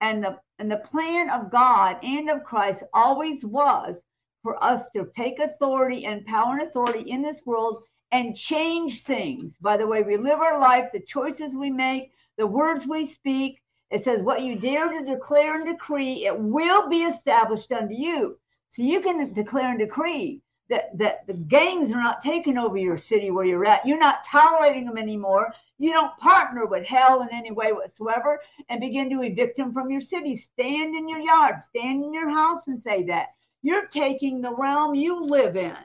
And 0.00 0.24
the 0.24 0.40
and 0.58 0.70
the 0.70 0.78
plan 0.78 1.28
of 1.30 1.50
God 1.50 1.98
and 2.02 2.30
of 2.30 2.42
Christ 2.42 2.84
always 2.94 3.44
was 3.44 4.02
for 4.46 4.62
us 4.62 4.88
to 4.90 5.10
take 5.16 5.40
authority 5.40 6.06
and 6.06 6.24
power 6.24 6.52
and 6.52 6.62
authority 6.62 7.10
in 7.10 7.20
this 7.20 7.44
world 7.44 7.82
and 8.12 8.36
change 8.36 9.02
things 9.02 9.56
by 9.60 9.76
the 9.76 9.88
way 9.88 10.04
we 10.04 10.16
live 10.16 10.38
our 10.38 10.60
life, 10.60 10.88
the 10.92 11.00
choices 11.00 11.56
we 11.56 11.68
make, 11.68 12.12
the 12.38 12.46
words 12.46 12.86
we 12.86 13.06
speak. 13.06 13.60
It 13.90 14.04
says, 14.04 14.22
What 14.22 14.42
you 14.42 14.54
dare 14.54 14.88
to 14.88 15.04
declare 15.04 15.56
and 15.56 15.66
decree, 15.66 16.26
it 16.26 16.38
will 16.38 16.88
be 16.88 17.02
established 17.02 17.72
unto 17.72 17.92
you. 17.92 18.38
So 18.68 18.82
you 18.82 19.00
can 19.00 19.32
declare 19.32 19.70
and 19.70 19.80
decree 19.80 20.42
that, 20.70 20.96
that 20.96 21.26
the 21.26 21.34
gangs 21.34 21.92
are 21.92 22.00
not 22.00 22.22
taking 22.22 22.56
over 22.56 22.76
your 22.76 22.96
city 22.96 23.32
where 23.32 23.44
you're 23.44 23.66
at. 23.66 23.84
You're 23.84 23.98
not 23.98 24.22
tolerating 24.22 24.84
them 24.84 24.96
anymore. 24.96 25.52
You 25.78 25.92
don't 25.92 26.16
partner 26.18 26.66
with 26.66 26.86
hell 26.86 27.22
in 27.22 27.30
any 27.32 27.50
way 27.50 27.72
whatsoever 27.72 28.38
and 28.68 28.80
begin 28.80 29.10
to 29.10 29.22
evict 29.22 29.56
them 29.56 29.72
from 29.72 29.90
your 29.90 30.00
city. 30.00 30.36
Stand 30.36 30.94
in 30.94 31.08
your 31.08 31.18
yard, 31.18 31.60
stand 31.60 32.04
in 32.04 32.14
your 32.14 32.28
house 32.30 32.68
and 32.68 32.78
say 32.78 33.02
that. 33.06 33.30
You're 33.66 33.88
taking 33.88 34.40
the 34.40 34.54
realm 34.54 34.94
you 34.94 35.24
live 35.24 35.56
in. 35.56 35.76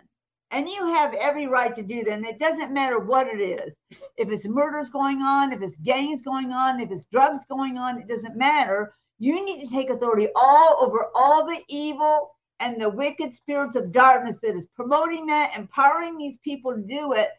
And 0.51 0.69
you 0.69 0.85
have 0.85 1.15
every 1.15 1.47
right 1.47 1.73
to 1.73 1.81
do 1.81 2.03
that. 2.03 2.13
And 2.13 2.27
it 2.27 2.37
doesn't 2.37 2.71
matter 2.71 2.99
what 2.99 3.25
it 3.25 3.41
is. 3.41 3.75
If 4.17 4.29
it's 4.29 4.47
murders 4.47 4.91
going 4.91 5.23
on, 5.23 5.51
if 5.51 5.63
it's 5.63 5.77
gangs 5.77 6.21
going 6.21 6.51
on, 6.51 6.79
if 6.79 6.91
it's 6.91 7.07
drugs 7.11 7.43
going 7.49 7.79
on, 7.79 7.99
it 7.99 8.07
doesn't 8.07 8.37
matter. 8.37 8.93
You 9.17 9.43
need 9.43 9.65
to 9.65 9.71
take 9.71 9.89
authority 9.89 10.27
all 10.35 10.77
over 10.79 11.07
all 11.15 11.43
the 11.43 11.63
evil 11.69 12.35
and 12.59 12.79
the 12.79 12.87
wicked 12.87 13.33
spirits 13.33 13.75
of 13.75 13.91
darkness 13.91 14.39
that 14.43 14.55
is 14.55 14.67
promoting 14.75 15.25
that, 15.25 15.57
empowering 15.57 16.19
these 16.19 16.37
people 16.43 16.75
to 16.75 16.83
do 16.83 17.13
it. 17.13 17.29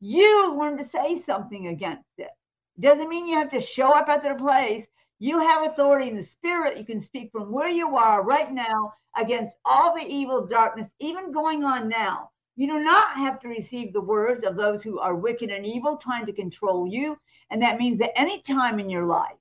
You 0.00 0.58
learn 0.58 0.78
to 0.78 0.84
say 0.84 1.18
something 1.18 1.66
against 1.66 2.08
it. 2.16 2.30
Doesn't 2.78 3.10
mean 3.10 3.26
you 3.26 3.36
have 3.36 3.50
to 3.50 3.60
show 3.60 3.90
up 3.90 4.08
at 4.08 4.22
their 4.22 4.36
place. 4.36 4.86
You 5.20 5.38
have 5.38 5.66
authority 5.66 6.08
in 6.08 6.16
the 6.16 6.22
spirit. 6.22 6.78
You 6.78 6.84
can 6.84 7.00
speak 7.00 7.30
from 7.30 7.52
where 7.52 7.68
you 7.68 7.94
are 7.94 8.24
right 8.24 8.50
now 8.50 8.94
against 9.16 9.54
all 9.66 9.94
the 9.94 10.04
evil 10.04 10.46
darkness, 10.46 10.92
even 10.98 11.30
going 11.30 11.62
on 11.62 11.88
now. 11.88 12.30
You 12.56 12.66
do 12.66 12.82
not 12.82 13.10
have 13.12 13.38
to 13.40 13.48
receive 13.48 13.92
the 13.92 14.00
words 14.00 14.44
of 14.44 14.56
those 14.56 14.82
who 14.82 14.98
are 14.98 15.14
wicked 15.14 15.50
and 15.50 15.66
evil 15.66 15.98
trying 15.98 16.24
to 16.24 16.32
control 16.32 16.86
you. 16.86 17.18
And 17.50 17.60
that 17.60 17.78
means 17.78 17.98
that 17.98 18.18
any 18.18 18.40
time 18.40 18.80
in 18.80 18.88
your 18.88 19.04
life, 19.04 19.36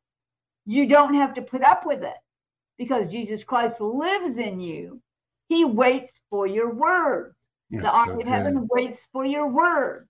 you 0.65 0.86
don't 0.86 1.13
have 1.13 1.34
to 1.36 1.41
put 1.41 1.61
up 1.61 1.86
with 1.86 2.03
it 2.03 2.17
because 2.77 3.09
Jesus 3.09 3.43
Christ 3.45 3.80
lives 3.80 4.38
in 4.38 4.59
you. 4.59 5.01
He 5.47 5.63
waits 5.63 6.19
for 6.30 6.45
your 6.45 6.73
words. 6.73 7.36
The 7.71 7.89
army 7.89 8.21
of 8.23 8.27
heaven 8.27 8.67
waits 8.69 9.07
for 9.13 9.25
your 9.25 9.47
words. 9.47 10.09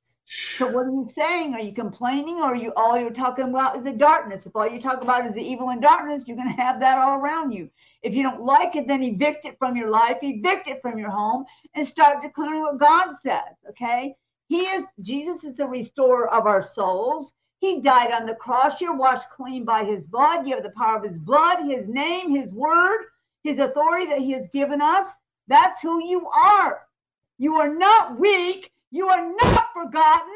So 0.52 0.68
what 0.68 0.88
are 0.88 0.92
you 0.92 1.08
saying? 1.08 1.54
Are 1.54 1.62
you 1.62 1.74
complaining 1.74 2.38
or 2.38 2.48
are 2.48 2.56
you 2.56 2.74
all 2.76 3.00
you're 3.00 3.12
talking 3.12 3.48
about 3.48 3.78
is 3.78 3.86
the 3.86 3.94
darkness? 3.94 4.46
If 4.46 4.56
all 4.56 4.68
you 4.68 4.80
talk 4.82 5.02
about 5.02 5.26
is 5.26 5.34
the 5.34 5.42
evil 5.42 5.70
and 5.70 5.82
darkness, 5.82 6.28
you're 6.28 6.38
to 6.38 6.44
have 6.44 6.80
that 6.82 7.00
all 7.00 7.20
around 7.20 7.52
you. 7.52 7.70
If 8.02 8.14
you 8.14 8.24
don't 8.24 8.42
like 8.42 8.76
it, 8.76 8.88
then 8.88 9.04
evict 9.04 9.46
it 9.46 9.58
from 9.58 9.76
your 9.76 9.90
life, 9.90 10.18
evict 10.22 10.68
it 10.68 10.82
from 10.82 10.98
your 10.98 11.12
home, 11.12 11.46
and 11.76 11.86
start 11.86 12.22
declaring 12.22 12.62
what 12.62 12.80
God 12.80 13.16
says. 13.16 13.56
Okay. 13.70 14.16
He 14.48 14.62
is 14.62 14.84
Jesus 15.02 15.44
is 15.44 15.56
the 15.56 15.68
restorer 15.68 16.30
of 16.30 16.46
our 16.46 16.62
souls. 16.62 17.34
He 17.60 17.82
died 17.82 18.12
on 18.12 18.26
the 18.26 18.36
cross. 18.36 18.82
You're 18.82 18.96
washed 18.96 19.30
clean 19.30 19.64
by 19.64 19.84
his 19.84 20.06
blood. 20.06 20.48
You 20.48 20.56
have 20.56 20.64
the 20.64 20.72
power 20.72 20.98
of 20.98 21.04
his 21.04 21.18
blood, 21.18 21.66
his 21.66 21.88
name, 21.88 22.32
his 22.32 22.52
word, 22.54 23.06
his 23.44 23.60
authority 23.60 24.08
that 24.08 24.20
he 24.20 24.32
has 24.32 24.48
given 24.54 24.82
us. 24.82 25.06
That's 25.48 25.82
who 25.82 26.04
you 26.04 26.28
are. 26.30 26.82
You 27.38 27.56
are 27.56 27.74
not 27.74 28.20
weak. 28.20 28.72
You 28.92 29.08
are 29.08 29.30
not 29.44 29.68
forgotten. 29.74 30.34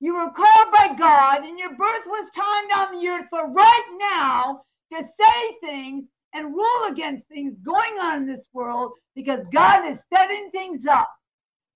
You 0.00 0.14
were 0.14 0.30
called 0.30 0.72
by 0.72 0.94
God, 0.98 1.44
and 1.44 1.58
your 1.58 1.74
birth 1.74 2.06
was 2.06 2.28
timed 2.34 2.70
on 2.76 3.00
the 3.00 3.08
earth 3.08 3.26
for 3.30 3.50
right 3.50 3.96
now 3.98 4.62
to 4.92 5.02
say 5.02 5.56
things 5.62 6.08
and 6.34 6.54
rule 6.54 6.84
against 6.90 7.28
things 7.28 7.56
going 7.64 7.98
on 8.00 8.18
in 8.18 8.26
this 8.26 8.46
world 8.52 8.92
because 9.14 9.46
God 9.52 9.86
is 9.86 10.04
setting 10.12 10.50
things 10.50 10.84
up 10.84 11.08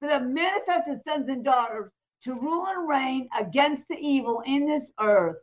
for 0.00 0.08
the 0.08 0.20
manifested 0.20 1.00
sons 1.06 1.28
and 1.30 1.44
daughters 1.44 1.90
to 2.24 2.34
rule 2.34 2.66
and 2.66 2.88
reign 2.88 3.28
against 3.38 3.88
the 3.88 3.96
evil 3.98 4.42
in 4.44 4.66
this 4.66 4.92
earth, 5.00 5.36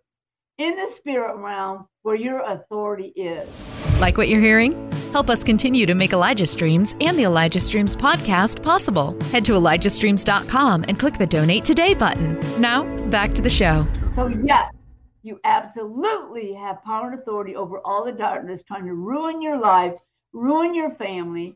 in 0.59 0.75
the 0.75 0.87
spirit 0.87 1.35
realm 1.37 1.87
where 2.03 2.15
your 2.15 2.41
authority 2.41 3.13
is. 3.15 3.49
Like 3.99 4.17
what 4.17 4.27
you're 4.27 4.41
hearing? 4.41 4.91
Help 5.15 5.29
us 5.29 5.45
continue 5.45 5.85
to 5.85 5.95
make 5.95 6.11
Elijah 6.11 6.45
Streams 6.45 6.93
and 6.99 7.17
the 7.17 7.23
Elijah 7.23 7.61
Streams 7.61 7.95
podcast 7.95 8.61
possible. 8.61 9.17
Head 9.31 9.45
to 9.45 9.53
ElijahStreams.com 9.53 10.83
and 10.89 10.99
click 10.99 11.17
the 11.17 11.25
Donate 11.25 11.63
Today 11.63 11.93
button. 11.93 12.37
Now, 12.59 12.83
back 13.05 13.33
to 13.35 13.41
the 13.41 13.49
show. 13.49 13.87
So, 14.11 14.27
yeah, 14.27 14.67
you 15.23 15.39
absolutely 15.45 16.51
have 16.55 16.83
power 16.83 17.11
and 17.11 17.17
authority 17.17 17.55
over 17.55 17.79
all 17.85 18.03
the 18.03 18.11
darkness 18.11 18.61
trying 18.63 18.87
to 18.87 18.93
ruin 18.93 19.41
your 19.41 19.55
life, 19.55 19.93
ruin 20.33 20.75
your 20.75 20.91
family. 20.91 21.55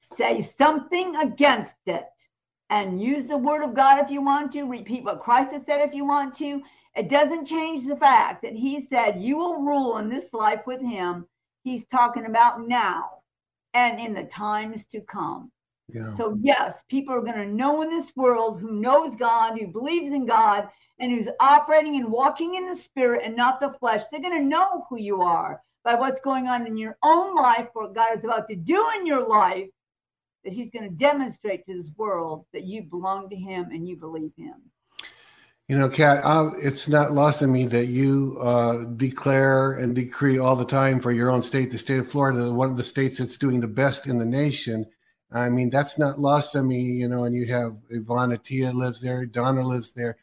Say 0.00 0.42
something 0.42 1.16
against 1.16 1.78
it 1.86 2.04
and 2.68 3.00
use 3.00 3.24
the 3.24 3.38
word 3.38 3.64
of 3.64 3.72
God 3.72 3.98
if 3.98 4.10
you 4.10 4.20
want 4.20 4.52
to. 4.52 4.64
Repeat 4.64 5.04
what 5.04 5.22
Christ 5.22 5.52
has 5.52 5.64
said 5.64 5.80
if 5.88 5.94
you 5.94 6.04
want 6.04 6.34
to. 6.34 6.60
It 6.94 7.08
doesn't 7.08 7.46
change 7.46 7.86
the 7.86 7.96
fact 7.96 8.42
that 8.42 8.52
he 8.52 8.86
said 8.90 9.22
you 9.22 9.38
will 9.38 9.62
rule 9.62 9.96
in 9.96 10.10
this 10.10 10.34
life 10.34 10.66
with 10.66 10.82
him. 10.82 11.24
He's 11.62 11.84
talking 11.86 12.26
about 12.26 12.66
now 12.66 13.22
and 13.74 14.00
in 14.00 14.14
the 14.14 14.24
times 14.24 14.86
to 14.86 15.00
come. 15.00 15.50
Yeah. 15.88 16.12
So, 16.12 16.38
yes, 16.40 16.84
people 16.88 17.14
are 17.14 17.20
going 17.20 17.36
to 17.36 17.46
know 17.46 17.82
in 17.82 17.90
this 17.90 18.12
world 18.16 18.60
who 18.60 18.80
knows 18.80 19.16
God, 19.16 19.58
who 19.58 19.66
believes 19.66 20.12
in 20.12 20.24
God, 20.26 20.68
and 21.00 21.10
who's 21.10 21.28
operating 21.40 21.96
and 21.96 22.10
walking 22.10 22.54
in 22.54 22.66
the 22.66 22.76
spirit 22.76 23.22
and 23.24 23.34
not 23.34 23.58
the 23.58 23.72
flesh. 23.72 24.02
They're 24.10 24.20
going 24.20 24.38
to 24.38 24.44
know 24.44 24.86
who 24.88 25.00
you 25.00 25.22
are 25.22 25.62
by 25.82 25.94
what's 25.94 26.20
going 26.20 26.46
on 26.46 26.66
in 26.66 26.76
your 26.76 26.96
own 27.02 27.34
life, 27.34 27.68
what 27.72 27.94
God 27.94 28.16
is 28.16 28.24
about 28.24 28.48
to 28.48 28.56
do 28.56 28.86
in 28.98 29.06
your 29.06 29.26
life, 29.26 29.68
that 30.44 30.52
He's 30.52 30.70
going 30.70 30.88
to 30.88 30.94
demonstrate 30.94 31.66
to 31.66 31.74
this 31.74 31.90
world 31.96 32.44
that 32.52 32.64
you 32.64 32.82
belong 32.82 33.28
to 33.30 33.36
Him 33.36 33.70
and 33.72 33.88
you 33.88 33.96
believe 33.96 34.32
Him. 34.36 34.56
You 35.70 35.78
know, 35.78 35.88
Kat, 35.88 36.24
uh, 36.24 36.50
it's 36.60 36.88
not 36.88 37.12
lost 37.12 37.44
on 37.44 37.52
me 37.52 37.64
that 37.66 37.86
you 37.86 38.36
uh, 38.42 38.78
declare 38.96 39.74
and 39.74 39.94
decree 39.94 40.36
all 40.36 40.56
the 40.56 40.64
time 40.64 40.98
for 40.98 41.12
your 41.12 41.30
own 41.30 41.42
state, 41.42 41.70
the 41.70 41.78
state 41.78 42.00
of 42.00 42.10
Florida, 42.10 42.52
one 42.52 42.70
of 42.70 42.76
the 42.76 42.82
states 42.82 43.20
that's 43.20 43.38
doing 43.38 43.60
the 43.60 43.68
best 43.68 44.08
in 44.08 44.18
the 44.18 44.24
nation. 44.24 44.84
I 45.30 45.48
mean, 45.48 45.70
that's 45.70 45.96
not 45.96 46.18
lost 46.18 46.56
on 46.56 46.66
me, 46.66 46.80
you 46.80 47.06
know, 47.06 47.22
and 47.22 47.36
you 47.36 47.46
have 47.54 47.76
Ivana 47.94 48.42
Tia 48.42 48.72
lives 48.72 49.00
there, 49.00 49.24
Donna 49.24 49.64
lives 49.64 49.92
there. 49.92 50.16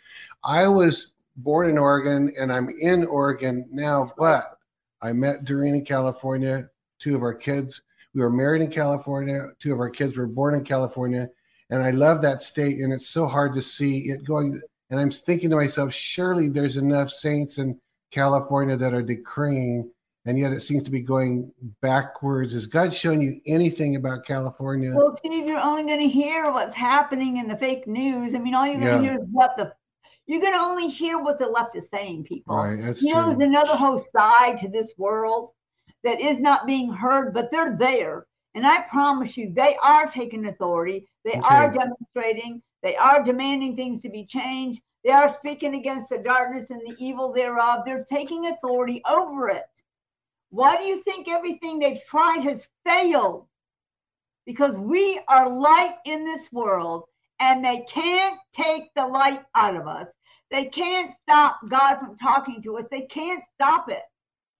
I 0.44 0.68
was 0.68 1.14
born 1.38 1.70
in 1.70 1.78
Oregon 1.78 2.30
and 2.38 2.52
I'm 2.52 2.68
in 2.82 3.06
Oregon 3.06 3.70
now, 3.72 4.12
but 4.18 4.60
I 5.02 5.14
met 5.14 5.46
Doreen 5.46 5.76
in 5.76 5.86
California. 5.86 6.70
Two 7.00 7.16
of 7.16 7.22
our 7.22 7.34
kids, 7.34 7.84
we 8.14 8.20
were 8.20 8.30
married 8.30 8.64
in 8.64 8.70
California. 8.70 9.46
Two 9.62 9.72
of 9.72 9.80
our 9.80 9.92
kids 9.92 10.18
were 10.18 10.28
born 10.28 10.56
in 10.56 10.66
California. 10.66 11.30
And 11.70 11.82
I 11.82 11.92
love 11.92 12.22
that 12.24 12.42
state. 12.42 12.80
And 12.80 12.92
it's 12.92 13.08
so 13.08 13.28
hard 13.28 13.54
to 13.54 13.62
see 13.62 14.10
it 14.10 14.26
going 14.26 14.62
and 14.90 15.00
I'm 15.00 15.12
thinking 15.12 15.50
to 15.50 15.56
myself, 15.56 15.94
surely 15.94 16.50
there's 16.50 16.78
enough 16.78 17.10
saints 17.10 17.58
in 17.58 17.80
California 18.12 18.78
that 18.78 18.94
are 18.94 19.02
decreeing, 19.02 19.90
and 20.26 20.40
yet 20.40 20.54
it 20.54 20.62
seems 20.62 20.84
to 20.84 20.92
be 20.92 21.02
going 21.02 21.52
backwards. 21.82 22.54
Is 22.54 22.68
God 22.68 22.94
showing 22.94 23.22
you 23.22 23.40
anything 23.46 23.96
about 23.96 24.26
California? 24.26 24.94
Well, 24.96 25.16
Steve, 25.18 25.46
you're 25.46 25.60
only 25.60 25.84
going 25.84 26.00
to 26.00 26.08
hear 26.08 26.52
what's 26.52 26.76
happening 26.76 27.38
in 27.38 27.48
the 27.48 27.58
fake 27.58 27.88
news. 27.88 28.34
I 28.34 28.40
mean, 28.40 28.54
all 28.54 28.66
you're 28.66 28.80
going 28.80 29.02
to 29.02 29.04
yeah. 29.04 29.12
hear 29.12 29.22
is 29.22 29.28
what 29.32 29.58
the 29.58 29.74
you're 30.28 30.42
going 30.42 30.54
to 30.54 30.60
only 30.60 30.88
hear 30.90 31.20
what 31.20 31.40
the 31.40 31.48
left 31.48 31.76
is 31.78 31.88
saying, 31.92 32.26
people. 32.26 32.56
Right, 32.56 32.82
that's 32.82 33.02
you 33.02 33.14
true. 33.14 33.22
know, 33.22 33.28
there's 33.28 33.40
another 33.40 33.76
whole 33.76 33.98
side 33.98 34.58
to 34.60 34.68
this 34.68 34.94
world 34.98 35.52
that 36.04 36.20
is 36.20 36.40
not 36.40 36.68
being 36.68 36.92
heard, 36.92 37.34
but 37.34 37.50
they're 37.50 37.78
there. 37.78 38.28
And 38.54 38.68
I 38.68 38.82
promise 38.82 39.38
you, 39.38 39.54
they 39.54 39.78
are 39.84 40.08
taking 40.08 40.48
authority. 40.48 41.08
They 41.24 41.32
okay. 41.32 41.42
are 41.44 41.72
demonstrating. 41.72 42.62
They 42.84 42.96
are 42.96 43.24
demanding 43.24 43.76
things 43.76 44.02
to 44.02 44.10
be 44.10 44.26
changed. 44.26 44.82
They 45.04 45.12
are 45.12 45.30
speaking 45.30 45.76
against 45.76 46.10
the 46.10 46.18
darkness 46.18 46.70
and 46.70 46.82
the 46.82 46.96
evil 47.00 47.32
thereof. 47.32 47.84
They're 47.86 48.04
taking 48.04 48.48
authority 48.48 49.02
over 49.10 49.50
it. 49.50 49.66
Why 50.50 50.76
do 50.78 50.84
you 50.84 51.02
think 51.04 51.28
everything 51.28 51.80
they've 51.80 52.04
tried 52.06 52.44
has 52.44 52.70
failed? 52.86 53.48
Because 54.46 54.80
we 54.80 55.20
are 55.28 55.50
light 55.50 55.96
in 56.06 56.24
this 56.24 56.52
world 56.52 57.06
and 57.40 57.64
they 57.64 57.86
can't 57.90 58.40
take 58.54 58.94
the 58.96 59.06
light 59.06 59.44
out 59.56 59.76
of 59.76 59.88
us. 59.88 60.12
They 60.50 60.66
can't 60.66 61.12
stop 61.12 61.60
God 61.68 62.00
from 62.00 62.18
talking 62.18 62.62
to 62.64 62.78
us. 62.78 62.86
They 62.90 63.02
can't 63.02 63.44
stop 63.56 63.90
it. 63.90 64.04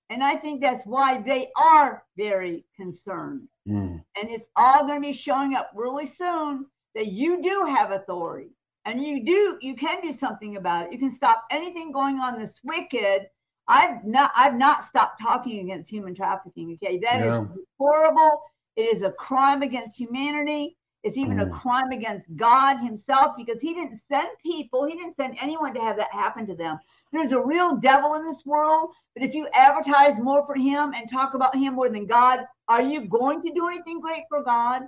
And 0.10 0.24
I 0.24 0.36
think 0.36 0.62
that's 0.62 0.86
why 0.86 1.22
they 1.22 1.52
are 1.58 2.04
very 2.18 2.66
concerned. 2.76 3.48
Mm. 3.68 4.04
And 4.16 4.30
it's 4.30 4.48
all 4.56 4.86
going 4.86 5.02
to 5.02 5.08
be 5.08 5.14
showing 5.14 5.56
up 5.56 5.72
really 5.74 6.06
soon 6.06 6.66
that 6.98 7.12
you 7.12 7.44
do 7.44 7.64
have 7.64 7.92
authority. 7.92 8.50
And 8.86 9.04
you 9.04 9.24
do 9.24 9.58
you 9.62 9.76
can 9.76 10.02
do 10.02 10.12
something 10.12 10.58
about 10.58 10.88
it. 10.88 10.94
You 10.94 10.98
can 10.98 11.12
stop 11.12 11.46
anything 11.52 11.92
going 11.92 12.20
on 12.20 12.40
this 12.40 12.60
wicked. 12.64 13.28
I've 13.68 14.04
not 14.04 14.32
i've 14.36 14.56
not 14.56 14.84
stopped 14.84 15.22
talking 15.22 15.60
against 15.60 15.92
human 15.92 16.16
trafficking 16.16 16.76
okay? 16.82 16.98
That 16.98 17.20
yeah. 17.20 17.42
is 17.42 17.48
horrible. 17.78 18.42
It 18.76 18.84
is 18.84 19.04
a 19.04 19.12
crime 19.12 19.62
against 19.62 20.00
humanity. 20.00 20.76
It's 21.04 21.18
even 21.18 21.38
mm. 21.38 21.48
a 21.48 21.60
crime 21.60 21.92
against 21.92 22.36
god 22.36 22.78
himself 22.78 23.36
because 23.38 23.62
he 23.62 23.76
didn't 23.76 23.98
send 23.98 24.30
people. 24.44 24.86
He 24.86 24.96
didn't 24.96 25.18
send 25.18 25.38
anyone 25.40 25.74
to 25.76 25.82
have 25.82 25.98
that 25.98 26.12
happen 26.12 26.48
to 26.48 26.56
them. 26.56 26.80
There's 27.12 27.32
a 27.32 27.46
real 27.46 27.78
devil 27.78 28.16
in 28.16 28.26
this 28.26 28.44
world 28.46 28.92
but 29.14 29.28
if 29.28 29.36
you 29.36 29.48
advertise 29.54 30.20
more 30.20 30.46
for 30.46 30.56
him 30.56 30.94
and 30.94 31.10
talk 31.10 31.34
about 31.34 31.56
him 31.56 31.76
more 31.76 31.90
than 31.90 32.06
god 32.06 32.46
are 32.68 32.82
you 32.82 33.02
going 33.02 33.42
to 33.42 33.52
do 33.54 33.68
anything 33.68 34.00
great 34.00 34.24
for 34.30 34.44
god 34.44 34.84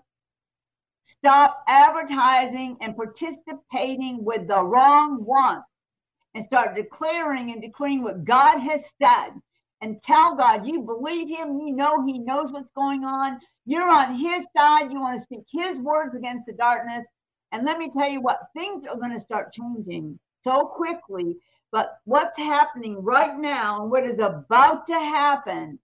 Stop 1.10 1.64
advertising 1.68 2.78
and 2.82 2.96
participating 2.96 4.24
with 4.24 4.48
the 4.48 4.64
wrong 4.64 5.26
one 5.26 5.64
and 6.36 6.44
start 6.44 6.76
declaring 6.76 7.52
and 7.52 7.64
decreeing 7.64 8.04
what 8.04 8.24
God 8.24 8.60
has 8.60 8.88
said 9.02 9.32
and 9.82 10.04
tell 10.04 10.36
God 10.36 10.68
you 10.68 10.84
believe 10.84 11.28
him, 11.28 11.58
you 11.58 11.76
know 11.76 12.06
he 12.06 12.20
knows 12.20 12.52
what's 12.52 12.70
going 12.76 13.06
on. 13.06 13.40
You're 13.66 13.90
on 13.90 14.14
his 14.14 14.46
side. 14.56 14.92
You 14.92 15.02
want 15.02 15.18
to 15.18 15.24
speak 15.24 15.46
his 15.52 15.80
words 15.80 16.14
against 16.14 16.46
the 16.46 16.54
darkness. 16.54 17.08
And 17.52 17.66
let 17.66 17.80
me 17.80 17.90
tell 17.90 18.08
you 18.08 18.22
what, 18.22 18.42
things 18.56 18.86
are 18.86 18.96
going 18.96 19.14
to 19.14 19.20
start 19.20 19.52
changing 19.52 20.20
so 20.44 20.68
quickly. 20.68 21.38
But 21.72 21.98
what's 22.06 22.38
happening 22.38 23.02
right 23.02 23.36
now 23.36 23.82
and 23.82 23.90
what 23.90 24.06
is 24.06 24.20
about 24.20 24.86
to 24.86 24.94
happen 24.94 25.80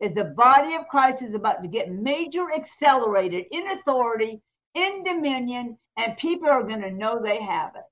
is 0.00 0.14
the 0.14 0.34
body 0.36 0.74
of 0.74 0.88
Christ 0.88 1.22
is 1.22 1.34
about 1.34 1.62
to 1.62 1.68
get 1.68 1.92
major 1.92 2.52
accelerated 2.52 3.44
in 3.52 3.70
authority 3.70 4.42
in 4.74 5.04
dominion, 5.04 5.78
and 5.96 6.16
people 6.16 6.48
are 6.48 6.62
going 6.62 6.82
to 6.82 6.92
know 6.92 7.20
they 7.22 7.42
have 7.42 7.74
it. 7.76 7.82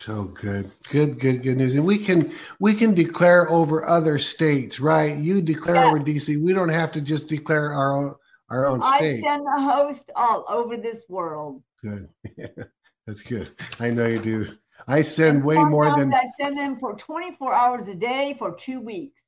So 0.00 0.24
good, 0.24 0.70
good, 0.90 1.18
good, 1.18 1.42
good 1.42 1.56
news. 1.56 1.74
And 1.74 1.84
we 1.84 1.98
can 1.98 2.32
we 2.60 2.72
can 2.72 2.94
declare 2.94 3.50
over 3.50 3.86
other 3.88 4.18
states, 4.18 4.78
right? 4.78 5.16
You 5.16 5.42
declare 5.42 5.86
over 5.86 5.98
DC. 5.98 6.40
We 6.40 6.52
don't 6.52 6.68
have 6.68 6.92
to 6.92 7.00
just 7.00 7.28
declare 7.28 7.72
our 7.72 7.96
own 7.96 8.14
our 8.48 8.66
own 8.66 8.80
state. 8.80 9.24
I 9.24 9.28
send 9.28 9.44
the 9.44 9.60
host 9.60 10.10
all 10.14 10.44
over 10.48 10.76
this 10.76 11.02
world. 11.08 11.62
Good, 11.82 12.08
that's 13.06 13.22
good. 13.22 13.50
I 13.80 13.90
know 13.90 14.06
you 14.06 14.20
do. 14.20 14.56
I 14.86 15.02
send 15.02 15.44
way 15.44 15.56
more 15.56 15.90
than 15.96 16.14
I 16.14 16.30
send 16.40 16.56
them 16.56 16.78
for 16.78 16.94
24 16.94 17.52
hours 17.52 17.88
a 17.88 17.94
day 17.94 18.36
for 18.38 18.54
two 18.54 18.80
weeks. 18.80 19.20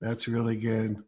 That's 0.00 0.28
really 0.28 0.56
good 0.56 1.02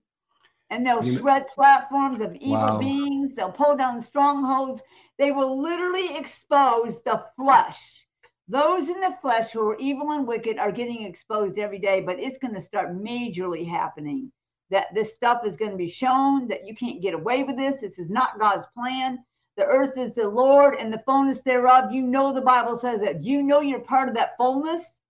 and 0.71 0.85
they'll 0.85 1.05
you 1.05 1.19
shred 1.19 1.43
know, 1.43 1.49
platforms 1.55 2.21
of 2.21 2.35
evil 2.37 2.57
wow. 2.57 2.79
beings. 2.79 3.35
They'll 3.35 3.53
pull 3.53 3.77
down 3.77 4.03
strongholds. 4.03 4.83
They 5.19 5.31
will 5.31 5.61
literally 5.61 6.17
expose 6.17 7.03
the 7.03 7.25
flesh. 7.37 8.07
Those 8.49 8.89
in 8.89 9.01
the 9.01 9.17
flesh 9.21 9.51
who 9.51 9.69
are 9.69 9.77
evil 9.79 10.13
and 10.13 10.27
wicked 10.27 10.59
are 10.59 10.73
getting 10.73 11.03
exposed 11.03 11.59
every 11.59 11.79
day, 11.79 12.01
but 12.01 12.19
it's 12.21 12.39
going 12.39 12.55
to 12.55 12.61
start 12.61 12.97
majorly 12.97 13.67
happening. 13.67 14.31
That 14.71 14.93
this 14.95 15.15
stuff 15.15 15.47
is 15.47 15.57
going 15.57 15.71
to 15.71 15.77
be 15.77 15.89
shown 15.89 16.49
that 16.49 16.67
you 16.67 16.75
can't 16.75 17.03
get 17.03 17.15
away 17.15 17.45
with 17.45 17.57
this. 17.57 17.81
This 17.81 17.99
is 17.99 18.11
not 18.11 18.39
God's 18.39 18.67
plan. 18.77 19.25
The 19.57 19.65
earth 19.65 19.97
is 19.97 20.17
the 20.17 20.29
Lord 20.29 20.75
and 20.75 20.93
the 20.93 21.03
fullness 21.07 21.41
thereof. 21.41 21.93
You 21.93 22.03
know 22.03 22.33
the 22.33 22.41
Bible 22.41 22.77
says 22.77 23.01
that. 23.01 23.21
Do 23.21 23.31
you 23.31 23.43
know 23.43 23.61
you're 23.61 23.81
part 23.81 24.09
of 24.09 24.15
that 24.17 24.37
fullness? 24.37 25.01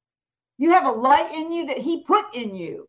You 0.59 0.70
have 0.70 0.86
a 0.86 0.90
light 0.90 1.34
in 1.34 1.50
you 1.52 1.66
that 1.66 1.78
He 1.78 2.04
put 2.04 2.34
in 2.34 2.54
you. 2.54 2.88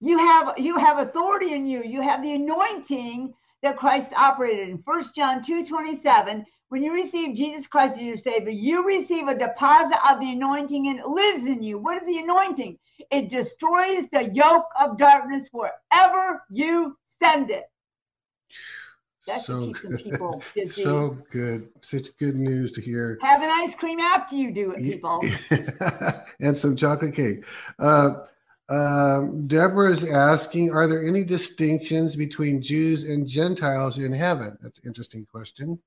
You 0.00 0.18
have 0.18 0.58
you 0.58 0.76
have 0.76 0.98
authority 0.98 1.54
in 1.54 1.66
you. 1.66 1.82
You 1.82 2.00
have 2.02 2.22
the 2.22 2.34
anointing 2.34 3.34
that 3.62 3.76
Christ 3.76 4.12
operated 4.16 4.68
in. 4.68 4.82
First 4.82 5.14
John 5.14 5.42
2 5.42 5.66
27. 5.66 6.44
When 6.70 6.82
you 6.82 6.92
receive 6.92 7.34
Jesus 7.34 7.66
Christ 7.66 7.96
as 7.96 8.02
your 8.02 8.16
Savior, 8.16 8.50
you 8.50 8.86
receive 8.86 9.26
a 9.26 9.38
deposit 9.38 9.98
of 10.10 10.20
the 10.20 10.32
anointing 10.32 10.88
and 10.88 10.98
it 10.98 11.06
lives 11.06 11.46
in 11.46 11.62
you. 11.62 11.78
What 11.78 12.02
is 12.02 12.06
the 12.06 12.18
anointing? 12.18 12.78
It 13.10 13.30
destroys 13.30 14.06
the 14.12 14.30
yoke 14.32 14.66
of 14.78 14.98
darkness 14.98 15.48
wherever 15.50 16.44
you 16.50 16.96
send 17.20 17.50
it. 17.50 17.64
That 19.26 19.44
So 19.44 19.60
should 19.60 19.66
keep 19.66 19.76
some 19.82 19.90
good. 19.92 20.00
people 20.00 20.42
busy. 20.54 20.82
So 20.82 21.16
good. 21.30 21.68
Such 21.80 22.14
good 22.18 22.36
news 22.36 22.72
to 22.72 22.82
hear. 22.82 23.18
Have 23.22 23.42
an 23.42 23.50
ice 23.50 23.74
cream 23.74 23.98
after 23.98 24.36
you 24.36 24.52
do 24.52 24.72
it, 24.72 24.78
people. 24.78 25.24
and 26.40 26.56
some 26.56 26.76
chocolate 26.76 27.14
cake. 27.14 27.44
Uh, 27.78 28.26
um, 28.68 29.46
Deborah 29.46 29.90
is 29.90 30.04
asking 30.04 30.72
Are 30.72 30.86
there 30.86 31.06
any 31.06 31.24
distinctions 31.24 32.14
between 32.14 32.62
Jews 32.62 33.04
and 33.04 33.26
Gentiles 33.26 33.98
in 33.98 34.12
heaven? 34.12 34.58
That's 34.60 34.78
an 34.80 34.86
interesting 34.86 35.24
question. 35.24 35.80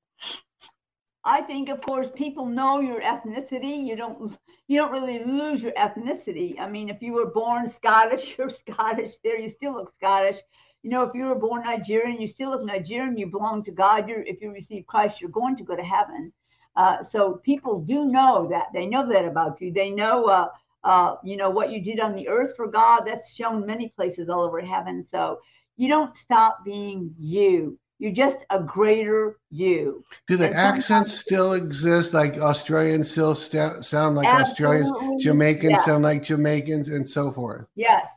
I 1.23 1.41
think, 1.41 1.69
of 1.69 1.81
course, 1.81 2.09
people 2.09 2.47
know 2.47 2.79
your 2.79 2.99
ethnicity. 3.01 3.83
You 3.83 3.95
don't 3.95 4.37
you 4.67 4.79
don't 4.79 4.91
really 4.91 5.23
lose 5.23 5.61
your 5.61 5.73
ethnicity. 5.73 6.59
I 6.59 6.67
mean, 6.67 6.89
if 6.89 7.01
you 7.01 7.13
were 7.13 7.27
born 7.27 7.67
Scottish, 7.67 8.35
you're 8.37 8.49
Scottish. 8.49 9.17
There, 9.23 9.39
you 9.39 9.49
still 9.49 9.73
look 9.73 9.91
Scottish. 9.91 10.37
You 10.81 10.89
know, 10.89 11.03
if 11.03 11.13
you 11.13 11.25
were 11.25 11.35
born 11.35 11.61
Nigerian, 11.63 12.19
you 12.19 12.25
still 12.25 12.49
look 12.49 12.63
Nigerian. 12.63 13.15
You 13.17 13.27
belong 13.27 13.63
to 13.65 13.71
God. 13.71 14.09
You're 14.09 14.23
if 14.23 14.41
you 14.41 14.51
receive 14.51 14.87
Christ, 14.87 15.21
you're 15.21 15.29
going 15.29 15.55
to 15.57 15.63
go 15.63 15.75
to 15.75 15.83
heaven. 15.83 16.33
Uh, 16.75 17.03
so 17.03 17.33
people 17.43 17.81
do 17.81 18.05
know 18.05 18.47
that. 18.47 18.67
They 18.73 18.87
know 18.87 19.07
that 19.07 19.25
about 19.25 19.61
you. 19.61 19.71
They 19.71 19.91
know, 19.91 20.25
uh, 20.25 20.47
uh, 20.83 21.15
you 21.23 21.37
know, 21.37 21.49
what 21.49 21.71
you 21.71 21.81
did 21.81 21.99
on 21.99 22.15
the 22.15 22.27
earth 22.27 22.55
for 22.55 22.67
God. 22.67 23.01
That's 23.01 23.33
shown 23.35 23.65
many 23.65 23.89
places 23.89 24.29
all 24.29 24.41
over 24.41 24.59
heaven. 24.59 25.03
So 25.03 25.39
you 25.77 25.87
don't 25.87 26.15
stop 26.15 26.63
being 26.65 27.13
you. 27.19 27.77
You're 27.99 28.11
just 28.11 28.39
a 28.49 28.59
greater 28.59 29.37
you. 29.51 30.03
Do 30.27 30.35
the 30.35 30.51
accents 30.51 31.13
still 31.13 31.53
exist? 31.53 32.13
Like 32.13 32.37
Australians 32.39 33.11
still 33.11 33.35
sta 33.35 33.79
sound 33.81 34.15
like 34.15 34.27
Australians, 34.27 34.91
Jamaicans 35.23 35.73
Yeah. 35.73 35.77
sound 35.85 36.03
like 36.03 36.23
Jamaicans, 36.23 36.89
and 36.89 37.07
so 37.07 37.31
forth. 37.31 37.67
Yes. 37.75 38.07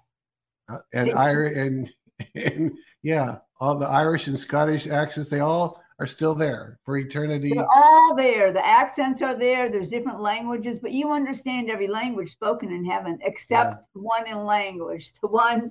Uh, 0.71 0.79
and 0.95 1.13
Irish 1.13 1.57
and 1.59 1.91
and 2.35 2.73
yeah, 3.03 3.37
all 3.61 3.77
the 3.77 3.87
Irish 3.87 4.27
and 4.27 4.39
Scottish 4.39 4.87
accents, 4.87 5.29
they 5.29 5.41
all 5.41 5.84
are 5.99 6.07
still 6.07 6.35
there 6.35 6.79
for 6.85 6.97
eternity. 6.99 7.53
They're 7.55 7.67
all 7.75 8.15
there. 8.17 8.53
The 8.53 8.67
accents 8.67 9.23
are 9.23 9.35
there. 9.35 9.69
There's 9.69 9.91
different 9.91 10.21
languages, 10.21 10.79
but 10.81 10.93
you 10.93 11.13
understand 11.13 11.71
every 11.71 11.87
language 11.87 12.33
spoken 12.33 12.73
in 12.73 12.85
heaven 12.85 13.19
except 13.23 13.93
the 13.95 14.01
one 14.01 14.27
in 14.27 14.45
language, 14.45 15.13
the 15.21 15.29
one, 15.29 15.71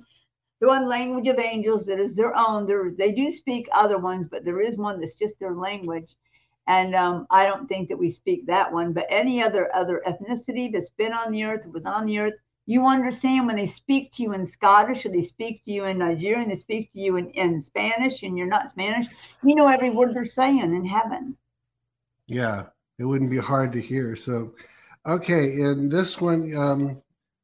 the 0.60 0.68
one 0.68 0.88
language 0.88 1.28
of 1.28 1.38
angels 1.38 1.84
that 1.86 1.98
is 1.98 2.16
their 2.16 2.34
own. 2.36 2.66
There, 2.66 2.92
they 2.96 3.12
do 3.12 3.30
speak 3.30 3.68
other 3.72 3.98
ones, 3.98 4.28
but 4.30 4.44
there 4.44 4.60
is 4.60 4.76
one 4.76 4.98
that's 4.98 5.18
just 5.18 5.38
their 5.38 5.54
language. 5.54 6.14
And 6.66 6.94
um, 6.94 7.26
I 7.30 7.44
don't 7.44 7.68
think 7.68 7.90
that 7.90 7.98
we 7.98 8.10
speak 8.10 8.46
that 8.46 8.72
one, 8.72 8.94
but 8.94 9.06
any 9.10 9.42
other 9.42 9.74
other 9.76 10.02
ethnicity 10.06 10.72
that's 10.72 10.88
been 10.90 11.12
on 11.12 11.30
the 11.30 11.44
earth, 11.44 11.66
was 11.66 11.84
on 11.84 12.06
the 12.06 12.18
earth, 12.18 12.34
you 12.66 12.86
understand 12.86 13.46
when 13.46 13.56
they 13.56 13.66
speak 13.66 14.10
to 14.12 14.22
you 14.22 14.32
in 14.32 14.46
Scottish 14.46 15.04
or 15.04 15.10
they 15.10 15.22
speak 15.22 15.64
to 15.64 15.72
you 15.72 15.84
in 15.84 15.98
Nigerian, 15.98 16.48
they 16.48 16.54
speak 16.54 16.92
to 16.92 16.98
you 16.98 17.16
in, 17.16 17.30
in 17.30 17.60
Spanish, 17.60 18.22
and 18.22 18.38
you're 18.38 18.46
not 18.46 18.70
Spanish, 18.70 19.06
you 19.42 19.54
know 19.54 19.68
every 19.68 19.90
word 19.90 20.14
they're 20.14 20.24
saying 20.24 20.60
in 20.60 20.84
heaven. 20.84 21.36
Yeah, 22.26 22.64
it 22.98 23.04
wouldn't 23.04 23.30
be 23.30 23.38
hard 23.38 23.72
to 23.72 23.82
hear. 23.82 24.16
So, 24.16 24.54
okay, 25.06 25.60
and 25.60 25.92
this 25.92 26.20
one, 26.20 26.56
um, 26.56 27.02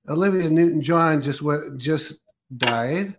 Olivia 0.09 0.49
Newton-John 0.49 1.21
just 1.21 1.43
what 1.43 1.77
just 1.77 2.21
died. 2.57 3.16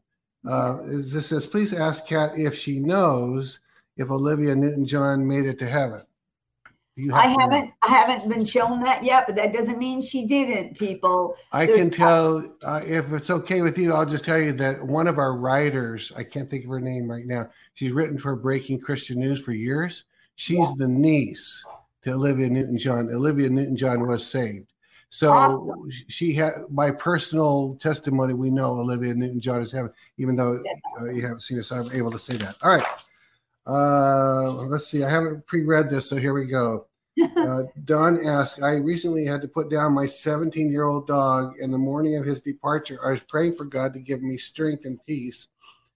Uh, 0.48 0.80
this 0.86 1.28
says, 1.28 1.46
please 1.46 1.72
ask 1.72 2.08
Kat 2.08 2.32
if 2.36 2.58
she 2.58 2.80
knows 2.80 3.60
if 3.98 4.10
Olivia 4.10 4.56
Newton-John 4.56 5.28
made 5.28 5.46
it 5.46 5.60
to 5.60 5.68
heaven. 5.68 6.02
I 6.98 7.02
have 7.02 7.10
to 7.10 7.14
know. 7.14 7.40
haven't 7.40 7.74
I 7.84 7.88
haven't 7.88 8.30
been 8.30 8.46
shown 8.46 8.82
that 8.82 9.04
yet, 9.04 9.26
but 9.26 9.36
that 9.38 9.54
doesn't 9.54 9.78
mean 9.78 10.02
she 10.02 10.26
didn't, 10.28 10.78
people. 10.78 11.36
I 11.52 11.66
there's 11.66 11.80
can 11.80 11.90
tell 11.90 12.54
uh, 12.66 12.82
if 12.86 13.12
it's 13.14 13.30
okay 13.30 13.62
with 13.62 13.78
you. 13.78 13.94
I'll 13.94 14.06
just 14.06 14.26
tell 14.26 14.38
you 14.38 14.52
that 14.54 14.84
one 14.86 15.08
of 15.08 15.18
our 15.18 15.36
writers, 15.36 16.12
I 16.16 16.24
can't 16.24 16.50
think 16.50 16.66
of 16.66 16.70
her 16.70 16.82
name 16.82 17.10
right 17.10 17.26
now. 17.26 17.50
She's 17.76 17.92
written 17.92 18.18
for 18.18 18.36
Breaking 18.36 18.80
Christian 18.80 19.20
News 19.20 19.42
for 19.42 19.54
years. 19.54 20.04
She's 20.36 20.58
Yeah. 20.60 20.74
the 20.78 20.88
niece 20.88 21.66
to 22.04 22.12
Olivia 22.14 22.50
Newton-John. 22.50 23.10
Olivia 23.10 23.50
Newton-John 23.50 24.06
was 24.08 24.26
saved, 24.26 24.68
so 25.10 25.32
Awesome. 25.32 25.90
she 26.10 26.34
had. 26.34 26.54
By 26.72 26.92
personal 26.92 27.76
testimony, 27.80 28.34
we 28.34 28.50
know 28.50 28.72
Olivia 28.74 29.14
Newton-John 29.14 29.62
is 29.62 29.72
heaven, 29.72 29.92
even 30.18 30.36
though 30.36 30.62
uh, 31.00 31.06
you 31.06 31.22
haven't 31.22 31.42
seen 31.42 31.58
her. 31.58 31.64
So 31.64 31.78
I'm 31.78 31.92
able 31.94 32.12
to 32.12 32.20
say 32.20 32.36
that. 32.38 32.56
All 32.64 32.76
right. 32.76 32.86
Uh, 33.72 34.52
let's 34.66 34.88
see. 34.88 35.04
I 35.04 35.10
haven't 35.10 35.46
pre-read 35.48 35.90
this, 35.90 36.10
so 36.10 36.18
here 36.18 36.34
we 36.34 36.46
go. 36.46 36.88
Uh, 37.38 37.64
Don 37.86 38.26
asked, 38.26 38.64
I 38.64 38.76
recently 38.76 39.26
had 39.26 39.42
to 39.42 39.48
put 39.48 39.70
down 39.70 39.94
my 39.94 40.06
17 40.06 40.72
year 40.72 40.86
old 40.86 41.08
dog. 41.08 41.54
In 41.60 41.70
the 41.70 41.78
morning 41.78 42.16
of 42.18 42.26
his 42.26 42.42
departure, 42.42 43.00
I 43.06 43.12
was 43.12 43.22
praying 43.22 43.56
for 43.58 43.66
God 43.66 43.94
to 43.94 44.00
give 44.00 44.22
me 44.24 44.38
strength 44.38 44.86
and 44.86 45.04
peace. 45.06 45.48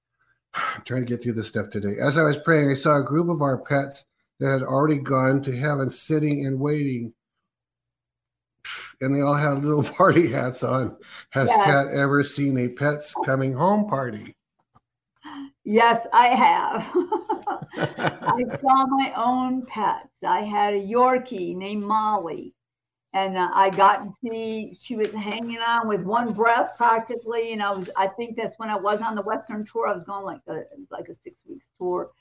I'm 0.53 0.83
trying 0.83 1.05
to 1.05 1.09
get 1.11 1.23
through 1.23 1.33
this 1.33 1.47
stuff 1.47 1.69
today. 1.69 1.95
As 1.99 2.17
I 2.17 2.23
was 2.23 2.37
praying, 2.37 2.69
I 2.69 2.75
saw 2.75 2.97
a 2.97 3.03
group 3.03 3.29
of 3.29 3.41
our 3.41 3.57
pets 3.57 4.05
that 4.39 4.51
had 4.51 4.63
already 4.63 4.97
gone 4.97 5.41
to 5.43 5.55
heaven 5.57 5.89
sitting 5.89 6.45
and 6.45 6.59
waiting. 6.59 7.13
And 9.01 9.15
they 9.15 9.21
all 9.21 9.35
had 9.35 9.63
little 9.63 9.83
party 9.97 10.31
hats 10.31 10.63
on. 10.63 10.95
Has 11.31 11.49
Yes. 11.49 11.65
Kat 11.65 11.87
ever 11.87 12.23
seen 12.23 12.57
a 12.57 12.69
pets 12.69 13.13
coming 13.25 13.53
home 13.53 13.87
party? 13.87 14.35
Yes, 15.65 16.05
I 16.13 16.27
have. 16.27 16.91
I 18.21 18.43
saw 18.55 18.85
my 18.85 19.11
own 19.15 19.65
pets. 19.65 20.13
I 20.23 20.41
had 20.41 20.75
a 20.75 20.79
Yorkie 20.79 21.55
named 21.55 21.83
Molly, 21.83 22.53
and 23.13 23.35
uh, 23.35 23.49
I 23.51 23.71
got 23.71 24.03
to 24.03 24.13
see 24.23 24.77
she 24.79 24.95
was 24.95 25.11
hanging 25.11 25.57
on 25.57 25.87
with 25.87 26.03
one 26.03 26.33
breath 26.33 26.77
practically. 26.77 27.53
And 27.53 27.63
I 27.63 27.71
was, 27.71 27.89
I 27.97 28.05
think 28.07 28.37
that's 28.37 28.53
when 28.57 28.69
I 28.69 28.75
was 28.75 29.01
on 29.01 29.15
the 29.15 29.23
Western 29.23 29.65
tour. 29.65 29.87
I 29.87 29.93
was 29.93 30.03
going 30.03 30.23
like 30.23 30.41
a, 30.47 30.57
it 30.57 30.69
was 30.77 30.91
like 30.91 31.09
a 31.09 31.15
six 31.15 31.41
weeks 31.49 31.65
tour, 31.79 32.11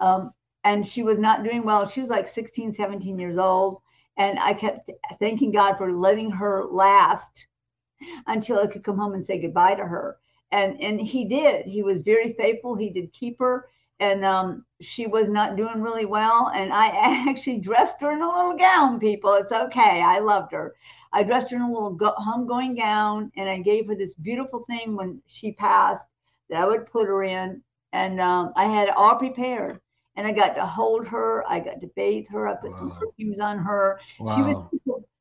um, 0.00 0.32
and 0.64 0.84
she 0.84 1.04
was 1.04 1.20
not 1.20 1.44
doing 1.44 1.64
well. 1.64 1.86
She 1.86 2.00
was 2.00 2.10
like 2.10 2.26
16, 2.26 2.74
17 2.74 3.16
years 3.16 3.38
old, 3.38 3.80
and 4.16 4.40
I 4.40 4.54
kept 4.54 4.90
thanking 5.20 5.52
God 5.52 5.76
for 5.78 5.92
letting 5.92 6.32
her 6.32 6.64
last 6.64 7.46
until 8.26 8.58
I 8.58 8.66
could 8.66 8.82
come 8.82 8.98
home 8.98 9.14
and 9.14 9.24
say 9.24 9.40
goodbye 9.40 9.76
to 9.76 9.84
her. 9.84 10.16
And 10.52 10.80
and 10.80 11.00
he 11.00 11.24
did. 11.24 11.66
He 11.66 11.82
was 11.82 12.00
very 12.00 12.32
faithful. 12.32 12.74
He 12.76 12.90
did 12.90 13.12
keep 13.12 13.38
her 13.40 13.66
and 14.00 14.24
um, 14.24 14.64
she 14.80 15.06
was 15.06 15.28
not 15.28 15.56
doing 15.56 15.82
really 15.82 16.04
well. 16.04 16.50
And 16.54 16.72
I 16.72 16.88
actually 17.28 17.58
dressed 17.58 18.00
her 18.00 18.12
in 18.12 18.22
a 18.22 18.28
little 18.28 18.56
gown, 18.56 18.98
people. 18.98 19.32
It's 19.34 19.52
okay. 19.52 20.02
I 20.02 20.18
loved 20.20 20.52
her. 20.52 20.74
I 21.12 21.22
dressed 21.22 21.50
her 21.50 21.56
in 21.56 21.62
a 21.62 21.72
little 21.72 21.90
go- 21.90 22.14
homegoing 22.18 22.76
gown, 22.76 23.30
and 23.36 23.48
I 23.48 23.58
gave 23.58 23.86
her 23.88 23.94
this 23.94 24.14
beautiful 24.14 24.64
thing 24.68 24.96
when 24.96 25.20
she 25.26 25.52
passed 25.52 26.06
that 26.50 26.60
I 26.62 26.66
would 26.66 26.86
put 26.86 27.06
her 27.06 27.22
in. 27.22 27.62
And 27.92 28.20
um, 28.20 28.52
I 28.56 28.64
had 28.66 28.88
it 28.88 28.96
all 28.96 29.16
prepared. 29.16 29.80
And 30.16 30.26
I 30.26 30.32
got 30.32 30.54
to 30.56 30.66
hold 30.66 31.06
her. 31.08 31.44
I 31.48 31.60
got 31.60 31.80
to 31.80 31.88
bathe 31.96 32.26
her. 32.30 32.48
I 32.48 32.54
put 32.54 32.76
some 32.76 32.90
Wow. 32.90 32.98
perfumes 32.98 33.40
on 33.40 33.58
her. 33.58 33.98
She 34.24 34.42
was 34.42 34.56
Wow. 34.56 34.70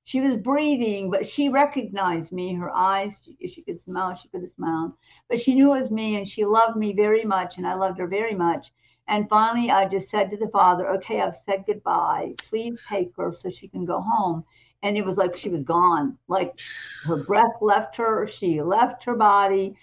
She 0.07 0.21
was 0.21 0.37
breathing, 0.37 1.11
but 1.11 1.27
she 1.27 1.49
recognized 1.49 2.31
me. 2.31 2.53
Her 2.53 2.73
eyes, 2.73 3.29
she, 3.41 3.47
she 3.49 3.61
could 3.61 3.77
smile, 3.77 4.15
she 4.15 4.29
could 4.29 4.39
have 4.39 4.49
smiled, 4.49 4.93
but 5.27 5.37
she 5.37 5.53
knew 5.53 5.75
it 5.75 5.81
was 5.81 5.91
me 5.91 6.15
and 6.15 6.25
she 6.25 6.45
loved 6.45 6.77
me 6.77 6.93
very 6.93 7.25
much, 7.25 7.57
and 7.57 7.67
I 7.67 7.73
loved 7.73 7.99
her 7.99 8.07
very 8.07 8.33
much. 8.33 8.71
And 9.09 9.27
finally, 9.27 9.69
I 9.69 9.85
just 9.85 10.09
said 10.09 10.29
to 10.29 10.37
the 10.37 10.47
father, 10.47 10.89
Okay, 10.91 11.19
I've 11.19 11.35
said 11.35 11.65
goodbye. 11.67 12.35
Please 12.37 12.79
take 12.87 13.11
her 13.17 13.33
so 13.33 13.49
she 13.49 13.67
can 13.67 13.83
go 13.83 13.99
home. 13.99 14.45
And 14.81 14.95
it 14.97 15.03
was 15.03 15.17
like 15.17 15.35
she 15.35 15.49
was 15.49 15.65
gone, 15.65 16.17
like 16.29 16.57
her 17.03 17.17
breath 17.17 17.57
left 17.59 17.97
her, 17.97 18.25
she 18.25 18.61
left 18.61 19.03
her 19.03 19.15
body. 19.15 19.75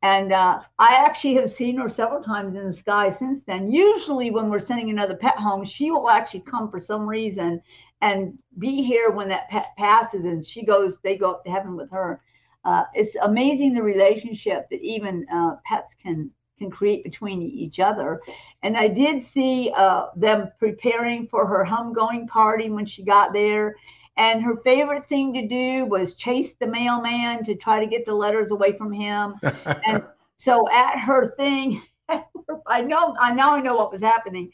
And 0.00 0.32
uh, 0.32 0.60
I 0.78 0.94
actually 0.94 1.34
have 1.34 1.50
seen 1.50 1.76
her 1.76 1.90
several 1.90 2.22
times 2.22 2.56
in 2.56 2.64
the 2.64 2.72
sky 2.72 3.10
since 3.10 3.42
then. 3.42 3.70
Usually, 3.70 4.30
when 4.30 4.48
we're 4.48 4.60
sending 4.60 4.88
another 4.88 5.16
pet 5.16 5.36
home, 5.36 5.64
she 5.64 5.90
will 5.90 6.08
actually 6.08 6.40
come 6.40 6.70
for 6.70 6.78
some 6.78 7.06
reason 7.06 7.60
and 8.00 8.38
be 8.58 8.82
here 8.82 9.10
when 9.10 9.28
that 9.28 9.48
pet 9.48 9.68
passes 9.76 10.24
and 10.24 10.44
she 10.44 10.64
goes 10.64 10.98
they 11.00 11.16
go 11.16 11.32
up 11.32 11.44
to 11.44 11.50
heaven 11.50 11.76
with 11.76 11.90
her. 11.90 12.20
Uh, 12.64 12.84
it's 12.94 13.16
amazing 13.22 13.72
the 13.72 13.82
relationship 13.82 14.68
that 14.70 14.80
even 14.80 15.26
uh, 15.32 15.56
pets 15.64 15.94
can 15.94 16.30
can 16.58 16.70
create 16.70 17.04
between 17.04 17.40
each 17.40 17.78
other. 17.78 18.20
And 18.62 18.76
i 18.76 18.88
did 18.88 19.22
see 19.22 19.72
uh, 19.76 20.06
them 20.16 20.50
preparing 20.58 21.28
for 21.28 21.46
her 21.46 21.64
homegoing 21.64 22.26
party 22.26 22.68
when 22.70 22.86
she 22.86 23.02
got 23.04 23.32
there. 23.32 23.76
And 24.16 24.42
her 24.42 24.56
favorite 24.64 25.08
thing 25.08 25.32
to 25.34 25.46
do 25.46 25.84
was 25.86 26.16
chase 26.16 26.54
the 26.54 26.66
mailman 26.66 27.44
to 27.44 27.54
try 27.54 27.78
to 27.78 27.86
get 27.86 28.04
the 28.04 28.14
letters 28.14 28.50
away 28.50 28.76
from 28.76 28.92
him. 28.92 29.34
And 29.86 30.04
so 30.36 30.68
at 30.70 30.98
her 30.98 31.34
thing 31.36 31.82
I 32.66 32.82
know, 32.82 33.14
I 33.20 33.32
now 33.32 33.54
I 33.56 33.60
know 33.60 33.76
what 33.76 33.92
was 33.92 34.02
happening. 34.02 34.50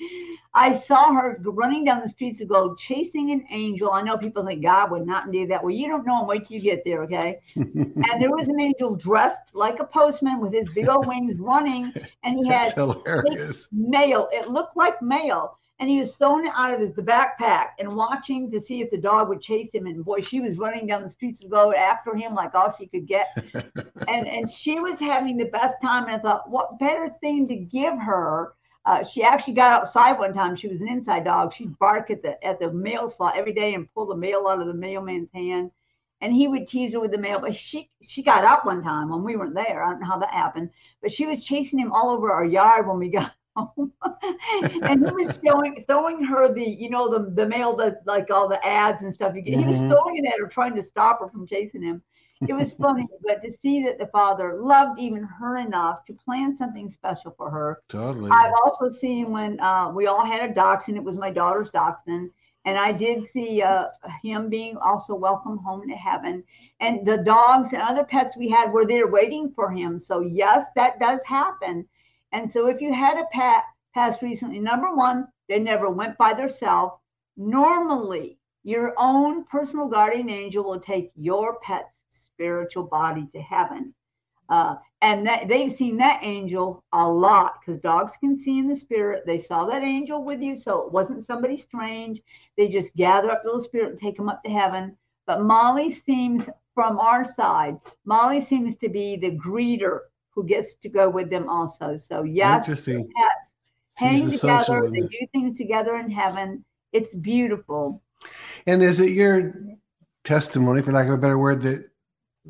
I 0.55 0.73
saw 0.73 1.13
her 1.15 1.39
running 1.43 1.85
down 1.85 2.01
the 2.01 2.09
streets 2.09 2.41
of 2.41 2.49
gold, 2.49 2.79
chasing 2.79 3.31
an 3.31 3.45
angel. 3.51 3.93
I 3.93 4.03
know 4.03 4.17
people 4.17 4.45
think 4.45 4.63
God 4.63 4.91
would 4.91 5.07
not 5.07 5.31
do 5.31 5.47
that. 5.47 5.63
Well, 5.63 5.75
you 5.75 5.89
don't 5.89 6.07
know 6.07 6.21
him. 6.21 6.27
Wait 6.27 6.47
till 6.47 6.57
you 6.57 6.63
get 6.63 6.85
there, 6.85 7.03
okay? 7.03 7.41
and 7.55 8.21
there 8.21 8.31
was 8.31 8.49
an 8.49 8.61
angel 8.61 8.97
dressed 8.97 9.55
like 9.55 9.81
a 9.81 9.85
postman 9.85 10.41
with 10.41 10.53
his 10.53 10.69
big 10.75 10.89
old 10.89 11.07
wings 11.07 11.37
running, 11.39 11.93
and 12.23 12.39
he 12.39 12.49
had 12.53 12.75
mail. 13.73 14.29
It 14.33 14.49
looked 14.49 14.77
like 14.77 15.01
mail 15.01 15.59
and 15.81 15.91
he 15.91 15.99
was 15.99 16.15
throwing 16.15 16.47
it 16.47 16.53
out 16.55 16.73
of 16.73 16.81
his 16.81 16.93
the 16.93 17.03
backpack 17.03 17.71
and 17.79 17.97
watching 17.97 18.51
to 18.51 18.61
see 18.61 18.81
if 18.81 18.91
the 18.91 18.99
dog 18.99 19.29
would 19.29 19.41
chase 19.41 19.75
him. 19.75 19.87
And 19.87 20.05
boy, 20.05 20.21
she 20.21 20.41
was 20.41 20.57
running 20.57 20.87
down 20.87 21.03
the 21.03 21.09
streets 21.09 21.41
to 21.41 21.49
go 21.49 21.75
after 21.75 22.15
him 22.15 22.35
like 22.35 22.55
all 22.55 22.73
she 22.73 22.87
could 22.87 23.07
get. 23.07 23.27
and 24.09 24.29
and 24.29 24.49
she 24.49 24.79
was 24.79 25.01
having 25.01 25.37
the 25.37 25.47
best 25.47 25.81
time. 25.83 26.05
And 26.05 26.13
I 26.13 26.19
thought, 26.19 26.49
what 26.49 26.79
better 26.79 27.11
thing 27.21 27.49
to 27.49 27.57
give 27.57 27.99
her? 27.99 28.55
Uh, 28.87 29.03
she 29.03 29.23
actually 29.23 29.55
got 29.55 29.73
outside 29.73 30.19
one 30.19 30.33
time. 30.35 30.55
She 30.55 30.69
was 30.69 30.81
an 30.81 30.89
inside 30.89 31.25
dog. 31.25 31.53
She'd 31.53 31.79
bark 31.79 32.11
at 32.11 32.23
the 32.23 32.43
at 32.47 32.61
the 32.61 32.73
mail 32.73 33.09
slot 33.09 33.37
every 33.37 33.53
day 33.53 33.75
and 33.75 33.93
pull 33.95 34.07
the 34.07 34.17
mail 34.17 34.47
out 34.47 34.61
of 34.61 34.69
the 34.69 34.75
mailman's 34.75 35.31
hand. 35.35 35.73
And 36.21 36.33
he 36.33 36.47
would 36.47 36.69
tease 36.69 36.93
her 36.93 37.01
with 37.01 37.11
the 37.11 37.19
mail. 37.19 37.41
But 37.41 37.57
she 37.57 37.91
she 38.01 38.23
got 38.23 38.45
up 38.45 38.65
one 38.65 38.83
time 38.85 39.09
when 39.09 39.25
we 39.25 39.35
weren't 39.35 39.55
there. 39.55 39.83
I 39.83 39.91
don't 39.91 40.01
know 40.01 40.07
how 40.07 40.19
that 40.19 40.31
happened. 40.31 40.71
But 41.03 41.11
she 41.11 41.27
was 41.27 41.45
chasing 41.45 41.81
him 41.81 41.91
all 41.91 42.11
over 42.11 42.31
our 42.31 42.45
yard 42.45 42.87
when 42.87 42.99
we 42.99 43.09
got 43.09 43.33
and 44.83 45.07
he 45.07 45.13
was 45.13 45.39
showing 45.45 45.85
throwing 45.87 46.25
her 46.25 46.53
the 46.53 46.65
you 46.65 46.91
know 46.91 47.09
the 47.09 47.31
the 47.31 47.47
mail 47.47 47.77
that 47.77 47.99
like 48.05 48.31
all 48.31 48.49
the 48.49 48.65
ads 48.67 49.03
and 49.03 49.13
stuff 49.13 49.35
you 49.35 49.43
get. 49.43 49.55
Mm-hmm. 49.55 49.63
He 49.63 49.67
was 49.69 49.79
mm-hmm. 49.79 49.91
throwing 49.91 50.17
it 50.17 50.27
at 50.27 50.41
her, 50.41 50.47
trying 50.47 50.75
to 50.75 50.83
stop 50.83 51.21
her 51.21 51.29
from 51.29 51.47
chasing 51.47 51.83
him. 51.83 52.03
It 52.49 52.53
was 52.53 52.75
funny, 52.75 53.07
but 53.25 53.43
to 53.43 53.53
see 53.53 53.83
that 53.85 53.99
the 53.99 54.09
father 54.09 54.59
loved 54.61 54.99
even 54.99 55.23
her 55.23 55.59
enough 55.59 56.05
to 56.07 56.15
plan 56.15 56.53
something 56.53 56.89
special 56.89 57.33
for 57.37 57.51
her. 57.51 57.81
Totally. 57.89 58.31
I've 58.31 58.53
also 58.65 58.89
seen 58.89 59.31
when 59.31 59.61
uh, 59.61 59.91
we 59.91 60.07
all 60.07 60.25
had 60.25 60.51
a 60.51 60.53
dachshund. 60.53 60.97
It 60.97 61.05
was 61.05 61.17
my 61.17 61.31
daughter's 61.31 61.71
dachshund. 61.71 62.31
And 62.67 62.79
I 62.79 62.93
did 62.93 63.23
see 63.23 63.63
uh, 63.63 63.89
him 64.23 64.49
being 64.49 64.79
also 64.79 65.15
welcomed 65.15 65.61
home 65.61 65.87
to 65.87 65.95
heaven. 65.95 66.43
And 66.81 67.07
the 67.07 67.19
dogs 67.19 67.75
and 67.75 67.83
other 67.83 68.05
pets 68.05 68.39
we 68.39 68.49
had 68.49 68.73
were 68.73 68.87
there 68.87 69.07
waiting 69.07 69.53
for 69.55 69.71
him. 69.71 69.99
So, 69.99 70.21
yes, 70.21 70.65
that 70.75 70.99
does 70.99 71.21
happen 71.25 71.87
and 72.35 72.51
so 72.51 72.67
if 72.67 72.81
you 72.81 72.93
had 72.93 73.17
a 73.17 73.27
pet 73.33 73.65
pass 73.95 74.21
recently, 74.21 74.59
number 74.59 74.93
one, 74.95 75.29
they 75.49 75.61
never 75.61 75.89
went 75.89 76.19
by 76.19 76.35
themselves. 76.35 76.95
Normally, 77.37 78.39
your 78.65 78.93
own 78.97 79.45
personal 79.45 79.89
guardian 79.89 80.29
angel 80.29 80.65
will 80.65 80.81
take 80.81 81.13
your 81.15 81.61
pet's 81.61 81.95
spiritual 82.09 82.83
body 82.83 83.29
to 83.33 83.41
heaven. 83.41 83.95
Uh, 84.49 84.75
and 85.01 85.25
that, 85.27 85.47
they've 85.47 85.71
seen 85.71 85.97
that 85.99 86.25
angel 86.25 86.83
a 86.93 87.09
lot 87.09 87.61
because 87.61 87.79
dogs 87.79 88.17
can 88.17 88.37
see 88.37 88.59
in 88.59 88.69
the 88.69 88.75
spirit. 88.75 89.25
They 89.27 89.39
saw 89.39 89.65
that 89.67 89.85
angel 89.85 90.25
with 90.25 90.43
you, 90.43 90.57
so 90.57 90.83
it 90.83 90.93
wasn't 90.93 91.23
somebody 91.23 91.57
strange. 91.57 92.21
They 92.57 92.69
just 92.69 92.97
gather 92.97 93.31
up 93.31 93.43
the 93.43 93.49
little 93.49 93.63
spirit 93.63 93.91
and 93.91 93.99
take 93.99 94.17
them 94.17 94.29
up 94.29 94.43
to 94.43 94.51
heaven. 94.51 94.97
But 95.27 95.43
Molly 95.43 95.93
seems, 95.93 96.49
from 96.75 96.99
our 96.99 97.25
side, 97.25 97.79
Molly 98.05 98.41
seems 98.41 98.77
to 98.77 98.89
be 98.89 99.17
the 99.17 99.39
greeter 99.39 100.01
who 100.35 100.45
gets 100.45 100.75
to 100.77 100.89
go 100.89 101.09
with 101.09 101.31
them 101.31 101.49
also. 101.49 101.97
So 101.97 102.23
yes, 102.23 102.63
Interesting. 102.63 103.11
pets 103.17 103.51
hang 103.95 104.31
together, 104.31 104.91
they 104.91 105.01
do 105.01 105.27
things 105.33 105.57
together 105.57 105.97
in 105.97 106.11
heaven. 106.11 106.65
It's 106.93 107.15
beautiful. 107.15 108.03
And 108.67 108.83
is 108.83 109.01
it 109.01 109.11
your 109.11 109.55
testimony, 110.25 110.83
for 110.83 110.93
lack 110.93 111.07
of 111.07 111.15
a 111.15 111.19
better 111.19 111.39
word, 111.39 111.63
that 111.63 111.89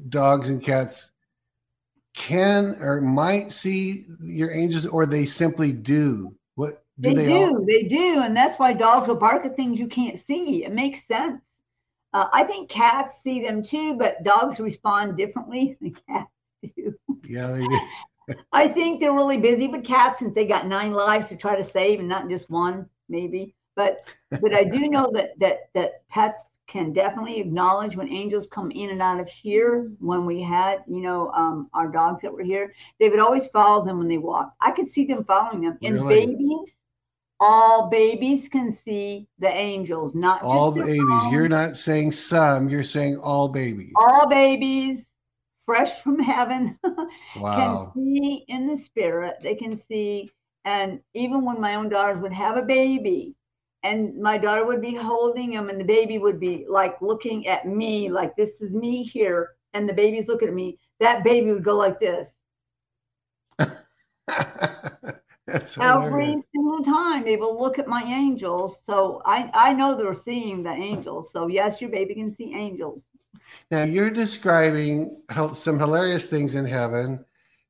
dogs 0.08 0.48
and 0.48 0.62
cats 0.62 1.10
can 2.14 2.76
or 2.80 3.00
might 3.00 3.52
see 3.52 4.04
your 4.20 4.52
angels, 4.52 4.86
or 4.86 5.06
they 5.06 5.26
simply 5.26 5.72
do? 5.72 6.34
What 6.54 6.84
do 7.00 7.10
they, 7.10 7.14
they 7.14 7.26
do? 7.26 7.56
All- 7.56 7.64
they 7.66 7.82
do, 7.82 8.22
and 8.22 8.36
that's 8.36 8.58
why 8.58 8.72
dogs 8.72 9.08
will 9.08 9.16
bark 9.16 9.44
at 9.44 9.56
things 9.56 9.78
you 9.78 9.88
can't 9.88 10.18
see. 10.18 10.64
It 10.64 10.72
makes 10.72 11.06
sense. 11.06 11.40
Uh, 12.12 12.28
I 12.32 12.44
think 12.44 12.68
cats 12.70 13.22
see 13.22 13.42
them 13.44 13.62
too, 13.62 13.96
but 13.96 14.22
dogs 14.22 14.60
respond 14.60 15.16
differently 15.16 15.76
than 15.80 15.96
cats 16.08 16.30
do. 16.76 16.94
Yeah, 17.26 17.48
they 17.48 17.66
do. 17.66 17.80
I 18.52 18.68
think 18.68 19.00
they're 19.00 19.12
really 19.12 19.38
busy 19.38 19.68
with 19.68 19.84
cats 19.84 20.18
since 20.18 20.34
they 20.34 20.46
got 20.46 20.66
nine 20.66 20.92
lives 20.92 21.28
to 21.28 21.36
try 21.36 21.56
to 21.56 21.64
save 21.64 22.00
and 22.00 22.08
not 22.08 22.28
just 22.28 22.48
one, 22.50 22.88
maybe. 23.08 23.54
But 23.76 24.06
but 24.30 24.54
I 24.54 24.64
do 24.64 24.88
know 24.88 25.10
that 25.14 25.38
that 25.40 25.68
that 25.74 26.08
pets 26.08 26.42
can 26.66 26.92
definitely 26.92 27.40
acknowledge 27.40 27.96
when 27.96 28.08
angels 28.08 28.48
come 28.48 28.70
in 28.70 28.90
and 28.90 29.02
out 29.02 29.20
of 29.20 29.28
here. 29.28 29.90
When 29.98 30.24
we 30.24 30.40
had, 30.40 30.82
you 30.86 31.00
know, 31.00 31.30
um, 31.32 31.68
our 31.74 31.88
dogs 31.88 32.22
that 32.22 32.32
were 32.32 32.42
here, 32.42 32.72
they 32.98 33.10
would 33.10 33.18
always 33.18 33.48
follow 33.48 33.84
them 33.84 33.98
when 33.98 34.08
they 34.08 34.18
walk. 34.18 34.54
I 34.60 34.70
could 34.70 34.88
see 34.88 35.04
them 35.04 35.24
following 35.24 35.60
them. 35.62 35.78
And 35.82 35.94
really? 35.94 36.26
babies, 36.26 36.74
all 37.40 37.90
babies 37.90 38.48
can 38.48 38.72
see 38.72 39.28
the 39.38 39.52
angels, 39.52 40.14
not 40.14 40.42
all 40.42 40.72
babies. 40.72 41.02
You're 41.30 41.48
not 41.48 41.76
saying 41.76 42.12
some. 42.12 42.68
You're 42.68 42.84
saying 42.84 43.18
all 43.18 43.48
babies. 43.48 43.92
All 43.96 44.26
babies 44.26 45.06
fresh 45.66 46.02
from 46.02 46.18
heaven 46.18 46.78
wow. 47.36 47.56
can 47.56 47.92
see 47.94 48.44
in 48.48 48.66
the 48.66 48.76
spirit. 48.76 49.36
They 49.42 49.54
can 49.54 49.78
see, 49.78 50.30
and 50.64 51.00
even 51.14 51.44
when 51.44 51.60
my 51.60 51.74
own 51.74 51.88
daughters 51.88 52.22
would 52.22 52.32
have 52.32 52.56
a 52.56 52.62
baby, 52.62 53.34
and 53.82 54.18
my 54.20 54.38
daughter 54.38 54.64
would 54.64 54.80
be 54.80 54.94
holding 54.94 55.52
him, 55.52 55.68
and 55.68 55.80
the 55.80 55.84
baby 55.84 56.18
would 56.18 56.40
be 56.40 56.66
like 56.68 57.00
looking 57.00 57.46
at 57.46 57.66
me, 57.66 58.08
like 58.08 58.34
this 58.36 58.60
is 58.60 58.74
me 58.74 59.02
here, 59.02 59.50
and 59.74 59.88
the 59.88 59.94
baby's 59.94 60.28
looking 60.28 60.48
at 60.48 60.54
me. 60.54 60.78
That 61.00 61.24
baby 61.24 61.52
would 61.52 61.64
go 61.64 61.76
like 61.76 62.00
this. 62.00 62.32
Every 65.80 66.36
single 66.52 66.82
time 66.82 67.24
they 67.24 67.36
will 67.36 67.60
look 67.60 67.78
at 67.78 67.86
my 67.86 68.02
angels. 68.02 68.78
So 68.84 69.20
I, 69.24 69.50
I 69.52 69.72
know 69.74 69.94
they're 69.94 70.14
seeing 70.14 70.62
the 70.62 70.70
angels. 70.70 71.30
So 71.30 71.48
yes, 71.48 71.80
your 71.80 71.90
baby 71.90 72.14
can 72.14 72.34
see 72.34 72.54
angels. 72.54 73.04
Now 73.70 73.84
you're 73.84 74.10
describing 74.10 75.22
some 75.54 75.78
hilarious 75.78 76.26
things 76.26 76.54
in 76.54 76.64
heaven. 76.64 77.24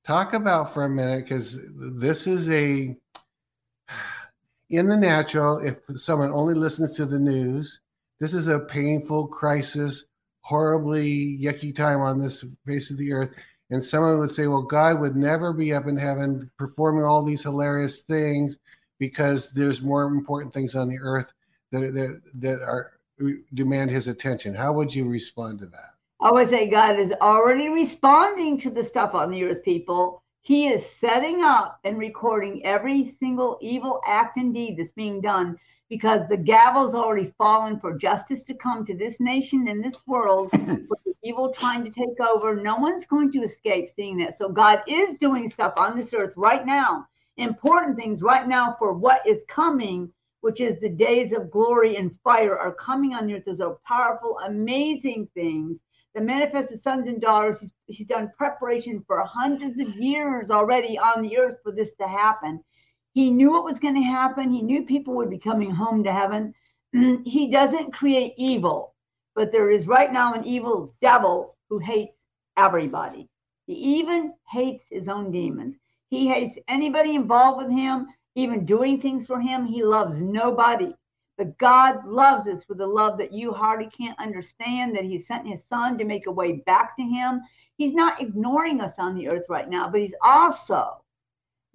Talk 0.05 0.35
about 0.35 0.75
for 0.75 0.85
a 0.85 0.89
minute 0.89 1.25
because 1.25 1.59
this 1.75 2.27
is 2.27 2.51
a 2.51 2.97
in 4.71 4.89
the 4.89 4.97
natural. 4.97 5.59
If 5.59 5.79
someone 5.97 6.31
only 6.31 6.55
listens 6.55 6.91
to 6.93 7.07
the 7.07 7.19
news, 7.19 7.81
this 8.21 8.35
is 8.35 8.49
a 8.49 8.61
painful 8.61 9.29
crisis, 9.29 10.07
horribly 10.41 11.39
yucky 11.41 11.75
time 11.75 12.01
on 12.01 12.21
this 12.21 12.45
face 12.67 12.91
of 12.91 12.99
the 12.99 13.13
earth. 13.13 13.31
And 13.71 13.83
someone 13.83 14.19
would 14.19 14.31
say, 14.31 14.47
"Well, 14.47 14.63
God 14.63 15.01
would 15.01 15.17
never 15.17 15.53
be 15.53 15.73
up 15.73 15.87
in 15.87 15.97
heaven 15.97 16.51
performing 16.59 17.05
all 17.05 17.23
these 17.23 17.43
hilarious 17.43 18.01
things 18.03 18.59
because 18.99 19.51
there's 19.53 19.81
more 19.81 20.05
important 20.05 20.53
things 20.53 20.75
on 20.75 20.89
the 20.89 20.99
earth 21.01 21.33
that 21.71 21.81
that, 21.95 22.21
that 22.35 22.63
are 22.63 22.94
demand 23.55 23.91
his 23.91 24.09
attention. 24.09 24.55
How 24.55 24.73
would 24.73 24.95
you 24.95 25.09
respond 25.09 25.61
to 25.61 25.67
that? 25.67 25.95
I 26.21 26.33
would 26.33 26.49
say 26.49 26.69
God 26.69 26.99
is 26.99 27.13
already 27.21 27.69
responding 27.69 28.59
to 28.61 28.71
the 28.71 28.85
stuff 28.85 29.15
on 29.15 29.31
the 29.31 29.45
earth, 29.45 29.63
people. 29.65 30.23
He 30.43 30.69
is 30.69 30.85
setting 30.85 31.43
up 31.43 31.81
and 31.85 31.99
recording 31.99 32.65
every 32.65 33.07
single 33.07 33.59
evil 33.61 34.01
act 34.07 34.37
and 34.37 34.55
deed 34.55 34.79
that's 34.79 34.91
being 34.93 35.21
done 35.21 35.59
because 35.89 36.29
the 36.29 36.37
gavel's 36.37 36.95
already 36.95 37.33
fallen 37.39 37.79
for 37.79 37.97
justice 37.97 38.43
to 38.45 38.55
come 38.55 38.85
to 38.87 38.97
this 38.97 39.21
nation 39.21 39.69
and 39.69 39.83
this 39.83 40.03
world 40.07 40.51
for 40.53 40.99
the 41.05 41.15
evil 41.23 41.53
trying 41.53 41.85
to 41.85 41.91
take 41.91 42.21
over. 42.21 42.57
No 42.57 42.77
one's 42.77 43.07
going 43.07 43.33
to 43.33 43.43
escape 43.43 43.89
seeing 43.95 44.17
that. 44.19 44.35
So 44.35 44.49
God 44.49 44.83
is 44.87 45.19
doing 45.19 45.49
stuff 45.49 45.75
on 45.77 45.97
this 45.97 46.15
earth 46.15 46.33
right 46.37 46.67
now, 46.67 47.07
important 47.37 47.97
things 47.97 48.23
right 48.23 48.47
now 48.47 48.77
for 48.79 48.93
what 48.93 49.27
is 49.27 49.45
coming 49.49 50.13
which 50.45 50.61
is 50.61 50.79
the 50.79 50.91
days 50.91 51.33
of 51.33 51.51
glory 51.51 51.97
and 51.97 52.21
fire, 52.21 52.59
are 52.59 52.75
coming 52.75 53.15
on 53.15 53.27
the 53.27 53.35
earth. 53.35 53.47
Those 53.47 53.63
are 53.63 53.79
powerful, 53.89 54.39
amazing 54.45 55.27
things. 55.33 55.81
that 56.15 56.23
manifest 56.23 56.69
The 56.69 56.77
sons 56.77 57.09
and 57.09 57.19
daughters, 57.19 57.63
he's, 57.63 57.73
he's 57.87 58.07
done 58.07 58.31
preparation 58.37 59.03
for 59.07 59.25
hundreds 59.25 59.81
of 59.81 59.97
years 59.97 60.51
already 60.51 60.99
on 60.99 61.23
the 61.23 61.39
earth 61.39 61.57
for 61.63 61.73
this 61.73 61.95
to 61.95 62.07
happen. 62.07 62.63
He 63.15 63.31
knew 63.31 63.57
it 63.57 63.65
was 63.65 63.81
going 63.81 63.95
to 63.95 64.03
happen. 64.03 64.51
He 64.51 64.61
knew 64.61 64.85
people 64.85 65.15
would 65.15 65.31
be 65.31 65.39
coming 65.39 65.71
home 65.71 66.05
to 66.05 66.13
heaven. 66.13 66.53
he 67.25 67.51
doesn't 67.51 67.95
create 67.95 68.35
evil, 68.37 68.95
but 69.35 69.51
there 69.51 69.71
is 69.71 69.87
right 69.87 70.13
now 70.13 70.35
an 70.35 70.45
evil 70.45 70.95
devil 71.01 71.57
who 71.71 71.79
hates 71.79 72.19
everybody. 72.59 73.31
He 73.67 73.73
even 73.73 74.35
hates 74.47 74.85
his 74.91 75.09
own 75.09 75.33
demons. 75.33 75.77
He 76.11 76.29
hates 76.29 76.59
anybody 76.69 77.15
involved 77.15 77.65
with 77.65 77.73
him 77.73 78.09
even 78.35 78.65
doing 78.65 79.01
things 79.01 79.27
for 79.27 79.41
him. 79.41 79.65
He 79.65 79.83
loves 79.83 80.21
nobody. 80.21 80.95
But 81.37 81.59
God 81.59 82.07
loves 82.07 82.47
us 82.47 82.69
with 82.69 82.81
a 82.81 82.87
love 82.87 83.19
that 83.19 83.33
you 83.33 83.53
hardly 83.53 83.89
can't 83.89 84.19
understand, 84.21 84.95
that 84.95 85.05
He 85.05 85.19
sent 85.19 85.49
His 85.49 85.65
Son 85.65 85.99
to 85.99 86.05
make 86.05 86.27
a 86.27 86.33
way 86.33 86.63
back 86.65 86.97
to 86.97 87.03
Him. 87.03 87.43
He's 87.77 87.93
not 87.93 88.21
ignoring 88.21 88.81
us 88.81 89.01
on 89.01 89.17
the 89.17 89.29
earth 89.29 89.47
right 89.49 89.69
now, 89.69 89.89
but 89.89 90.01
He's 90.01 90.15
also 90.23 91.03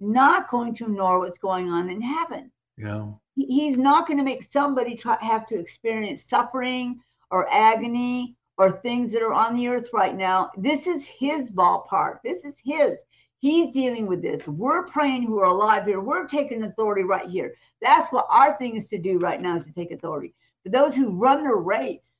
not 0.00 0.48
going 0.48 0.74
to 0.76 0.84
ignore 0.84 1.18
what's 1.18 1.38
going 1.38 1.68
on 1.68 1.90
in 1.90 2.00
heaven. 2.00 2.50
Yeah. 2.78 3.10
He's 3.36 3.76
not 3.76 4.06
going 4.06 4.18
to 4.18 4.24
make 4.24 4.42
somebody 4.42 4.96
try, 4.96 5.18
have 5.20 5.46
to 5.48 5.58
experience 5.58 6.24
suffering 6.24 7.00
or 7.30 7.46
agony 7.52 8.36
or 8.56 8.72
things 8.72 9.12
that 9.12 9.22
are 9.22 9.34
on 9.34 9.54
the 9.54 9.68
earth 9.68 9.90
right 9.92 10.16
now. 10.16 10.50
This 10.56 10.86
is 10.86 11.06
His 11.06 11.50
ballpark. 11.50 12.20
This 12.24 12.44
is 12.44 12.54
His. 12.64 12.98
He's 13.40 13.72
dealing 13.72 14.06
with 14.06 14.20
this. 14.20 14.46
We're 14.46 14.84
praying 14.84 15.22
who 15.22 15.40
are 15.40 15.46
alive 15.46 15.86
here. 15.86 16.00
We're 16.00 16.26
taking 16.26 16.62
authority 16.62 17.04
right 17.04 17.28
here. 17.28 17.54
That's 17.80 18.12
what 18.12 18.26
our 18.28 18.56
thing 18.58 18.76
is 18.76 18.86
to 18.88 18.98
do 18.98 19.18
right 19.18 19.40
now 19.40 19.56
is 19.56 19.64
to 19.64 19.72
take 19.72 19.92
authority. 19.92 20.34
But 20.62 20.72
those 20.72 20.94
who 20.94 21.18
run 21.18 21.42
their 21.42 21.56
race 21.56 22.16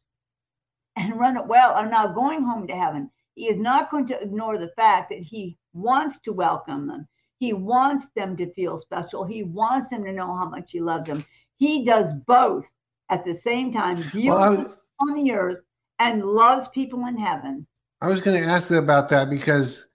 and 0.96 1.20
run 1.20 1.36
it 1.36 1.46
well 1.46 1.74
are 1.74 1.88
now 1.88 2.06
going 2.06 2.42
home 2.42 2.66
to 2.66 2.74
heaven. 2.74 3.10
He 3.34 3.48
is 3.48 3.58
not 3.58 3.90
going 3.90 4.06
to 4.06 4.20
ignore 4.20 4.56
the 4.56 4.72
fact 4.76 5.10
that 5.10 5.20
he 5.20 5.58
wants 5.74 6.18
to 6.20 6.32
welcome 6.32 6.86
them. 6.86 7.06
He 7.38 7.52
wants 7.52 8.08
them 8.16 8.34
to 8.38 8.50
feel 8.54 8.78
special. 8.78 9.24
He 9.24 9.42
wants 9.42 9.90
them 9.90 10.04
to 10.04 10.12
know 10.12 10.34
how 10.34 10.48
much 10.48 10.72
he 10.72 10.80
loves 10.80 11.06
them. 11.06 11.24
He 11.58 11.84
does 11.84 12.14
both 12.26 12.72
at 13.10 13.26
the 13.26 13.36
same 13.36 13.72
time, 13.72 13.96
deals 14.10 14.38
Well, 14.38 14.56
was- 14.56 14.66
on 15.00 15.14
the 15.14 15.32
earth 15.32 15.60
and 15.98 16.24
loves 16.24 16.68
people 16.68 17.04
in 17.06 17.18
heaven. 17.18 17.66
I 18.00 18.08
was 18.08 18.22
going 18.22 18.42
to 18.42 18.48
ask 18.48 18.70
you 18.70 18.78
about 18.78 19.10
that 19.10 19.28
because 19.28 19.89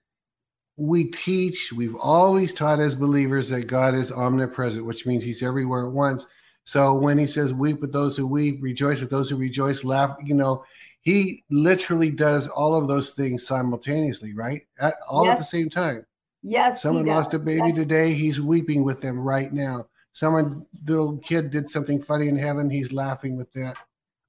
we 0.76 1.04
teach, 1.10 1.72
we've 1.72 1.96
always 1.96 2.52
taught 2.52 2.80
as 2.80 2.94
believers 2.94 3.48
that 3.48 3.66
God 3.66 3.94
is 3.94 4.12
omnipresent, 4.12 4.84
which 4.84 5.06
means 5.06 5.24
he's 5.24 5.42
everywhere 5.42 5.86
at 5.86 5.92
once. 5.92 6.26
So 6.64 6.94
when 6.94 7.16
he 7.16 7.26
says, 7.26 7.54
weep 7.54 7.80
with 7.80 7.92
those 7.92 8.16
who 8.16 8.26
weep, 8.26 8.56
rejoice 8.60 9.00
with 9.00 9.10
those 9.10 9.30
who 9.30 9.36
rejoice, 9.36 9.84
laugh, 9.84 10.16
you 10.22 10.34
know, 10.34 10.64
he 11.00 11.44
literally 11.50 12.10
does 12.10 12.48
all 12.48 12.74
of 12.74 12.88
those 12.88 13.12
things 13.12 13.46
simultaneously, 13.46 14.34
right? 14.34 14.62
At, 14.78 14.94
all 15.08 15.30
at 15.30 15.38
the 15.38 15.44
same 15.44 15.70
time. 15.70 16.04
Yes, 16.42 16.82
Someone 16.82 17.06
lost 17.06 17.34
a 17.34 17.38
baby 17.38 17.68
Yes. 17.68 17.76
today, 17.76 18.12
he's 18.12 18.40
weeping 18.40 18.84
with 18.84 19.00
them 19.00 19.18
right 19.18 19.52
now. 19.52 19.86
Someone, 20.12 20.66
little 20.86 21.18
kid 21.18 21.50
did 21.50 21.70
something 21.70 22.02
funny 22.02 22.28
in 22.28 22.36
heaven, 22.36 22.68
he's 22.68 22.92
laughing 22.92 23.36
with 23.36 23.52
that 23.52 23.76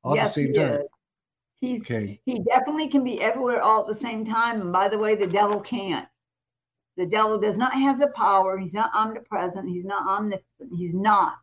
all 0.04 0.16
yes, 0.16 0.30
at 0.30 0.36
the 0.36 0.46
same 0.46 0.54
time. 0.54 0.82
is. 0.82 0.88
He's 1.60 1.82
Okay. 1.82 2.22
he 2.24 2.40
definitely 2.44 2.88
can 2.88 3.04
be 3.04 3.20
everywhere 3.20 3.62
all 3.62 3.82
at 3.82 3.88
the 3.88 3.96
same 3.96 4.24
time. 4.24 4.62
And 4.62 4.72
by 4.72 4.88
the 4.90 4.98
way, 4.98 5.16
the 5.16 5.26
devil 5.28 5.60
can't. 5.60 6.08
The 6.98 7.06
devil 7.06 7.38
does 7.38 7.58
not 7.58 7.74
have 7.74 8.00
the 8.00 8.10
power. 8.10 8.58
He's 8.58 8.74
not 8.74 8.92
omnipresent. 8.94 9.70
He's 9.70 9.86
not 9.86 10.08
omnipotent. 10.08 10.72
He's 10.76 10.94
not. 10.94 11.38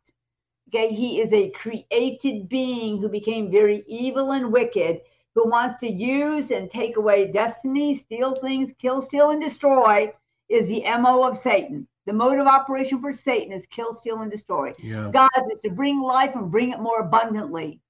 Okay, 0.68 0.92
he 0.92 1.20
is 1.20 1.32
a 1.32 1.50
created 1.50 2.48
being 2.48 3.00
who 3.00 3.08
became 3.08 3.52
very 3.52 3.84
evil 3.86 4.32
and 4.32 4.52
wicked, 4.52 5.02
who 5.34 5.48
wants 5.48 5.76
to 5.78 5.88
use 5.88 6.50
and 6.50 6.68
take 6.68 6.96
away 6.96 7.30
destiny, 7.30 7.94
steal 7.94 8.34
things, 8.34 8.72
kill, 8.72 9.00
steal, 9.00 9.30
and 9.30 9.40
destroy. 9.40 10.12
Is 10.48 10.68
the 10.68 10.84
MO 10.98 11.26
of 11.26 11.38
Satan. 11.38 11.88
The 12.06 12.12
mode 12.12 12.38
of 12.38 12.46
operation 12.46 13.00
for 13.00 13.12
Satan 13.12 13.52
is 13.52 13.66
kill, 13.66 13.94
steal, 13.94 14.20
and 14.20 14.30
destroy. 14.30 14.72
Yeah. 14.78 15.10
God 15.10 15.30
is 15.50 15.60
to 15.60 15.70
bring 15.70 16.00
life 16.00 16.34
and 16.34 16.50
bring 16.50 16.72
it 16.72 16.80
more 16.80 17.00
abundantly. 17.00 17.80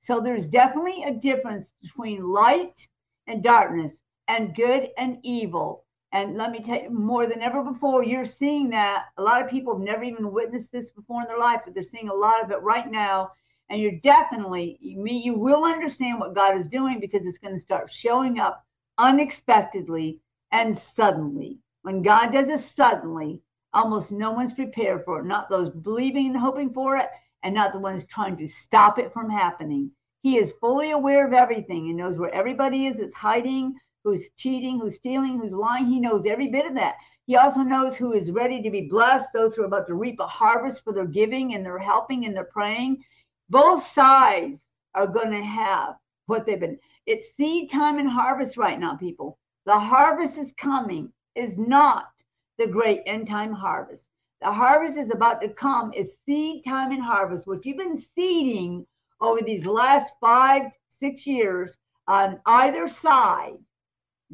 So 0.00 0.20
there's 0.20 0.46
definitely 0.46 1.04
a 1.04 1.14
difference 1.14 1.72
between 1.80 2.22
light 2.22 2.86
and 3.28 3.42
darkness 3.42 4.02
and 4.28 4.54
good 4.54 4.90
and 4.98 5.18
evil. 5.22 5.84
And 6.12 6.36
let 6.36 6.50
me 6.50 6.60
tell 6.60 6.82
you, 6.82 6.90
more 6.90 7.26
than 7.26 7.40
ever 7.40 7.64
before, 7.64 8.04
you're 8.04 8.26
seeing 8.26 8.68
that. 8.70 9.06
A 9.16 9.22
lot 9.22 9.42
of 9.42 9.50
people 9.50 9.72
have 9.74 9.82
never 9.82 10.04
even 10.04 10.30
witnessed 10.30 10.70
this 10.70 10.92
before 10.92 11.22
in 11.22 11.28
their 11.28 11.38
life, 11.38 11.62
but 11.64 11.72
they're 11.74 11.82
seeing 11.82 12.10
a 12.10 12.14
lot 12.14 12.44
of 12.44 12.50
it 12.50 12.60
right 12.60 12.90
now. 12.90 13.30
And 13.70 13.80
you're 13.80 13.98
definitely, 14.02 14.76
you 14.80 15.34
will 15.34 15.64
understand 15.64 16.20
what 16.20 16.34
God 16.34 16.56
is 16.56 16.66
doing 16.68 17.00
because 17.00 17.26
it's 17.26 17.38
going 17.38 17.54
to 17.54 17.60
start 17.60 17.90
showing 17.90 18.38
up 18.38 18.66
unexpectedly 18.98 20.20
and 20.50 20.76
suddenly. 20.76 21.58
When 21.80 22.02
God 22.02 22.32
does 22.32 22.50
it 22.50 22.60
suddenly, 22.60 23.40
almost 23.72 24.12
no 24.12 24.32
one's 24.32 24.52
prepared 24.52 25.06
for 25.06 25.20
it, 25.20 25.24
not 25.24 25.48
those 25.48 25.70
believing 25.70 26.26
and 26.26 26.36
hoping 26.36 26.74
for 26.74 26.98
it, 26.98 27.08
and 27.42 27.54
not 27.54 27.72
the 27.72 27.78
ones 27.78 28.04
trying 28.04 28.36
to 28.36 28.46
stop 28.46 28.98
it 28.98 29.14
from 29.14 29.30
happening. 29.30 29.90
He 30.22 30.36
is 30.36 30.52
fully 30.60 30.90
aware 30.90 31.26
of 31.26 31.32
everything 31.32 31.88
and 31.88 31.96
knows 31.96 32.18
where 32.18 32.34
everybody 32.34 32.84
is 32.86 32.98
that's 32.98 33.14
hiding, 33.14 33.74
who's 34.04 34.30
cheating, 34.36 34.78
who's 34.78 34.96
stealing, 34.96 35.38
who's 35.38 35.52
lying. 35.52 35.86
He 35.86 36.00
knows 36.00 36.26
every 36.26 36.48
bit 36.48 36.66
of 36.66 36.74
that. 36.74 36.96
He 37.26 37.36
also 37.36 37.62
knows 37.62 37.96
who 37.96 38.12
is 38.12 38.32
ready 38.32 38.60
to 38.60 38.70
be 38.70 38.88
blessed, 38.88 39.32
those 39.32 39.54
who 39.54 39.62
are 39.62 39.66
about 39.66 39.86
to 39.86 39.94
reap 39.94 40.18
a 40.20 40.26
harvest 40.26 40.82
for 40.82 40.92
their 40.92 41.06
giving 41.06 41.54
and 41.54 41.64
their 41.64 41.78
helping 41.78 42.26
and 42.26 42.36
their 42.36 42.44
praying. 42.44 43.04
Both 43.48 43.82
sides 43.84 44.64
are 44.94 45.06
going 45.06 45.30
to 45.30 45.42
have 45.42 45.96
what 46.26 46.46
they've 46.46 46.58
been. 46.58 46.78
It's 47.06 47.34
seed 47.36 47.70
time 47.70 47.98
and 47.98 48.08
harvest 48.08 48.56
right 48.56 48.78
now, 48.78 48.96
people. 48.96 49.38
The 49.66 49.78
harvest 49.78 50.38
is 50.38 50.52
coming, 50.54 51.12
is 51.34 51.56
not 51.56 52.10
the 52.58 52.66
great 52.66 53.02
end 53.06 53.28
time 53.28 53.52
harvest. 53.52 54.08
The 54.40 54.50
harvest 54.50 54.96
is 54.96 55.12
about 55.12 55.40
to 55.42 55.48
come. 55.48 55.92
It's 55.94 56.18
seed 56.26 56.64
time 56.64 56.90
and 56.90 57.02
harvest. 57.02 57.46
What 57.46 57.64
you've 57.64 57.76
been 57.76 57.98
seeding 57.98 58.84
over 59.20 59.40
these 59.40 59.64
last 59.64 60.14
five, 60.20 60.72
six 60.88 61.26
years 61.26 61.78
on 62.08 62.40
either 62.46 62.88
side, 62.88 63.58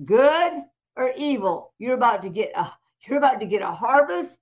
good 0.04 0.62
or 0.96 1.12
evil, 1.16 1.72
you're 1.78 1.94
about 1.94 2.22
to 2.22 2.28
get 2.28 2.52
a 2.54 2.72
you're 3.06 3.18
about 3.18 3.40
to 3.40 3.46
get 3.46 3.62
a 3.62 3.70
harvest 3.70 4.40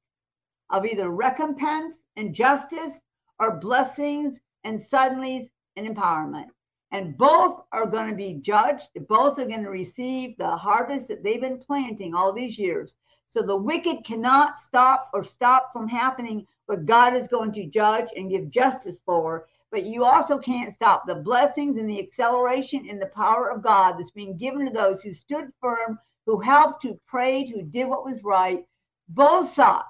of 0.70 0.86
either 0.86 1.10
recompense 1.10 2.04
and 2.16 2.34
justice 2.34 3.00
or 3.38 3.58
blessings 3.58 4.40
and 4.64 4.78
suddenlies 4.78 5.50
and 5.76 5.86
empowerment. 5.86 6.46
And 6.90 7.16
both 7.18 7.62
are 7.72 7.86
going 7.86 8.08
to 8.08 8.16
be 8.16 8.34
judged. 8.34 8.88
Both 9.08 9.38
are 9.38 9.46
going 9.46 9.64
to 9.64 9.70
receive 9.70 10.36
the 10.38 10.56
harvest 10.56 11.08
that 11.08 11.22
they've 11.22 11.40
been 11.40 11.58
planting 11.58 12.14
all 12.14 12.32
these 12.32 12.58
years. 12.58 12.96
So 13.28 13.42
the 13.42 13.56
wicked 13.56 14.04
cannot 14.04 14.58
stop 14.58 15.10
or 15.12 15.22
stop 15.22 15.72
from 15.72 15.88
happening 15.88 16.46
what 16.66 16.86
God 16.86 17.14
is 17.14 17.28
going 17.28 17.52
to 17.52 17.66
judge 17.66 18.08
and 18.16 18.30
give 18.30 18.50
justice 18.50 19.00
for. 19.04 19.46
But 19.70 19.84
you 19.84 20.04
also 20.04 20.38
can't 20.38 20.72
stop 20.72 21.06
the 21.06 21.16
blessings 21.16 21.76
and 21.76 21.88
the 21.88 21.98
acceleration 21.98 22.86
in 22.88 22.98
the 22.98 23.06
power 23.06 23.50
of 23.50 23.62
God 23.62 23.92
that's 23.98 24.10
being 24.10 24.36
given 24.36 24.64
to 24.66 24.72
those 24.72 25.02
who 25.02 25.12
stood 25.12 25.52
firm, 25.60 25.98
who 26.24 26.40
helped, 26.40 26.84
who 26.84 27.00
prayed, 27.06 27.48
who 27.48 27.62
did 27.62 27.88
what 27.88 28.04
was 28.04 28.22
right. 28.22 28.64
Both 29.08 29.48
sides 29.48 29.84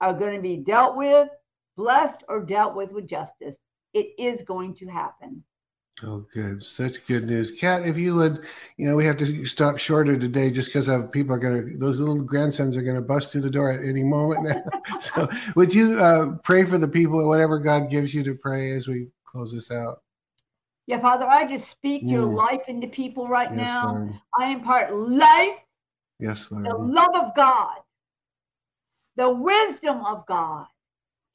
are 0.00 0.14
going 0.14 0.34
to 0.34 0.42
be 0.42 0.56
dealt 0.56 0.96
with, 0.96 1.28
blessed, 1.76 2.24
or 2.28 2.44
dealt 2.44 2.74
with 2.74 2.92
with 2.92 3.06
justice. 3.06 3.62
It 3.92 4.08
is 4.18 4.42
going 4.42 4.74
to 4.76 4.86
happen. 4.86 5.44
Oh, 6.04 6.24
good. 6.32 6.64
Such 6.64 7.06
good 7.06 7.26
news. 7.26 7.52
Kat, 7.52 7.86
if 7.86 7.96
you 7.96 8.14
would, 8.16 8.44
you 8.76 8.88
know, 8.88 8.96
we 8.96 9.04
have 9.04 9.18
to 9.18 9.44
stop 9.46 9.78
shorter 9.78 10.18
today 10.18 10.50
just 10.50 10.72
because 10.72 10.88
people 11.12 11.34
are 11.34 11.38
going 11.38 11.68
to, 11.68 11.76
those 11.76 11.98
little 11.98 12.20
grandsons 12.20 12.76
are 12.76 12.82
going 12.82 12.96
to 12.96 13.02
bust 13.02 13.30
through 13.30 13.42
the 13.42 13.50
door 13.50 13.70
at 13.70 13.84
any 13.84 14.02
moment 14.02 14.42
now. 14.42 14.98
so, 15.00 15.28
would 15.54 15.72
you 15.72 16.00
uh, 16.00 16.36
pray 16.42 16.64
for 16.64 16.78
the 16.78 16.88
people, 16.88 17.26
whatever 17.28 17.58
God 17.58 17.88
gives 17.90 18.12
you 18.14 18.24
to 18.24 18.34
pray 18.34 18.72
as 18.72 18.88
we 18.88 19.08
close 19.24 19.54
this 19.54 19.70
out? 19.70 20.02
Yeah, 20.86 20.98
Father, 20.98 21.26
I 21.26 21.46
just 21.46 21.68
speak 21.68 22.02
your 22.02 22.24
Mm. 22.24 22.34
life 22.34 22.68
into 22.68 22.88
people 22.88 23.28
right 23.28 23.50
Yes, 23.50 23.58
now. 23.58 23.94
Lord. 23.94 24.14
I 24.38 24.46
impart 24.48 24.92
life, 24.92 25.62
Yes, 26.18 26.48
the 26.48 26.74
love 26.76 27.14
of 27.14 27.34
God, 27.36 27.78
the 29.16 29.30
wisdom 29.30 30.04
of 30.04 30.26
God, 30.26 30.66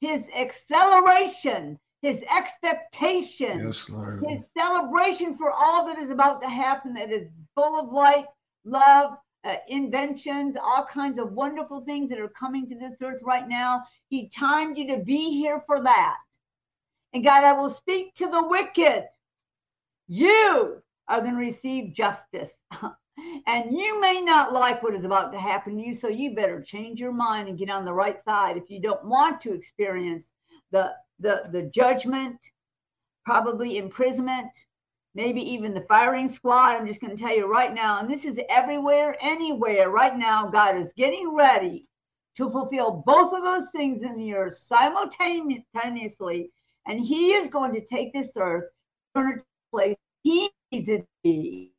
his 0.00 0.24
acceleration, 0.36 1.78
his 2.02 2.24
expectation, 2.36 3.60
Yes, 3.66 3.88
Lord. 3.88 4.24
his 4.26 4.48
celebration 4.56 5.36
for 5.36 5.50
all 5.50 5.86
that 5.86 5.98
is 5.98 6.10
about 6.10 6.40
to 6.42 6.48
happen 6.48 6.94
that 6.94 7.10
is 7.10 7.32
full 7.54 7.78
of 7.78 7.92
light, 7.92 8.26
love, 8.64 9.16
uh, 9.44 9.56
inventions, 9.68 10.56
all 10.56 10.84
kinds 10.84 11.18
of 11.18 11.32
wonderful 11.32 11.80
things 11.84 12.08
that 12.10 12.20
are 12.20 12.28
coming 12.28 12.68
to 12.68 12.78
this 12.78 12.96
earth 13.02 13.22
right 13.24 13.48
now. 13.48 13.82
He 14.08 14.28
timed 14.28 14.78
you 14.78 14.86
to 14.88 15.02
be 15.02 15.30
here 15.30 15.62
for 15.66 15.82
that. 15.82 16.18
And 17.14 17.24
God, 17.24 17.44
I 17.44 17.52
will 17.52 17.70
speak 17.70 18.14
to 18.16 18.26
the 18.26 18.46
wicked. 18.48 19.04
You 20.06 20.82
are 21.08 21.20
going 21.20 21.34
to 21.34 21.40
receive 21.40 21.94
justice. 21.94 22.62
and 23.46 23.76
you 23.76 24.00
may 24.00 24.20
not 24.20 24.52
like 24.52 24.82
what 24.82 24.94
is 24.94 25.04
about 25.04 25.32
to 25.32 25.38
happen 25.38 25.76
to 25.76 25.82
you, 25.82 25.94
so 25.94 26.08
you 26.08 26.34
better 26.34 26.62
change 26.62 27.00
your 27.00 27.12
mind 27.12 27.48
and 27.48 27.58
get 27.58 27.70
on 27.70 27.84
the 27.84 27.92
right 27.92 28.18
side 28.18 28.56
if 28.56 28.70
you 28.70 28.80
don't 28.80 29.04
want 29.04 29.40
to 29.40 29.52
experience 29.52 30.32
the 30.70 30.92
the 31.20 31.48
the 31.52 31.62
judgment, 31.62 32.38
probably 33.24 33.78
imprisonment, 33.78 34.50
maybe 35.14 35.40
even 35.40 35.74
the 35.74 35.82
firing 35.82 36.28
squad. 36.28 36.76
I'm 36.76 36.86
just 36.86 37.00
going 37.00 37.16
to 37.16 37.22
tell 37.22 37.36
you 37.36 37.46
right 37.46 37.74
now, 37.74 37.98
and 38.00 38.10
this 38.10 38.24
is 38.24 38.40
everywhere, 38.48 39.16
anywhere. 39.20 39.90
Right 39.90 40.16
now, 40.16 40.48
God 40.48 40.76
is 40.76 40.92
getting 40.92 41.34
ready 41.34 41.86
to 42.36 42.48
fulfill 42.50 43.02
both 43.04 43.32
of 43.32 43.42
those 43.42 43.68
things 43.70 44.02
in 44.02 44.16
the 44.16 44.34
earth 44.34 44.54
simultaneously, 44.54 46.50
and 46.86 47.00
He 47.00 47.32
is 47.32 47.48
going 47.48 47.72
to 47.74 47.84
take 47.84 48.12
this 48.12 48.32
earth, 48.36 48.70
turn 49.14 49.30
it 49.30 49.36
to 49.36 49.40
a 49.40 49.76
place 49.76 49.96
He 50.22 50.50
needs 50.70 50.88
it 50.88 51.00
to 51.00 51.06
be. 51.24 51.72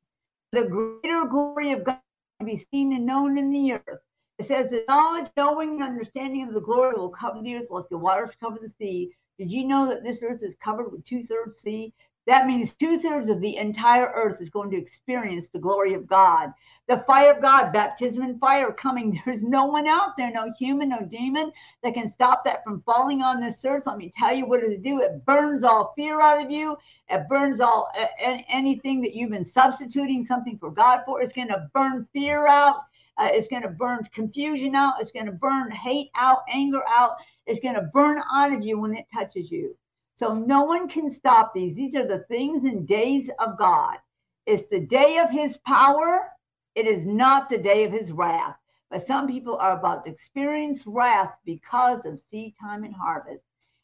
The 0.51 0.67
greater 0.67 1.25
glory 1.25 1.71
of 1.71 1.83
God 1.83 1.99
to 2.39 2.45
be 2.45 2.57
seen 2.57 2.93
and 2.93 3.05
known 3.05 3.37
in 3.37 3.51
the 3.51 3.73
earth. 3.73 3.99
It 4.37 4.45
says 4.45 4.71
the 4.71 4.85
knowledge, 4.87 5.29
knowing, 5.35 5.75
and 5.75 5.83
understanding 5.83 6.47
of 6.47 6.53
the 6.53 6.61
glory 6.61 6.95
will 6.95 7.09
cover 7.09 7.41
the 7.41 7.55
earth 7.55 7.69
like 7.69 7.89
the 7.89 7.97
waters 7.97 8.35
cover 8.41 8.57
the 8.61 8.69
sea. 8.69 9.11
Did 9.39 9.53
you 9.53 9.65
know 9.65 9.87
that 9.87 10.03
this 10.03 10.21
earth 10.21 10.43
is 10.43 10.55
covered 10.55 10.91
with 10.91 11.05
two 11.05 11.23
thirds 11.23 11.55
sea? 11.55 11.93
That 12.27 12.45
means 12.45 12.75
two 12.75 12.99
thirds 12.99 13.29
of 13.29 13.39
the 13.39 13.55
entire 13.55 14.11
earth 14.13 14.41
is 14.41 14.49
going 14.49 14.69
to 14.71 14.77
experience 14.77 15.47
the 15.47 15.59
glory 15.59 15.93
of 15.93 16.05
God. 16.05 16.51
The 16.89 17.05
fire 17.07 17.31
of 17.31 17.41
God, 17.41 17.71
baptism 17.71 18.21
in 18.21 18.37
fire 18.37 18.73
coming. 18.73 19.17
There's 19.25 19.41
no 19.41 19.65
one 19.65 19.87
out 19.87 20.17
there, 20.17 20.29
no 20.29 20.51
human, 20.59 20.89
no 20.89 21.07
demon 21.09 21.53
that 21.83 21.93
can 21.93 22.09
stop 22.09 22.43
that 22.43 22.65
from 22.65 22.81
falling 22.81 23.21
on 23.21 23.39
this 23.39 23.63
earth. 23.63 23.87
Let 23.87 23.97
me 23.97 24.11
tell 24.13 24.35
you 24.35 24.45
what 24.45 24.61
it 24.61 24.83
do. 24.83 25.01
It 25.01 25.25
burns 25.25 25.63
all 25.63 25.93
fear 25.95 26.19
out 26.19 26.43
of 26.43 26.51
you. 26.51 26.77
It 27.07 27.29
burns 27.29 27.61
all 27.61 27.89
anything 28.19 29.01
that 29.03 29.15
you've 29.15 29.31
been 29.31 29.45
substituting 29.45 30.25
something 30.25 30.57
for 30.57 30.69
God 30.69 31.03
for. 31.05 31.21
It's 31.21 31.31
going 31.31 31.47
to 31.47 31.69
burn 31.73 32.05
fear 32.11 32.45
out. 32.45 32.81
Uh, 33.19 33.27
it's 33.31 33.47
going 33.47 33.63
to 33.63 33.69
burn 33.69 34.01
confusion 34.13 34.75
out. 34.75 34.95
It's 35.01 35.11
going 35.11 35.25
to 35.25 35.31
burn 35.31 35.71
hate 35.71 36.09
out, 36.15 36.39
anger 36.49 36.81
out. 36.87 37.17
It's 37.49 37.59
going 37.59 37.75
to 37.75 37.89
burn 37.93 38.21
out 38.33 38.53
of 38.53 38.63
you 38.63 38.79
when 38.79 38.95
it 38.95 39.07
touches 39.11 39.51
you. 39.51 39.75
So 40.13 40.35
no 40.35 40.63
one 40.63 40.87
can 40.87 41.09
stop 41.09 41.53
these. 41.53 41.75
These 41.75 41.95
are 41.95 42.05
the 42.05 42.25
things 42.29 42.63
and 42.63 42.87
days 42.87 43.29
of 43.39 43.57
God. 43.57 43.97
It's 44.45 44.67
the 44.67 44.85
day 44.85 45.17
of 45.17 45.29
his 45.29 45.57
power. 45.65 46.29
It 46.75 46.85
is 46.85 47.07
not 47.07 47.49
the 47.49 47.57
day 47.57 47.85
of 47.85 47.91
his 47.91 48.11
wrath. 48.11 48.55
But 48.91 49.05
some 49.05 49.27
people 49.27 49.57
are 49.57 49.77
about 49.77 50.05
to 50.05 50.11
experience 50.11 50.85
wrath 50.85 51.33
because 51.45 52.05
of 52.05 52.19
seed 52.19 52.53
time 52.61 52.83
and 52.83 52.93
harvest. 52.93 53.43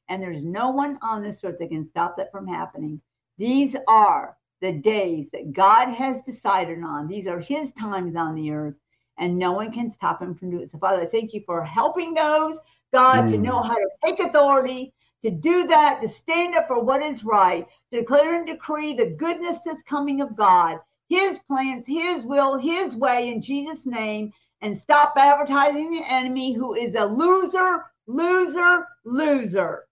And 0.10 0.22
there's 0.22 0.46
no 0.46 0.70
one 0.70 1.00
on 1.02 1.24
this 1.24 1.44
earth 1.44 1.58
that 1.60 1.70
can 1.70 1.84
stop 1.84 2.18
that 2.18 2.32
from 2.32 2.48
happening. 2.48 3.02
These 3.38 3.76
are 3.88 4.38
the 4.62 4.74
days 4.74 5.30
that 5.32 5.54
God 5.54 5.90
has 5.90 6.22
decided 6.22 6.84
on. 6.84 7.08
These 7.08 7.28
are 7.28 7.40
his 7.40 7.72
times 7.72 8.16
on 8.16 8.36
the 8.36 8.52
earth, 8.52 8.76
and 9.18 9.38
no 9.38 9.54
one 9.54 9.72
can 9.72 9.90
stop 9.90 10.22
him 10.22 10.36
from 10.36 10.52
doing 10.52 10.64
it. 10.64 10.70
So, 10.70 10.78
Father, 10.78 11.02
I 11.02 11.06
thank 11.08 11.34
you 11.34 11.42
for 11.46 11.64
helping 11.64 12.14
those, 12.14 12.60
God, 12.96 13.26
mm. 13.26 13.32
to 13.32 13.38
know 13.38 13.62
how 13.62 13.76
to 13.76 13.90
take 14.06 14.22
authority, 14.22 14.94
to 15.22 15.30
do 15.30 15.68
that, 15.68 16.02
to 16.02 16.08
stand 16.08 16.56
up 16.56 16.66
for 16.66 16.82
what 16.82 17.02
is 17.02 17.26
right, 17.26 17.68
to 17.92 18.00
declare 18.00 18.38
and 18.38 18.48
decree 18.48 18.94
the 18.94 19.10
goodness 19.10 19.58
that's 19.66 19.84
coming 19.84 20.22
of 20.22 20.38
God, 20.38 20.80
his 21.10 21.38
plans, 21.40 21.86
his 21.86 22.26
will, 22.26 22.58
his 22.58 22.96
way 22.96 23.28
in 23.28 23.42
Jesus' 23.42 23.86
name, 23.86 24.32
and 24.62 24.78
stop 24.78 25.12
advertising 25.18 25.92
the 25.92 26.06
enemy 26.08 26.54
who 26.54 26.74
is 26.74 26.96
a 26.96 27.04
loser, 27.04 27.84
loser, 28.08 28.88
loser. 29.04 29.88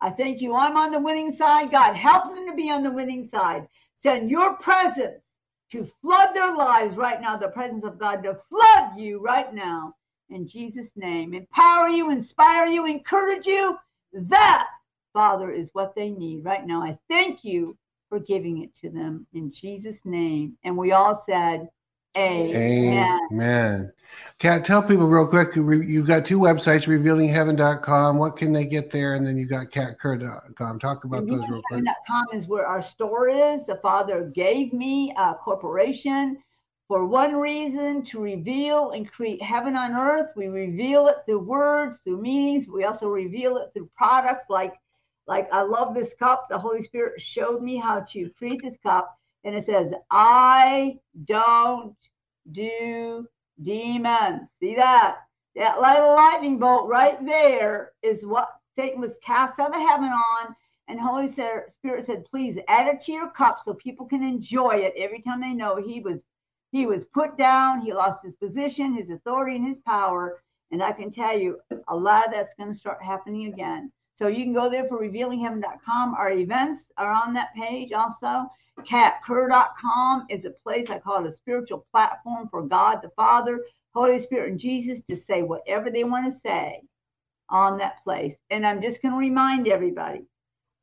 I 0.00 0.10
thank 0.10 0.40
you. 0.40 0.54
I'm 0.54 0.76
on 0.76 0.92
the 0.92 1.00
winning 1.00 1.34
side. 1.34 1.72
God, 1.72 1.96
help 1.96 2.36
them 2.36 2.46
to 2.46 2.54
be 2.54 2.70
on 2.70 2.84
the 2.84 2.92
winning 2.92 3.24
side. 3.24 3.66
Send 3.96 4.30
your 4.30 4.56
presence 4.58 5.24
to 5.72 5.90
flood 6.00 6.36
their 6.36 6.54
lives 6.54 6.96
right 6.96 7.20
now, 7.20 7.36
the 7.36 7.48
presence 7.48 7.82
of 7.82 7.98
God 7.98 8.22
to 8.22 8.38
flood 8.48 8.96
you 8.96 9.20
right 9.20 9.52
now 9.52 9.96
in 10.30 10.46
Jesus' 10.46 10.92
name. 10.96 11.34
Empower 11.34 11.88
you, 11.88 12.10
inspire 12.10 12.66
you, 12.66 12.86
encourage 12.86 13.46
you. 13.46 13.76
That, 14.12 14.68
Father, 15.12 15.50
is 15.50 15.70
what 15.72 15.94
they 15.94 16.10
need 16.10 16.44
right 16.44 16.66
now. 16.66 16.82
I 16.82 16.98
thank 17.08 17.44
you 17.44 17.76
for 18.08 18.18
giving 18.18 18.62
it 18.62 18.74
to 18.76 18.90
them 18.90 19.26
in 19.32 19.50
Jesus' 19.50 20.04
name. 20.04 20.56
And 20.64 20.76
we 20.76 20.92
all 20.92 21.14
said, 21.14 21.68
Amen. 22.16 23.18
Amen. 23.32 23.92
Kat, 24.38 24.66
tell 24.66 24.82
people 24.82 25.08
real 25.08 25.26
quick. 25.26 25.56
You've 25.56 26.06
got 26.06 26.26
two 26.26 26.38
websites, 26.38 26.84
revealingheaven.com. 26.84 28.18
What 28.18 28.36
can 28.36 28.52
they 28.52 28.66
get 28.66 28.90
there? 28.90 29.14
And 29.14 29.26
then 29.26 29.38
you've 29.38 29.48
got 29.48 29.70
katkerr.com. 29.70 30.78
Talk 30.78 31.04
about 31.04 31.26
those 31.26 31.48
real 31.48 31.62
quick. 31.68 31.84
.com 32.06 32.26
is 32.34 32.46
where 32.46 32.66
our 32.66 32.82
store 32.82 33.28
is. 33.28 33.64
The 33.64 33.76
Father 33.76 34.30
gave 34.34 34.74
me 34.74 35.14
a 35.16 35.34
corporation 35.34 36.42
for 36.92 37.06
one 37.06 37.34
reason 37.36 38.02
to 38.02 38.20
reveal 38.20 38.90
and 38.90 39.10
create 39.10 39.40
heaven 39.40 39.76
on 39.76 39.94
earth. 39.94 40.30
We 40.36 40.48
reveal 40.48 41.06
it 41.06 41.24
through 41.24 41.38
words, 41.38 42.00
through 42.00 42.20
meanings. 42.20 42.68
We 42.68 42.84
also 42.84 43.08
reveal 43.08 43.56
it 43.56 43.70
through 43.72 43.88
products 43.96 44.44
like, 44.50 44.74
like 45.26 45.50
I 45.54 45.62
love 45.62 45.94
this 45.94 46.12
cup. 46.12 46.50
The 46.50 46.58
Holy 46.58 46.82
Spirit 46.82 47.18
showed 47.18 47.62
me 47.62 47.78
how 47.78 48.00
to 48.10 48.28
create 48.36 48.60
this 48.62 48.76
cup 48.76 49.18
and 49.42 49.54
it 49.54 49.64
says, 49.64 49.94
I 50.10 50.98
don't 51.24 51.96
do 52.50 53.26
demons. 53.62 54.50
See 54.60 54.74
that? 54.74 55.16
That 55.56 55.80
little 55.80 56.14
lightning 56.14 56.58
bolt 56.58 56.90
right 56.90 57.24
there 57.24 57.92
is 58.02 58.26
what 58.26 58.50
Satan 58.76 59.00
was 59.00 59.16
cast 59.24 59.58
out 59.58 59.74
of 59.74 59.80
heaven 59.80 60.10
on. 60.10 60.54
And 60.88 61.00
Holy 61.00 61.30
Spirit 61.30 62.04
said, 62.04 62.26
please 62.26 62.58
add 62.68 62.86
it 62.86 63.00
to 63.06 63.12
your 63.12 63.30
cup 63.30 63.60
so 63.64 63.72
people 63.72 64.04
can 64.04 64.22
enjoy 64.22 64.72
it 64.72 64.92
every 64.94 65.22
time 65.22 65.40
they 65.40 65.54
know 65.54 65.76
he 65.76 66.00
was 66.00 66.26
he 66.72 66.86
was 66.86 67.04
put 67.04 67.36
down, 67.36 67.82
he 67.82 67.92
lost 67.92 68.24
his 68.24 68.34
position, 68.34 68.94
his 68.94 69.10
authority, 69.10 69.56
and 69.56 69.66
his 69.66 69.78
power. 69.78 70.42
And 70.70 70.82
I 70.82 70.92
can 70.92 71.10
tell 71.10 71.38
you, 71.38 71.60
a 71.88 71.96
lot 71.96 72.26
of 72.26 72.32
that's 72.32 72.54
going 72.54 72.70
to 72.70 72.74
start 72.74 73.02
happening 73.02 73.46
again. 73.46 73.92
So 74.16 74.26
you 74.26 74.42
can 74.44 74.54
go 74.54 74.70
there 74.70 74.88
for 74.88 74.98
revealingheaven.com. 74.98 76.14
Our 76.14 76.32
events 76.32 76.90
are 76.96 77.12
on 77.12 77.34
that 77.34 77.54
page 77.54 77.92
also. 77.92 78.50
KatKerr.com 78.80 80.26
is 80.30 80.46
a 80.46 80.50
place 80.50 80.88
I 80.88 80.98
call 80.98 81.22
it 81.22 81.28
a 81.28 81.32
spiritual 81.32 81.86
platform 81.92 82.48
for 82.48 82.62
God 82.62 83.00
the 83.02 83.10
Father, 83.10 83.60
Holy 83.94 84.18
Spirit, 84.18 84.50
and 84.50 84.58
Jesus 84.58 85.02
to 85.02 85.14
say 85.14 85.42
whatever 85.42 85.90
they 85.90 86.04
want 86.04 86.24
to 86.24 86.32
say 86.32 86.82
on 87.50 87.76
that 87.78 88.02
place. 88.02 88.36
And 88.48 88.66
I'm 88.66 88.80
just 88.80 89.02
going 89.02 89.12
to 89.12 89.18
remind 89.18 89.68
everybody 89.68 90.24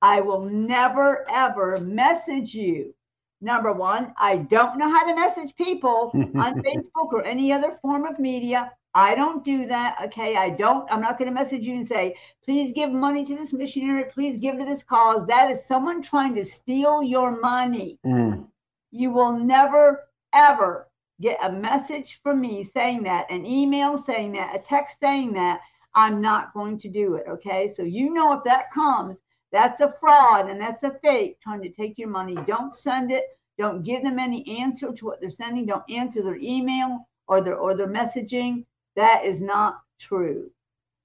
I 0.03 0.21
will 0.21 0.41
never, 0.41 1.29
ever 1.29 1.79
message 1.79 2.53
you. 2.53 2.93
Number 3.41 3.71
one, 3.71 4.13
I 4.17 4.37
don't 4.37 4.77
know 4.77 4.89
how 4.89 5.07
to 5.07 5.15
message 5.15 5.55
people 5.55 6.11
on 6.13 6.61
Facebook 6.61 7.13
or 7.13 7.23
any 7.23 7.53
other 7.53 7.71
form 7.71 8.05
of 8.05 8.19
media. 8.19 8.71
I 8.93 9.15
don't 9.15 9.45
do 9.45 9.65
that. 9.67 9.97
Okay. 10.05 10.35
I 10.35 10.49
don't, 10.49 10.91
I'm 10.91 11.01
not 11.01 11.17
going 11.17 11.29
to 11.29 11.33
message 11.33 11.65
you 11.65 11.75
and 11.75 11.87
say, 11.87 12.15
please 12.43 12.73
give 12.73 12.91
money 12.91 13.23
to 13.25 13.35
this 13.35 13.53
missionary, 13.53 14.05
please 14.05 14.37
give 14.37 14.57
to 14.57 14.65
this 14.65 14.83
cause. 14.83 15.25
That 15.27 15.51
is 15.51 15.65
someone 15.65 16.01
trying 16.01 16.35
to 16.35 16.45
steal 16.45 17.01
your 17.01 17.39
money. 17.39 17.99
Mm. 18.05 18.47
You 18.91 19.11
will 19.11 19.37
never, 19.37 20.09
ever 20.33 20.89
get 21.21 21.37
a 21.41 21.51
message 21.51 22.19
from 22.23 22.41
me 22.41 22.63
saying 22.63 23.03
that, 23.03 23.29
an 23.29 23.45
email 23.45 23.97
saying 23.97 24.33
that, 24.33 24.55
a 24.55 24.59
text 24.59 24.99
saying 24.99 25.33
that. 25.33 25.61
I'm 25.95 26.21
not 26.21 26.53
going 26.53 26.77
to 26.79 26.87
do 26.87 27.15
it. 27.15 27.25
Okay. 27.27 27.67
So 27.67 27.81
you 27.81 28.13
know 28.13 28.33
if 28.33 28.43
that 28.43 28.71
comes, 28.71 29.19
that's 29.51 29.81
a 29.81 29.91
fraud 29.91 30.49
and 30.49 30.61
that's 30.61 30.83
a 30.83 30.97
fake 31.03 31.39
trying 31.41 31.61
to 31.61 31.69
take 31.69 31.97
your 31.97 32.09
money. 32.09 32.35
Don't 32.45 32.75
send 32.75 33.11
it. 33.11 33.25
Don't 33.57 33.83
give 33.83 34.03
them 34.03 34.19
any 34.19 34.59
answer 34.59 34.91
to 34.91 35.05
what 35.05 35.19
they're 35.19 35.29
sending. 35.29 35.65
Don't 35.65 35.89
answer 35.89 36.21
their 36.23 36.37
email 36.37 37.07
or 37.27 37.41
their 37.41 37.55
or 37.55 37.75
their 37.75 37.87
messaging 37.87 38.65
that 38.95 39.23
is 39.23 39.41
not 39.41 39.81
true. 39.99 40.51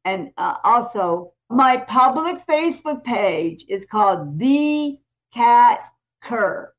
And 0.04 0.32
uh, 0.36 0.56
also, 0.64 1.32
my 1.48 1.76
public 1.76 2.44
Facebook 2.46 3.04
page 3.04 3.64
is 3.68 3.86
called 3.86 4.38
The 4.38 4.98
Kat 5.32 5.92
Kerr. 6.22 6.72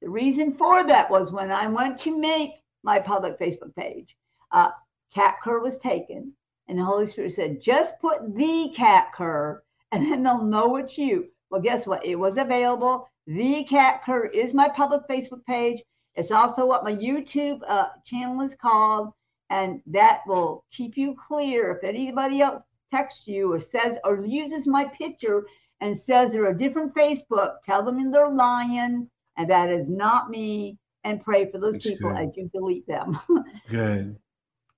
The 0.00 0.08
reason 0.08 0.54
for 0.54 0.84
that 0.84 1.10
was 1.10 1.32
when 1.32 1.50
I 1.50 1.66
went 1.66 1.98
to 2.00 2.18
make 2.18 2.62
my 2.82 2.98
public 2.98 3.38
Facebook 3.38 3.74
page, 3.74 4.16
uh, 4.52 4.70
Kat 5.14 5.36
Kerr 5.42 5.60
was 5.60 5.78
taken, 5.78 6.32
and 6.68 6.78
the 6.78 6.84
Holy 6.84 7.06
Spirit 7.06 7.32
said, 7.32 7.60
just 7.60 7.98
put 8.00 8.34
The 8.36 8.72
Kat 8.74 9.12
Kerr, 9.14 9.62
and 9.92 10.10
then 10.10 10.22
they'll 10.22 10.44
know 10.44 10.76
it's 10.76 10.98
you. 10.98 11.28
Well, 11.50 11.60
guess 11.60 11.86
what? 11.86 12.04
It 12.04 12.16
was 12.16 12.36
available. 12.36 13.08
The 13.26 13.64
Kat 13.64 14.02
Kerr 14.04 14.26
is 14.26 14.54
my 14.54 14.68
public 14.68 15.02
Facebook 15.08 15.44
page. 15.46 15.82
It's 16.14 16.30
also 16.30 16.66
what 16.66 16.84
my 16.84 16.94
YouTube 16.94 17.60
uh, 17.66 17.88
channel 18.04 18.40
is 18.42 18.54
called 18.54 19.12
and 19.50 19.80
that 19.86 20.22
will 20.26 20.64
keep 20.72 20.96
you 20.96 21.14
clear. 21.14 21.72
If 21.72 21.84
anybody 21.84 22.40
else 22.40 22.62
texts 22.92 23.26
you 23.26 23.52
or 23.52 23.60
says 23.60 23.98
or 24.04 24.16
uses 24.16 24.66
my 24.66 24.84
picture 24.86 25.46
and 25.80 25.96
says 25.96 26.32
they're 26.32 26.46
a 26.46 26.58
different 26.58 26.94
Facebook, 26.94 27.56
tell 27.64 27.82
them 27.82 28.10
they're 28.10 28.30
lying 28.30 29.08
and 29.36 29.50
that 29.50 29.70
is 29.70 29.88
not 29.88 30.30
me. 30.30 30.78
And 31.04 31.22
pray 31.22 31.50
for 31.50 31.58
those 31.58 31.74
That's 31.74 31.86
people 31.86 32.10
good. 32.10 32.28
as 32.28 32.36
you 32.36 32.50
delete 32.52 32.86
them. 32.86 33.18
good, 33.68 34.18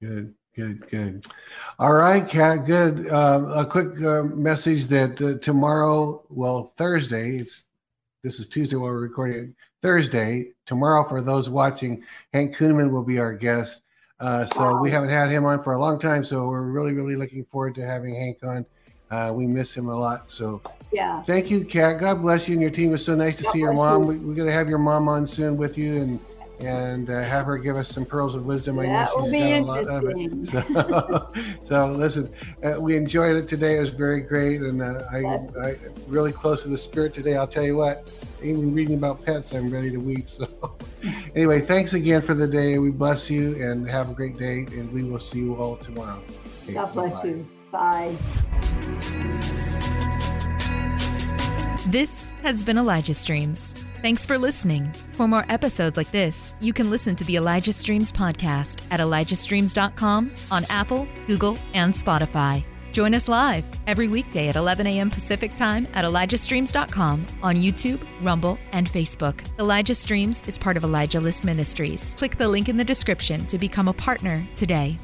good. 0.01 0.35
Good, 0.57 0.89
good. 0.91 1.25
All 1.79 1.93
right, 1.93 2.29
Kat. 2.29 2.65
Good. 2.65 3.09
Uh, 3.09 3.45
a 3.55 3.67
quick 3.67 4.01
uh, 4.03 4.25
message 4.25 4.87
that 4.87 5.21
uh, 5.23 5.39
tomorrow, 5.39 6.25
well, 6.29 6.73
Thursday. 6.77 7.37
It's 7.37 7.65
this 8.25 8.41
is 8.41 8.49
Tuesday 8.49 8.77
while 8.77 8.91
we're 8.91 9.01
recording. 9.01 9.55
Thursday, 9.81 10.49
tomorrow, 10.67 11.09
for 11.09 11.23
those 11.23 11.49
watching, 11.49 12.03
Hank 12.35 12.57
Kunneman 12.57 12.91
will 12.91 13.05
be 13.05 13.19
our 13.19 13.33
guest. 13.33 13.83
Uh, 14.19 14.45
so 14.45 14.77
we 14.77 14.91
haven't 14.91 15.09
had 15.09 15.31
him 15.31 15.47
on 15.47 15.63
for 15.63 15.73
a 15.73 15.81
long 15.81 15.99
time. 15.99 16.25
So 16.25 16.47
we're 16.49 16.61
really, 16.63 16.93
really 16.93 17.17
looking 17.17 17.45
forward 17.47 17.75
to 17.77 17.87
having 17.87 18.15
Hank 18.15 18.39
on. 18.43 18.67
Uh, 19.11 19.33
we 19.35 19.47
miss 19.47 19.75
him 19.75 19.89
a 19.89 19.97
lot. 19.97 20.31
So 20.31 20.61
yeah. 20.93 21.23
Thank 21.23 21.51
you, 21.51 21.65
Kat. 21.65 22.01
God 22.01 22.23
bless 22.23 22.49
you 22.49 22.55
and 22.55 22.63
your 22.63 22.71
team. 22.71 22.91
It 22.91 22.93
was 22.93 23.05
so 23.05 23.15
nice 23.15 23.37
to 23.39 23.45
God 23.45 23.53
see 23.53 23.59
your 23.61 23.73
mom. 23.73 24.03
You. 24.03 24.09
We, 24.09 24.33
are 24.33 24.37
going 24.37 24.49
to 24.49 24.53
have 24.53 24.69
your 24.69 24.79
mom 24.79 25.09
on 25.09 25.27
soon 25.27 25.57
with 25.57 25.79
you 25.79 26.03
and 26.03 26.21
and 26.63 27.11
uh, 27.11 27.23
have 27.23 27.47
her 27.47 27.59
give 27.59 27.77
us 27.77 27.89
some 27.89 28.05
pearls 28.05 28.35
of 28.35 28.45
wisdom. 28.45 28.79
I 28.79 28.87
know 28.87 29.07
she's 29.25 29.33
got 29.33 29.43
a 29.43 29.61
lot 29.63 29.89
of 29.89 30.05
it. 30.07 30.31
So, 30.51 31.33
so 31.67 31.87
listen, 31.87 32.33
uh, 32.63 32.81
we 32.81 32.97
enjoyed 32.97 33.37
it 33.37 33.49
today. 33.49 33.77
It 33.77 33.81
was 33.81 33.91
very 33.91 34.21
great, 34.21 34.61
and 34.61 34.83
uh, 34.83 35.03
I, 35.13 35.25
I 35.61 35.77
really 36.07 36.33
close 36.33 36.63
to 36.63 36.69
the 36.69 36.79
spirit 36.79 37.15
today. 37.15 37.37
I'll 37.37 37.47
tell 37.47 37.65
you 37.65 37.77
what. 37.77 38.11
Even 38.43 38.75
reading 38.75 38.97
about 38.97 39.25
pets, 39.25 39.53
I'm 39.53 39.71
ready 39.71 39.91
to 39.91 39.99
weep. 39.99 40.31
So, 40.31 40.47
anyway, 41.35 41.61
thanks 41.61 41.93
again 41.93 42.23
for 42.23 42.35
the 42.35 42.49
day. 42.49 42.79
We 42.79 42.91
bless 42.91 43.31
you 43.31 43.63
and 43.63 43.89
have 43.89 44.11
a 44.11 44.15
great 44.15 44.37
day, 44.37 44.61
and 44.71 44.91
we 44.93 45.05
will 45.05 45.21
see 45.21 45.41
you 45.41 45.55
all 45.57 45.77
tomorrow. 45.77 46.23
Okay, 46.65 46.75
God 46.75 46.93
bless 46.93 47.13
bye. 47.13 47.25
you. 47.25 47.49
Bye. 47.71 48.17
This 51.87 52.31
has 52.43 52.63
been 52.63 52.79
Elijah 52.79 53.15
Streams. 53.15 53.75
Thanks 54.03 54.25
for 54.25 54.39
listening. 54.39 54.91
For 55.13 55.29
more 55.29 55.45
episodes 55.51 55.99
like 55.99 56.11
this, 56.11 56.55
you 56.59 56.73
can 56.73 56.89
listen 56.91 57.15
to 57.17 57.25
the 57.25 57.37
Elijah 57.37 57.75
Streams 57.75 58.11
podcast 58.11 58.81
at 58.91 58.99
elijahstreams.com 58.99 60.33
on 60.51 60.65
Apple, 60.71 61.07
Google, 61.27 61.59
and 61.75 61.93
Spotify. 61.93 62.65
Join 62.93 63.15
us 63.15 63.29
live 63.29 63.65
every 63.87 64.09
weekday 64.09 64.49
at 64.49 64.57
11 64.57 64.87
a.m. 64.87 65.11
Pacific 65.11 65.55
Time 65.55 65.87
at 65.93 66.05
ElijahStreams.com 66.05 67.27
on 67.43 67.57
YouTube, 67.57 68.05
Rumble, 68.23 68.59
and 68.73 68.89
Facebook. 68.89 69.43
Elijah 69.59 69.95
Streams 69.95 70.43
is 70.47 70.59
part 70.59 70.77
of 70.77 70.83
Elijah 70.83 71.21
List 71.21 71.45
Ministries. 71.45 72.15
Click 72.19 72.37
the 72.37 72.49
link 72.49 72.69
in 72.69 72.77
the 72.77 72.85
description 72.85 73.47
to 73.47 73.59
become 73.59 73.87
a 73.87 73.93
partner 73.93 74.45
today. 74.55 74.99